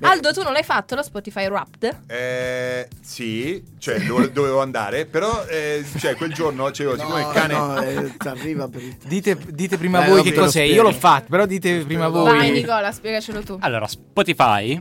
[0.00, 2.02] Aldo, tu non l'hai fatto lo Spotify Wrapped?
[2.06, 7.54] Eh, sì, cioè dove- dovevo andare, però eh, cioè, quel giorno c'avevo siccome il cane...
[7.54, 10.62] No, eh, arriva per il Dite, dite prima Eh, voi no, che cos'è.
[10.62, 12.36] Io l'ho fatto, però dite prima voi.
[12.36, 13.56] Vai Nicola, spiegacelo tu.
[13.60, 14.80] Allora, Spotify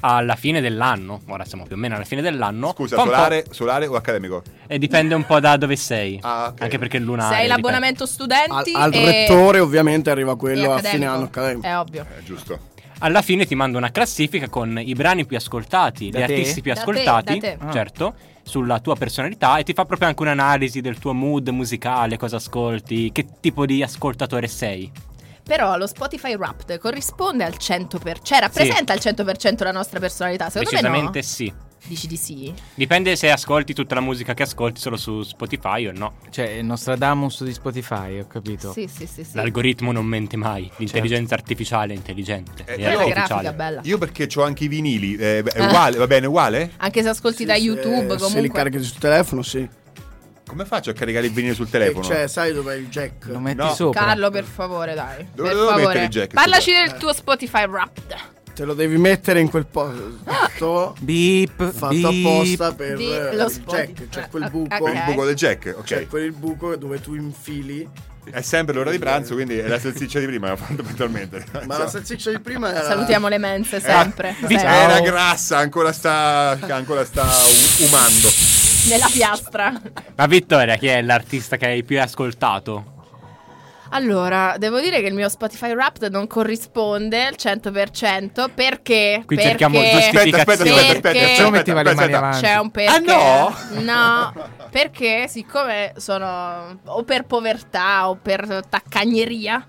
[0.00, 2.72] alla fine dell'anno, ora siamo più o meno alla fine dell'anno.
[2.74, 4.42] Scusa, solare, solare o accademico?
[4.66, 6.18] E dipende un po' da dove sei.
[6.22, 6.62] Ah, ok.
[6.62, 7.34] Anche perché il lunare.
[7.34, 7.62] Sei dipende.
[7.62, 9.04] l'abbonamento al, studenti al e...
[9.04, 11.66] rettore ovviamente arriva quello a fine anno accademico.
[11.66, 12.06] È ovvio.
[12.18, 12.58] Eh, giusto.
[12.98, 16.32] alla fine ti manda una classifica con i brani più ascoltati, Da gli te?
[16.32, 17.58] artisti più Da te, ascoltati, da te.
[17.60, 17.72] Ah.
[17.72, 22.36] certo, sulla tua personalità e ti fa proprio anche un'analisi del tuo mood musicale, cosa
[22.36, 24.90] ascolti, che tipo di ascoltatore sei.
[25.46, 30.50] Però lo Spotify Wrapped corrisponde al 100%, cioè rappresenta al 100% la nostra personalità.
[30.50, 31.24] Secondo me Decisamente no.
[31.24, 31.54] sì.
[31.86, 32.52] Dici di sì?
[32.74, 36.14] Dipende se ascolti tutta la musica che ascolti solo su Spotify o no.
[36.30, 38.72] Cioè, il Nostradamus di Spotify, ho capito.
[38.72, 39.36] Sì, sì, sì, sì.
[39.36, 42.64] L'algoritmo non mente mai, l'intelligenza artificiale è intelligente.
[42.66, 43.52] Eh, è io- artificiale.
[43.52, 43.80] bella.
[43.84, 45.66] Io perché ho anche i vinili, eh, è Ah.
[45.68, 46.72] uguale, va bene, uguale?
[46.78, 48.48] Anche se ascolti da YouTube Eh, Se li comunque.
[48.58, 49.68] carichi sul telefono, sì.
[50.48, 52.04] Come faccio a caricare il vinile sul telefono?
[52.04, 53.26] Cioè, sai dov'è il jack?
[53.26, 53.74] Lo metti No.
[53.74, 54.00] sopra.
[54.04, 55.26] Carlo, per favore, dai.
[55.34, 55.86] Dove per devo favore.
[55.86, 56.82] mettere il jack, Parlaci scusa?
[56.84, 58.14] del tuo Spotify Wrapped.
[58.54, 62.26] Te lo devi mettere in quel posto Beep, fatto beep.
[62.26, 63.92] apposta per eh, lo il Spotify.
[63.92, 64.08] jack.
[64.08, 64.74] C'è quel buco.
[64.76, 64.94] ok.
[64.94, 65.84] Il buco del jack, ok.
[65.84, 67.86] C'è quel buco dove tu infili.
[68.30, 71.44] È sempre l'ora di pranzo, quindi è la salsiccia di prima, fondamentalmente.
[71.66, 72.82] Ma la salsiccia di prima era.
[72.84, 74.30] Salutiamo le mense sempre.
[74.30, 74.66] Eh, sempre.
[74.68, 77.24] Era grassa, ancora sta, ancora sta
[77.80, 78.65] umando.
[78.88, 79.72] Nella piastra.
[80.16, 82.94] Ma Vittoria, chi è l'artista che hai più ascoltato?
[83.90, 89.50] Allora, devo dire che il mio Spotify Wrapped non corrisponde al 100% perché Qui perché
[89.50, 92.18] cerchiamo Aspetta, aspetta, aspetta, aspetta, aspetta, Perché- aspetta, metteva le mani aspetta.
[92.18, 92.44] avanti.
[92.44, 93.12] C'è un perché.
[93.12, 93.82] Ah, no?
[93.82, 94.32] No,
[94.70, 99.64] perché siccome sono o per povertà o per taccagneria,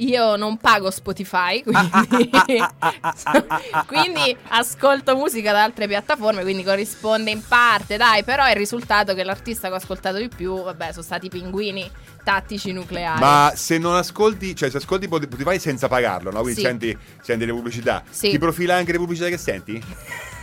[0.00, 2.30] io non pago Spotify, quindi,
[3.86, 9.14] quindi ascolto musica da altre piattaforme, quindi corrisponde in parte, dai, però è il risultato
[9.14, 11.90] che l'artista che ho ascoltato di più, vabbè, sono stati i pinguini
[12.24, 13.20] tattici nucleari.
[13.20, 16.40] Ma se non ascolti, cioè se ascolti Spotify senza pagarlo, no?
[16.42, 16.66] Quindi Sì.
[16.66, 18.02] senti, senti le pubblicità.
[18.08, 18.30] Sì.
[18.30, 19.82] Ti profila anche le pubblicità che senti?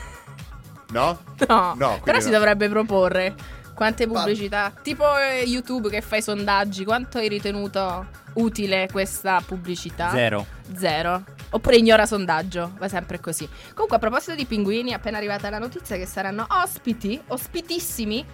[0.89, 1.19] No?
[1.49, 2.37] No, No, però si no.
[2.37, 3.35] dovrebbe proporre
[3.77, 4.73] quante pubblicità.
[4.81, 10.09] Tipo eh, YouTube che fa i sondaggi, quanto hai ritenuto utile questa pubblicità?
[10.09, 10.45] Zero.
[10.75, 11.23] Zero.
[11.51, 13.47] Oppure ignora sondaggio, va sempre così.
[13.73, 18.25] Comunque, a proposito di pinguini, appena arrivata la notizia che saranno ospiti, ospitissimi,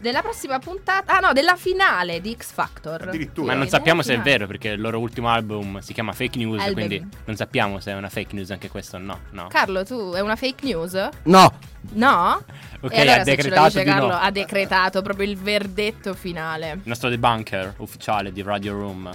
[0.00, 1.16] della prossima puntata.
[1.16, 3.02] Ah, no, della finale di X Factor.
[3.08, 3.48] Addirittura.
[3.48, 6.38] Ma non Sì, sappiamo se è vero perché il loro ultimo album si chiama Fake
[6.38, 6.74] News, Album.
[6.74, 9.20] quindi non sappiamo se è una fake news anche questo o no.
[9.30, 9.46] no.
[9.48, 11.08] Carlo, tu è una fake news?
[11.24, 11.52] No,
[11.92, 12.42] No?
[12.80, 13.94] Ok, e allora ha decretato dice di no.
[13.94, 16.72] Carlo, ha decretato proprio il verdetto finale.
[16.72, 19.10] Il nostro debunker ufficiale di Radio Room.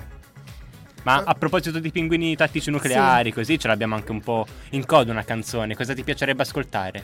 [1.04, 5.12] Ma a proposito di pinguini tattici nucleari, così ce l'abbiamo anche un po' in coda
[5.12, 5.76] una canzone.
[5.76, 7.04] Cosa ti piacerebbe ascoltare?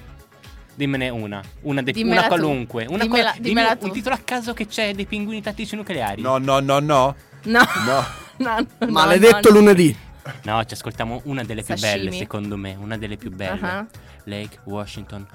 [0.74, 2.86] Dimmene una, una, de- una qualunque.
[2.88, 3.86] Una Dimmela- qual- dimmi dimmela un- tu.
[3.88, 6.22] un titolo a caso che c'è dei pinguini tattici nucleari.
[6.22, 7.16] No, no, no, no.
[7.44, 7.60] No.
[7.86, 8.20] No.
[8.42, 9.60] No, no, maledetto no.
[9.60, 9.96] lunedì.
[10.44, 12.06] No, ci ascoltiamo una delle più Sashimi.
[12.06, 12.76] belle, secondo me.
[12.80, 13.60] Una delle più belle.
[13.62, 13.86] Ah.
[14.24, 15.28] Lake Washington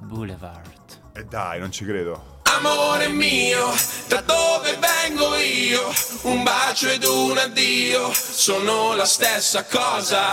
[0.00, 0.70] Boulevard.
[1.12, 2.38] E Eh, dai, non ci credo.
[2.56, 3.72] Amore mio,
[4.08, 5.90] da dove vengo io?
[6.22, 10.30] Un bacio ed un addio sono la stessa cosa.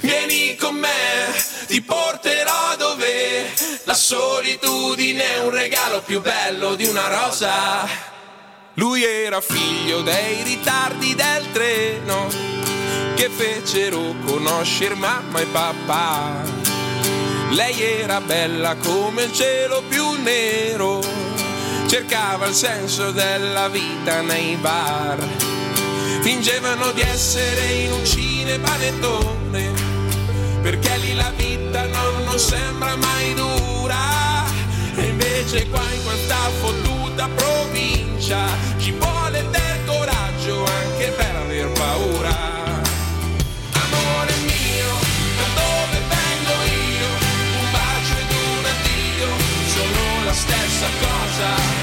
[0.00, 0.88] Vieni con me,
[1.66, 3.52] ti porterò dove
[3.84, 7.86] la solitudine è un regalo più bello di una rosa.
[8.74, 12.28] Lui era figlio dei ritardi del treno
[13.14, 16.42] che fecero conoscere mamma e papà.
[17.50, 21.00] Lei era bella come il cielo più nero,
[21.88, 25.59] cercava il senso della vita nei bar.
[26.32, 29.72] Fingevano di essere in un cinepanettone,
[30.62, 34.44] perché lì la vita non, non sembra mai dura.
[34.94, 38.46] E invece qua in questa fottuta provincia
[38.78, 42.36] ci vuole del coraggio anche per aver paura.
[43.72, 44.90] Amore mio,
[45.36, 47.08] da dove vengo io?
[47.58, 49.28] Un bacio ed un addio
[49.66, 51.79] sono la stessa cosa.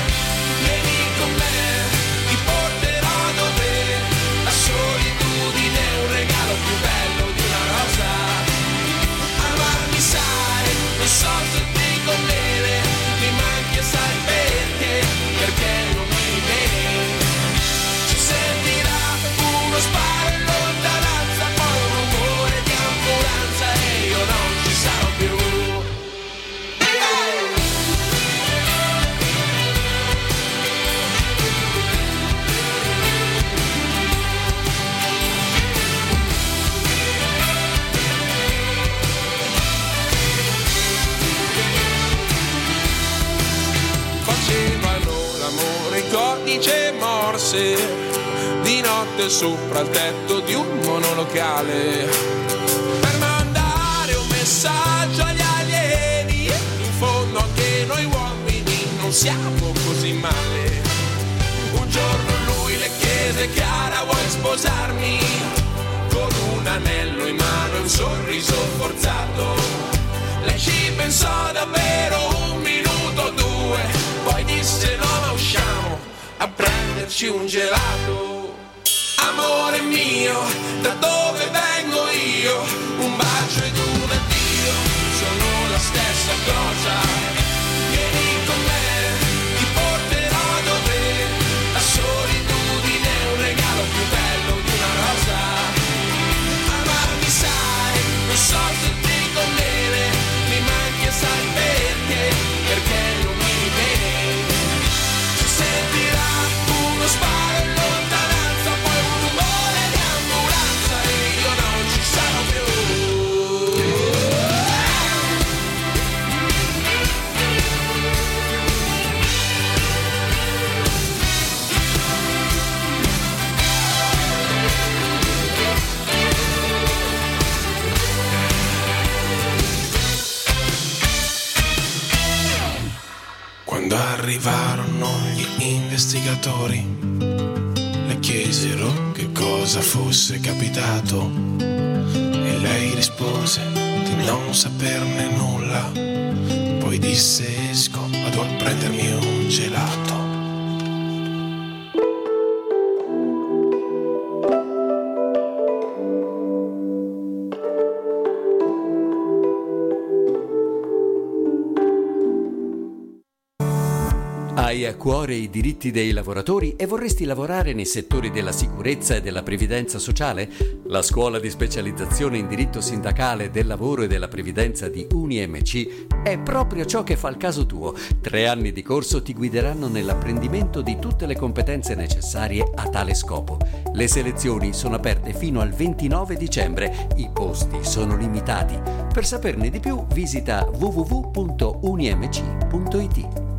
[165.27, 169.99] Cuore i diritti dei lavoratori e vorresti lavorare nei settori della sicurezza e della previdenza
[169.99, 170.49] sociale?
[170.85, 176.39] La scuola di specializzazione in diritto sindacale del lavoro e della previdenza di UniMC è
[176.39, 177.93] proprio ciò che fa il caso tuo.
[178.21, 183.57] Tre anni di corso ti guideranno nell'apprendimento di tutte le competenze necessarie a tale scopo.
[183.91, 188.79] Le selezioni sono aperte fino al 29 dicembre, i posti sono limitati.
[189.13, 193.55] Per saperne di più visita www.unimc.it.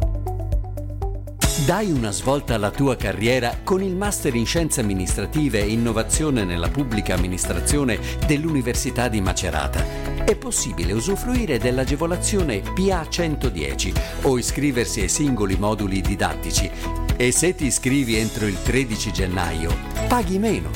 [1.64, 6.68] Dai una svolta alla tua carriera con il Master in Scienze Amministrative e Innovazione nella
[6.68, 10.24] Pubblica Amministrazione dell'Università di Macerata.
[10.24, 16.70] È possibile usufruire dell'agevolazione PA 110 o iscriversi ai singoli moduli didattici.
[17.16, 19.76] E se ti iscrivi entro il 13 gennaio,
[20.06, 20.70] paghi meno.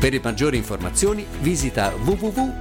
[0.00, 2.52] Per maggiori informazioni visita www.unimc.it.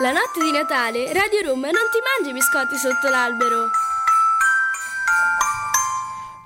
[0.00, 3.70] La notte di Natale, Radio Room non ti mangi i biscotti sotto l'albero.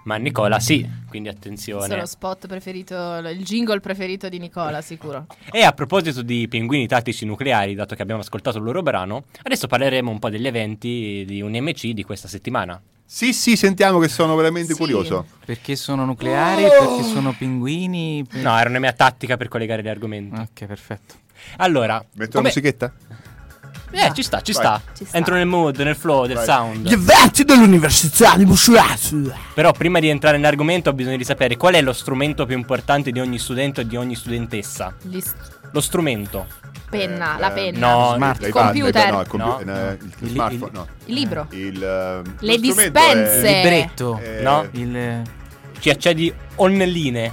[0.04, 1.96] Ma Nicola sì, quindi Questo è attenzione.
[2.00, 5.26] lo spot preferito, il jingle preferito di Nicola, sicuro.
[5.50, 9.66] E a proposito di pinguini tattici nucleari, dato che abbiamo ascoltato il loro brano, adesso
[9.66, 12.80] parleremo un po' degli eventi di un MC di questa settimana.
[13.04, 15.26] Sì, sì, sentiamo che sono veramente curioso.
[15.44, 16.64] Perché sono nucleari?
[16.64, 16.68] Oh!
[16.96, 18.24] Perché sono pinguini?
[18.28, 20.38] Per- No, era una mia tattica per collegare gli argomenti.
[20.40, 21.14] Ok, perfetto.
[21.56, 22.92] Allora, Metto la come- musichetta?
[23.92, 24.80] Eh, ci sta, ci sta.
[24.96, 25.16] Ci sta.
[25.16, 26.44] Entro nel mood, nel flow del Vai.
[26.44, 26.86] sound.
[26.86, 29.36] Gli eventi dell'Università di Macerata.
[29.54, 33.10] Però prima di entrare nell'argomento ho bisogno di sapere qual è lo strumento più importante
[33.10, 34.94] di ogni studente o di ogni studentessa.
[35.02, 35.34] Gli st-
[35.72, 36.46] Lo strumento.
[36.88, 37.88] penna, la penna.
[37.88, 39.12] No, Smart- il computer.
[39.12, 39.74] No, il, compu- No.
[39.76, 40.86] eh, il Il- smartphone, il- no.
[41.06, 41.46] Il libro.
[41.50, 42.22] Il, eh, Le lo
[42.52, 43.42] strumento dispense.
[43.46, 44.20] è- Libretto.
[44.22, 44.66] Eh, No.
[44.72, 45.22] Il...
[45.78, 47.32] Ci accedi online.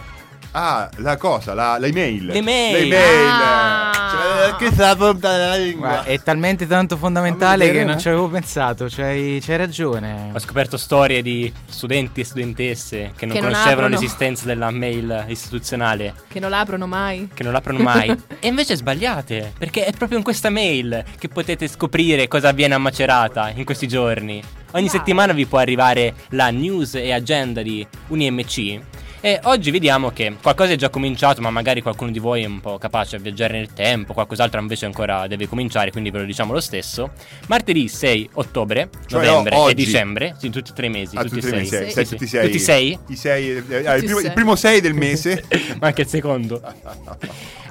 [0.52, 2.26] Ah, la cosa, la, l'email.
[2.28, 2.88] L'email.
[2.88, 3.28] L'email.
[3.30, 3.92] Ah.
[4.10, 5.88] Cioè, che sta punta della lingua.
[5.90, 8.00] Guarda, è talmente tanto fondamentale che non no?
[8.00, 8.88] ci avevo pensato.
[8.90, 10.32] C'hai, c'hai ragione.
[10.34, 13.90] Ho scoperto storie di studenti e studentesse che non Che non conoscevano aprono.
[13.90, 17.30] l'esistenza della mail istituzionale, Che non l'aprono mai.
[17.34, 18.10] che non l'aprono mai.
[18.40, 22.78] e invece sbagliate, perché è proprio in questa mail che potete scoprire cosa avviene a
[22.80, 24.42] Macerata in questi giorni.
[24.72, 28.80] Ogni settimana vi può arrivare la news e agenda di UniMC.
[29.20, 32.60] E oggi vediamo che qualcosa è già cominciato, ma magari qualcuno di voi è un
[32.62, 36.54] po' capace a viaggiare nel tempo, qualcos'altro invece ancora deve cominciare, quindi ve lo diciamo
[36.54, 37.10] lo stesso.
[37.48, 39.74] Martedì 6 ottobre, Cioè, novembre o- e oggi.
[39.74, 41.80] diciembre, sì, tutti e tre i mesi, Ah, tutti, tutti e i sei.
[41.80, 42.12] mesi, Sì, sei, sì.
[42.12, 42.46] tutti sei.
[42.46, 43.00] Tutti sei?
[43.08, 44.26] I sei, eh, eh, il, Tutti primo, sei.
[44.28, 45.44] il primo sei del mese.
[45.82, 46.62] ma anche il secondo.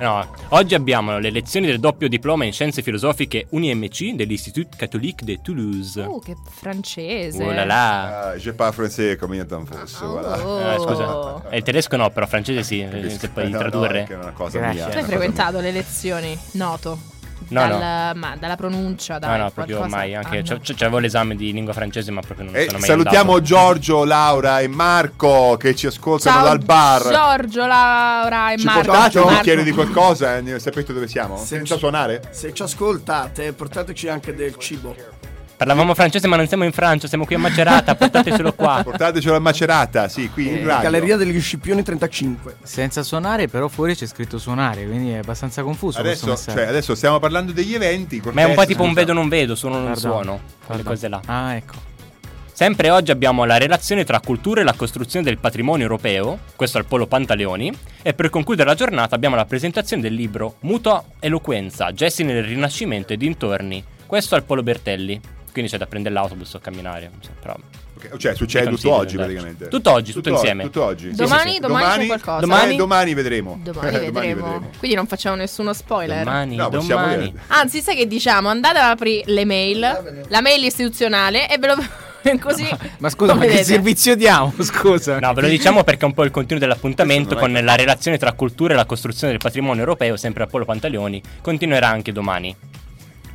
[0.01, 5.40] No, oggi abbiamo le lezioni del doppio diploma in scienze filosofiche UniMC dell'Institut Catholique de
[5.40, 6.02] Toulouse.
[6.02, 7.43] Oh, che francese.
[7.43, 8.31] Oh là là.
[8.31, 10.05] Ah, je parle français come io fosse.
[10.05, 10.44] voilà.
[10.47, 10.60] Oh.
[10.74, 14.06] Eh, scusa, eh, il tedesco no, però francese sì, eh, se puoi No, no, tradurre.
[14.09, 14.74] è una cosa Grazie.
[14.77, 14.85] mia.
[14.85, 16.98] Tu hai una cosa frequentato le lezioni, noto.
[17.48, 19.36] No, Dal- Ma dalla pronuncia, dai.
[19.36, 20.14] No, no, proprio qualcosa mai.
[20.16, 22.86] Anche c'ho- c'ho- c'avevo l'esame di lingua francese, ma proprio non E sono mai Eh,
[22.86, 23.40] salutiamo andato.
[23.43, 27.02] Giorgio, Laura e Marco che ci ascoltano Ciao dal bar.
[27.09, 28.81] Giorgio, Laura e Ci Marco.
[28.81, 30.39] portate un bicchiere di qualcosa?
[30.39, 31.36] Eh, Sapete dove siamo?
[31.36, 32.23] Se Senza ci- suonare?
[32.31, 34.97] Se ci ascoltate, portateci anche del cibo.
[35.57, 38.83] Parlavamo francese, ma non siamo in Francia, siamo qui a Macerata, portatecelo qua.
[38.85, 40.83] Portatecelo a Macerata, sì, qui in radio.
[40.83, 42.57] Galleria degli Scipioni 35.
[42.62, 47.19] Senza suonare, però fuori c'è scritto suonare, quindi è abbastanza confuso Adesso, cioè, adesso stiamo
[47.19, 48.20] parlando degli eventi.
[48.33, 51.09] Ma è un po' tipo un vedo non vedo, suono non Pardon, suono, quelle cose
[51.09, 51.20] là.
[51.24, 51.74] Ah, ecco.
[52.53, 56.85] Sempre oggi abbiamo la relazione tra cultura e la costruzione del patrimonio europeo, questo al
[56.85, 57.73] Polo Pantaleoni,
[58.03, 63.15] e per concludere la giornata abbiamo la presentazione del libro Mutua Eloquenza, gesti nel Rinascimento
[63.15, 65.35] e dintorni, questo al Polo Bertelli.
[65.57, 67.11] Quindi c'è da prendere l'autobus o camminare,
[67.41, 67.57] però...
[67.97, 69.69] Ok, Cioè, succede tutto oggi praticamente.
[69.69, 70.65] Tutto oggi, tutto o- insieme.
[70.65, 71.12] Tutto oggi.
[71.12, 71.61] Domani- sì, sì.
[71.61, 72.41] domani c'è qualcosa.
[72.41, 72.74] Domani?
[72.74, 73.59] Eh, domani vedremo.
[73.65, 74.70] Domani vedremo.
[74.78, 76.24] Quindi non facciamo nessuno spoiler.
[76.24, 77.33] Domani, No, domani.
[77.47, 78.51] Anzi, sai che diciamo?
[78.51, 81.77] Andate ad aprire le mail, la mail istituzionale e ve lo
[82.39, 82.69] così.
[82.99, 83.65] Ma scusa, ma che vedete.
[83.65, 84.53] servizio diamo?
[84.61, 85.19] Scusa.
[85.19, 88.31] No, ve lo diciamo perché è un po' il contenuto dell'appuntamento con la relazione tra
[88.33, 92.55] cultura e la costruzione del patrimonio europeo, sempre a Polo Pantaleoni, continuerà anche domani.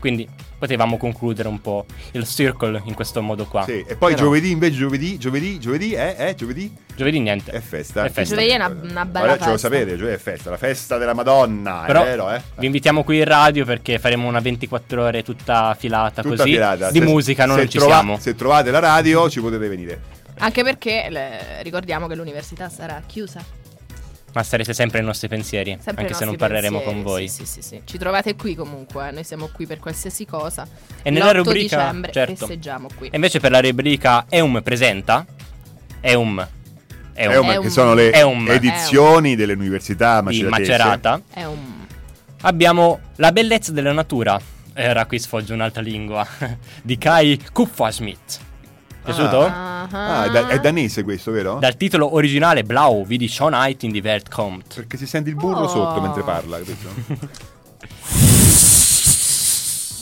[0.02, 3.64] Quindi potevamo concludere un po' il circle in questo modo qua.
[3.66, 6.76] Sì, e poi Però- giovedì invece giovedì, giovedì, giovedì, eh, eh, giovedì?
[6.96, 7.52] Giovedì niente.
[7.52, 8.04] È festa.
[8.04, 8.34] È festa.
[8.36, 9.68] Giovedì è una, una bella Allora, ce lo festa.
[9.70, 12.42] sapete, giovedì è festa, la festa della Madonna, Però è vero, eh?
[12.58, 16.90] vi invitiamo qui in radio perché faremo una 24 ore tutta filata Tutta così filata.
[16.90, 18.18] di Se- musica, noi non ci trova- siamo.
[18.20, 20.02] Se trovate la radio ci potete venire.
[20.40, 23.44] Anche perché le- ricordiamo che l'università sarà chiusa.
[24.34, 27.28] Ma sarete sempre nei nostri pensieri, Sempre anche se non parleremo pensieri, con voi.
[27.28, 27.82] Sì, sì, sì, sì.
[27.84, 30.66] Ci trovate qui comunque, eh, noi siamo qui per qualsiasi cosa.
[31.02, 32.36] E nella L'8 rubrica dicembre certo.
[32.36, 33.08] festeggiamo qui.
[33.08, 35.26] E invece per la rubrica Eum presenta
[36.00, 36.48] Eum
[37.14, 40.44] Eum, Eum, che sono le Eum edizioni delle università di.
[40.44, 41.22] Macerata.
[41.36, 41.80] Un
[42.42, 44.40] Abbiamo La bellezza della natura.
[44.74, 46.26] Era qui sfoggio un'altra lingua.
[46.82, 48.40] di Kai Kupferschmidt.
[49.04, 49.42] Piaciuto?
[49.46, 51.58] Ah, è, da- è danese questo, vero?
[51.60, 54.76] Dal titolo originale Blau wie die Schönheit in die Welt kommt.
[54.76, 55.68] Perché si sente il burro Oh.
[55.68, 56.90] sotto mentre parla, capito?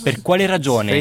[0.04, 0.98] Per quale ragione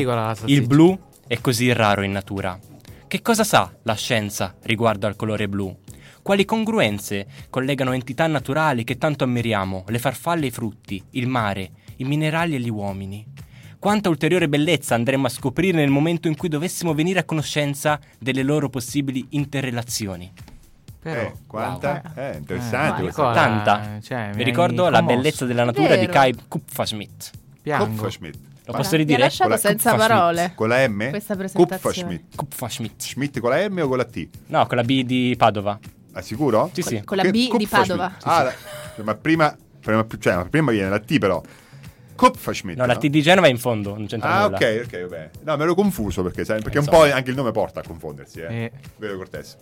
[0.47, 2.59] il blu è così raro in natura?
[3.07, 5.75] Che cosa sa la scienza riguardo al colore blu?
[6.23, 11.71] Quali congruenze collegano entità naturali che tanto ammiriamo, le farfalle e i frutti, il mare,
[11.97, 13.25] i minerali e gli uomini?
[13.79, 18.43] Quanta ulteriore bellezza andremo a scoprire nel momento in cui dovessimo venire a conoscenza delle
[18.43, 20.33] loro possibili interrelazioni?
[21.01, 22.03] Però, eh, quanta?
[22.17, 23.33] Eh, interessante Eh, cosa.
[23.33, 24.01] Tanta.
[24.03, 26.07] cioè, mi Vi ricordo la bellezza della natura di.
[26.07, 27.31] Kai Kupferschmidt.
[27.63, 28.37] Kupferschmidt.
[28.65, 29.19] Lo posso mi ha ridire?
[29.21, 30.53] lasciato Con la- senza parole.
[30.57, 31.09] Con la M?
[31.11, 31.79] Questa presentazione.
[31.79, 32.35] Kupferschmidt.
[32.37, 33.01] Kupferschmidt.
[33.01, 34.29] Schmidt con la M o con la T?
[34.49, 35.79] No, con la B di Padova.
[36.13, 36.69] Ah, sicuro?
[36.73, 37.01] Sì, sì.
[37.05, 37.87] Con la Che- B di Kupferschmidt.
[37.87, 38.13] Padova.
[38.23, 38.55] Ah, la-
[39.05, 41.41] ma prima, prima, cioè, ma prima viene la T però.
[42.19, 42.77] Kupferschmidt.
[42.77, 44.57] No, la T di Genova è in fondo, non c'entra Ah, nulla.
[44.57, 45.31] ok, ok, vabbè.
[45.45, 47.07] No, me ero confuso perché, sai, perché un Insomma.
[47.07, 48.55] po' anche il nome porta a confondersi, eh.
[48.65, 48.73] Eh.
[48.97, 49.57] Vero Cortez?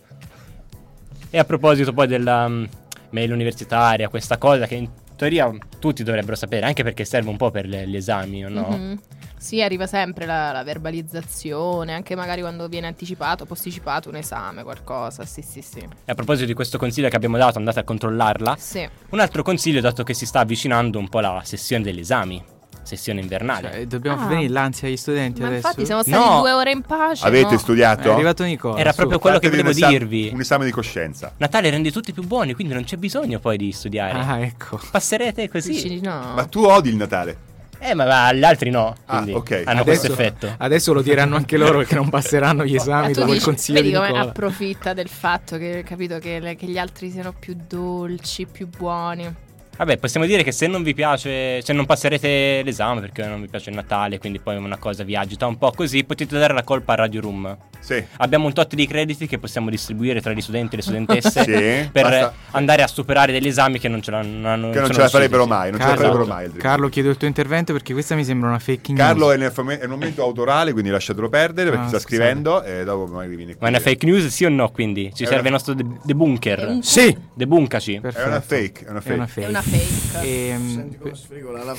[1.28, 2.64] E a proposito poi della mm,
[3.10, 7.50] mail universitaria, questa cosa che in teoria tutti dovrebbero sapere, anche perché serve un po'
[7.50, 8.68] per le- gli esami, o no?
[8.70, 9.00] Mhm.
[9.46, 15.24] Sì, arriva sempre la, la verbalizzazione, anche magari quando viene anticipato posticipato un esame, qualcosa.
[15.24, 15.78] Sì, sì, sì.
[15.78, 18.56] E a proposito di questo consiglio che abbiamo dato, andate a controllarla.
[18.58, 18.88] Sì.
[19.10, 22.42] Un altro consiglio, dato che si sta avvicinando un po' la sessione degli esami,
[22.82, 23.70] sessione invernale.
[23.70, 24.26] Cioè, dobbiamo Ah.
[24.26, 25.66] venire l'ansia agli studenti Ma adesso?
[25.68, 26.40] infatti siamo stati No.
[26.40, 27.24] due ore in pace.
[27.24, 27.58] Avete no?
[27.58, 28.08] studiato?
[28.08, 28.78] È arrivato Nicola.
[28.78, 28.96] Era su.
[28.96, 30.30] proprio quello che volevo un esame- dirvi.
[30.32, 31.32] Un esame di coscienza.
[31.36, 34.18] Natale rende tutti più buoni, quindi non c'è bisogno poi di studiare.
[34.18, 34.80] Ah, ecco.
[34.90, 35.70] Passerete così.
[35.70, 36.32] Dici di no.
[36.34, 37.45] Ma tu odi il Natale?
[37.78, 38.94] Eh, ma, ma agli altri no.
[39.06, 39.62] Ah, Quindi ok.
[39.66, 40.54] hanno Adesso- questo effetto.
[40.58, 43.80] Adesso lo diranno anche loro perché non passeranno gli esami Eh, tu dopo il consiglio
[43.80, 47.56] vedi di come approfitta del fatto che capito che, le- che gli altri siano più
[47.68, 49.34] dolci, più buoni.
[49.76, 53.46] Vabbè, possiamo dire che se non vi piace, se non passerete l'esame perché non vi
[53.46, 56.62] piace il Natale, quindi poi una cosa vi agita un po' così, potete dare la
[56.62, 57.56] colpa a Radio Room.
[57.80, 58.02] Sì.
[58.18, 61.88] Abbiamo un tot di crediti che possiamo distribuire tra gli studenti e le studentesse Sì,
[61.92, 62.32] per basta.
[62.52, 64.32] andare a superare degli esami che non ce l'hanno.
[64.32, 66.52] non hanno- Che non ce la farebbero mai, non ce la Carlo, farebbero mai.
[66.52, 68.98] Carlo, chiedo il tuo intervento perché questa mi sembra una fake news.
[69.06, 72.14] Carlo è nel, fame- è nel momento autorale, quindi lasciatelo perdere perché Ah, sta scusate.
[72.16, 73.60] scrivendo e dopo magari vieni qui.
[73.60, 74.70] Ma è una fake news, sì o no?
[74.70, 76.78] Quindi ci È serve una- il nostro de- debunker.
[76.82, 77.16] Sì.
[77.34, 78.00] Debuncaci.
[78.00, 78.24] Perfetto.
[78.24, 79.14] È una fake, è una È fake.
[79.16, 79.46] una fake.
[79.46, 80.26] È una fake.
[80.26, 81.74] Ehm, Senti come sfrigola la...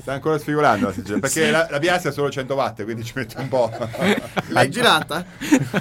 [0.00, 3.12] Sta ancora sfigurando la signora, perché la, la piastra è solo 100 watt, quindi ci
[3.14, 3.70] mette un po'.
[4.48, 5.24] L'hai girata?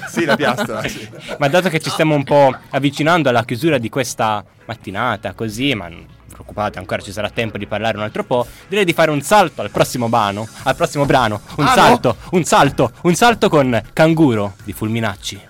[0.09, 0.81] sì, la piastra.
[0.87, 1.09] sì.
[1.37, 5.87] Ma dato che ci stiamo un po' avvicinando alla chiusura di questa mattinata, così, ma
[5.87, 9.21] non preoccupate, ancora ci sarà tempo di parlare un altro po', direi di fare un
[9.21, 11.73] salto al prossimo brano, al prossimo brano, un Ah, no?
[11.75, 15.49] salto, un salto, un salto con Canguro di Fulminacci.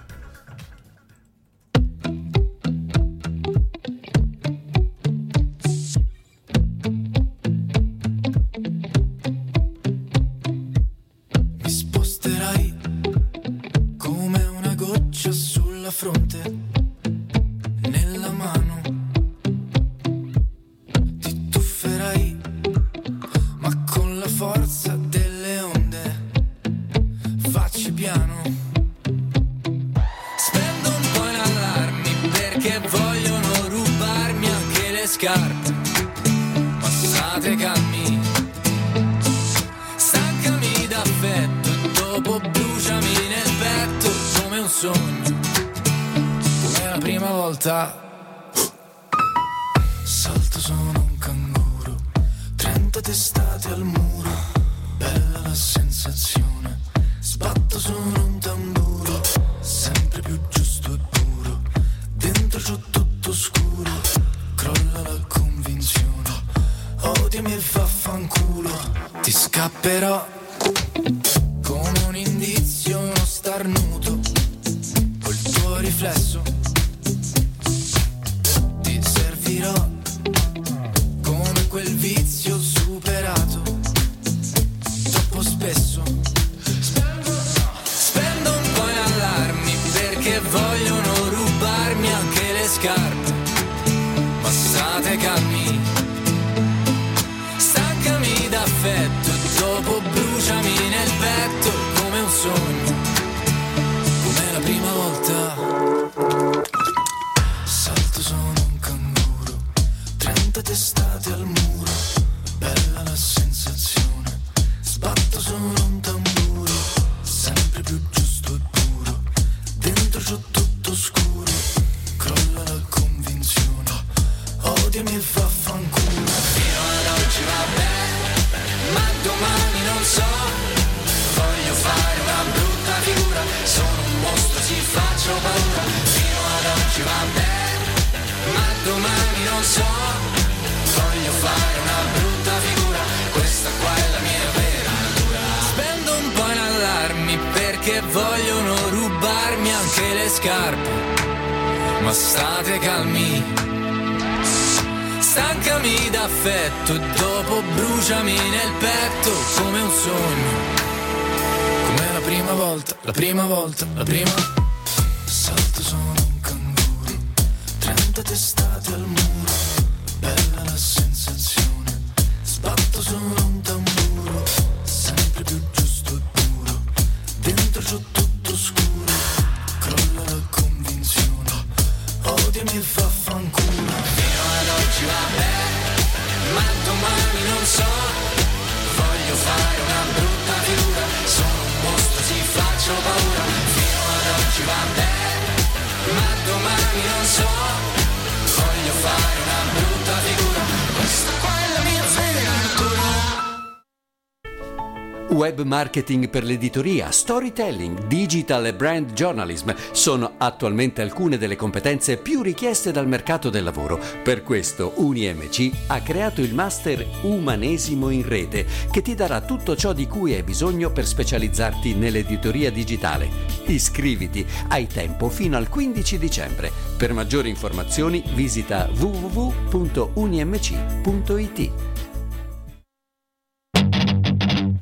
[205.66, 212.92] Marketing per l'editoria, storytelling, digital e brand journalism sono attualmente alcune delle competenze più richieste
[212.92, 214.00] dal mercato del lavoro.
[214.24, 219.94] Per questo UniMC ha creato il master Umanesimo in rete che ti darà tutto ciò
[219.94, 223.30] di cui hai bisogno per specializzarti nell'editoria digitale.
[223.66, 226.72] Iscriviti, hai tempo fino al 15 dicembre.
[226.98, 229.52] Per maggiori informazioni visita www.unimc.it.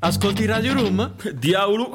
[0.10, 1.14] Ascolti Radio Room?
[1.36, 1.91] Diavolo!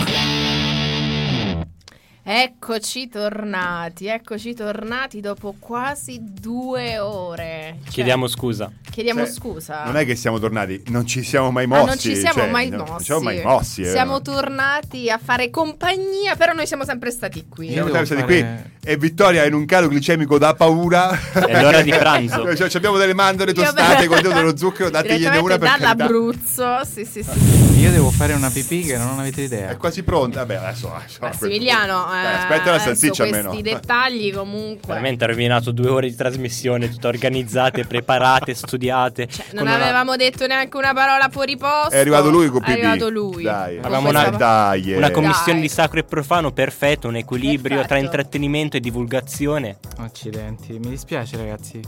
[2.27, 7.77] Eccoci tornati, eccoci tornati dopo quasi due ore.
[7.85, 8.73] Cioè, Chiediamo scusa.
[8.91, 9.85] chiediamo Cioè, scusa.
[9.85, 11.85] Non è che siamo tornati, non ci siamo mai Ah, mossi.
[11.87, 12.89] non ci siamo cioè, mai mossi.
[12.89, 13.83] Non ci siamo mai mossi.
[13.83, 13.91] eh.
[13.91, 17.73] Siamo tornati a fare compagnia, però noi siamo sempre stati qui.
[17.73, 18.47] Siamo sempre stati qui
[18.87, 21.11] e Vittoria è in un calo glicemico da paura.
[21.31, 22.57] È l'ora di pranzo.
[22.57, 26.85] cioè, ci abbiamo delle mandorle tostate con dello zucchero, dategliene una per dall'Abruzzo.
[26.91, 27.81] Sì, sì, sì.
[27.81, 29.69] Io devo fare una pipì che non avete idea.
[29.69, 30.39] È quasi pronta.
[30.47, 30.91] Vabbè, adesso.
[30.95, 33.61] adesso Massimiliano, Dai, eh, aspetta la salsiccia questi almeno.
[33.63, 34.87] dettagli comunque.
[34.89, 39.27] Veramente ha rovinato due ore di trasmissione, tutte organizzate, preparate, studiate.
[39.27, 41.91] Cioè, Non una- avevamo detto neanche una parola fuori posto.
[41.91, 42.81] È arrivato lui con È pipì.
[42.81, 43.43] arrivato lui.
[43.43, 45.61] Dai, Avevamo una, Dai, una commissione Dai.
[45.63, 48.05] di sacro e profano perfetto, un equilibrio tra Perfetto.
[48.05, 49.79] intrattenimento e divulgazione.
[49.99, 51.81] Accidenti, mi dispiace ragazzi.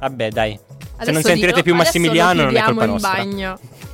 [0.00, 0.58] Vabbè, dai.
[0.58, 3.12] Se Adesso non sentirete più Massimiliano, non è colpa nostra.
[3.12, 3.58] bagno.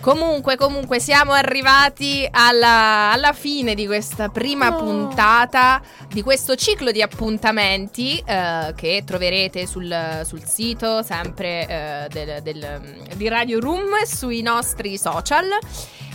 [0.00, 7.00] Comunque, comunque, siamo arrivati alla, alla fine di questa prima puntata di questo ciclo di
[7.02, 14.42] appuntamenti eh, che troverete sul, sul sito sempre eh, del- del- di Radio Room sui
[14.42, 15.46] nostri social.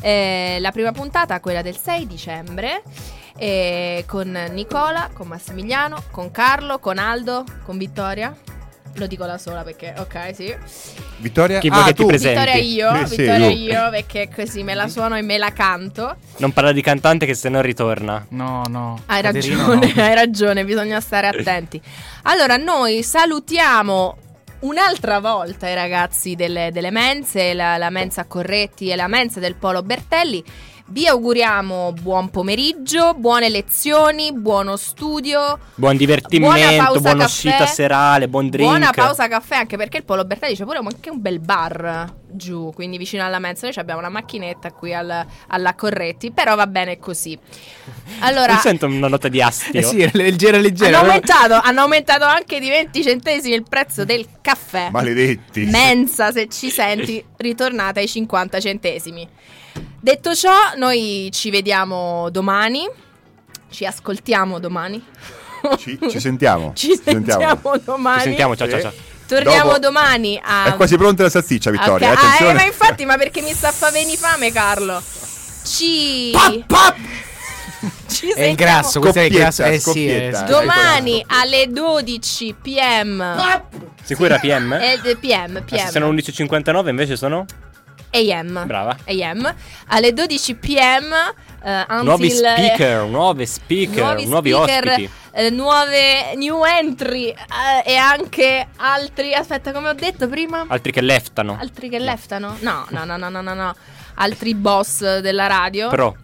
[0.01, 2.81] Eh, la prima puntata, quella del 6 dicembre.
[3.39, 8.35] eh, con Nicola, con Massimiliano, con Carlo, con Aldo, con Vittoria.
[8.97, 10.55] Lo dico da sola perché, ok, sì.
[11.17, 12.07] Vittoria, Chi ah, che ti tu.
[12.07, 12.39] presenti?
[12.39, 13.53] Vittoria io, Eh, sì, Vittoria tu.
[13.53, 16.15] io, perché così me la suono e me la canto.
[16.37, 18.25] Non parla di cantante che se no ritorna.
[18.29, 19.01] No, no.
[19.05, 20.01] Hai Caterina, ragione, no.
[20.03, 21.79] hai ragione, bisogna stare attenti.
[22.23, 24.17] Allora, noi salutiamo
[24.59, 29.53] un'altra volta i ragazzi delle, delle mense, la, la mensa Corretti e la mensa del
[29.55, 30.43] Polo Bertelli.
[30.89, 35.59] Vi auguriamo buon pomeriggio, buone lezioni, buono studio.
[35.75, 37.25] Buon divertimento, Buona pausa buona caffè.
[37.25, 38.69] uscita serale, buon drink.
[38.69, 42.71] Buona pausa caffè, anche perché il Polo Bertelli c'è pure anche un bel bar giù,
[42.73, 43.65] quindi vicino alla mensa.
[43.65, 47.37] Noi ci abbiamo una macchinetta qui al- alla Corretti, però va bene così.
[48.19, 49.77] Allora, Non sento una nota di astio.
[49.77, 50.99] Eh sì, leggera leggera.
[50.99, 54.87] hanno aumentato, hanno aumentato anche di 20 centesimi il prezzo del caffè.
[54.91, 55.65] Maledetti.
[55.65, 59.27] Mensa, se ci senti, ritornate ai 50 centesimi.
[59.99, 62.87] Detto ciò, noi ci vediamo domani.
[63.69, 65.03] Ci ascoltiamo domani.
[65.77, 66.71] Ci, ci sentiamo.
[66.75, 68.19] Ci sentiamo domani.
[68.19, 68.93] Ci sentiamo, ciao ciao ciao.
[69.27, 70.65] Torniamo Dopo- domani a.
[70.67, 72.11] È quasi pronta la salsiccia, Vittoria.
[72.11, 72.53] Ok, eh, ah, eh, attenzione.
[72.53, 75.01] ma infatti, ma perché mi sta fa venire fame, Carlo?
[75.65, 76.31] Ci.
[78.07, 79.63] Ci È il grasso, questo è il grasso.
[79.63, 80.43] Eh sì, eh, sì.
[80.45, 83.63] Domani alle 12 pm.
[84.03, 84.73] Sicura PM?
[84.73, 86.15] Eh, PM, Ah, Se sono PM.
[86.15, 87.45] 11.59 invece sono?
[88.17, 88.63] AM.
[88.65, 88.97] Brava.
[89.07, 89.53] AM.
[89.87, 91.13] Alle 12 pm.
[91.89, 95.09] until- Nuovi speaker, nuove speaker, nuovi, nuovi, speaker, ospiti.
[95.31, 97.35] eh, nuove new entry eh,
[97.83, 99.33] e anche altri.
[99.33, 100.65] Aspetta, come ho detto prima?
[100.67, 101.57] Altri che leftano.
[101.59, 102.55] Altri che leftano?
[102.59, 103.75] No, no, no, no, no, no, no.
[104.15, 105.89] Altri boss della radio.
[105.89, 106.15] Pro.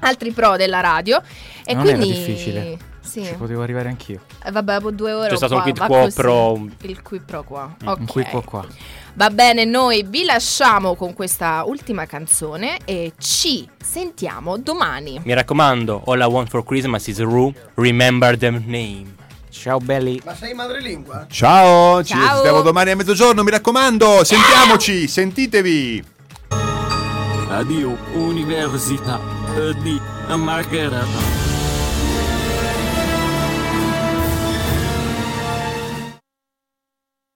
[0.00, 1.20] Altri pro della radio.
[1.64, 2.08] E Non quindi.
[2.08, 2.78] era difficile.
[3.22, 3.24] Sì.
[3.24, 4.20] Ci potevo arrivare anch'io.
[4.44, 5.28] Eh, vabbè, dopo due ore.
[5.28, 6.66] C'è stato qua, un quid quo pro.
[6.82, 7.74] Il qui pro qua.
[7.82, 8.04] Un Ok.
[8.06, 8.66] qui qua qua.
[9.14, 15.20] Va bene, noi vi lasciamo con questa ultima canzone e ci sentiamo domani.
[15.24, 17.52] Mi raccomando, all I want for Christmas is Rue.
[17.74, 19.16] Remember the name.
[19.50, 20.20] Ciao belli.
[20.24, 21.26] Ma sei madrelingua?
[21.28, 22.36] Ciao, ci Ciao.
[22.36, 26.04] vediamo domani a mezzogiorno, mi raccomando, sentiamoci, sentitevi.
[27.48, 29.18] Radio Università
[29.82, 30.00] di
[30.36, 31.47] Margherita.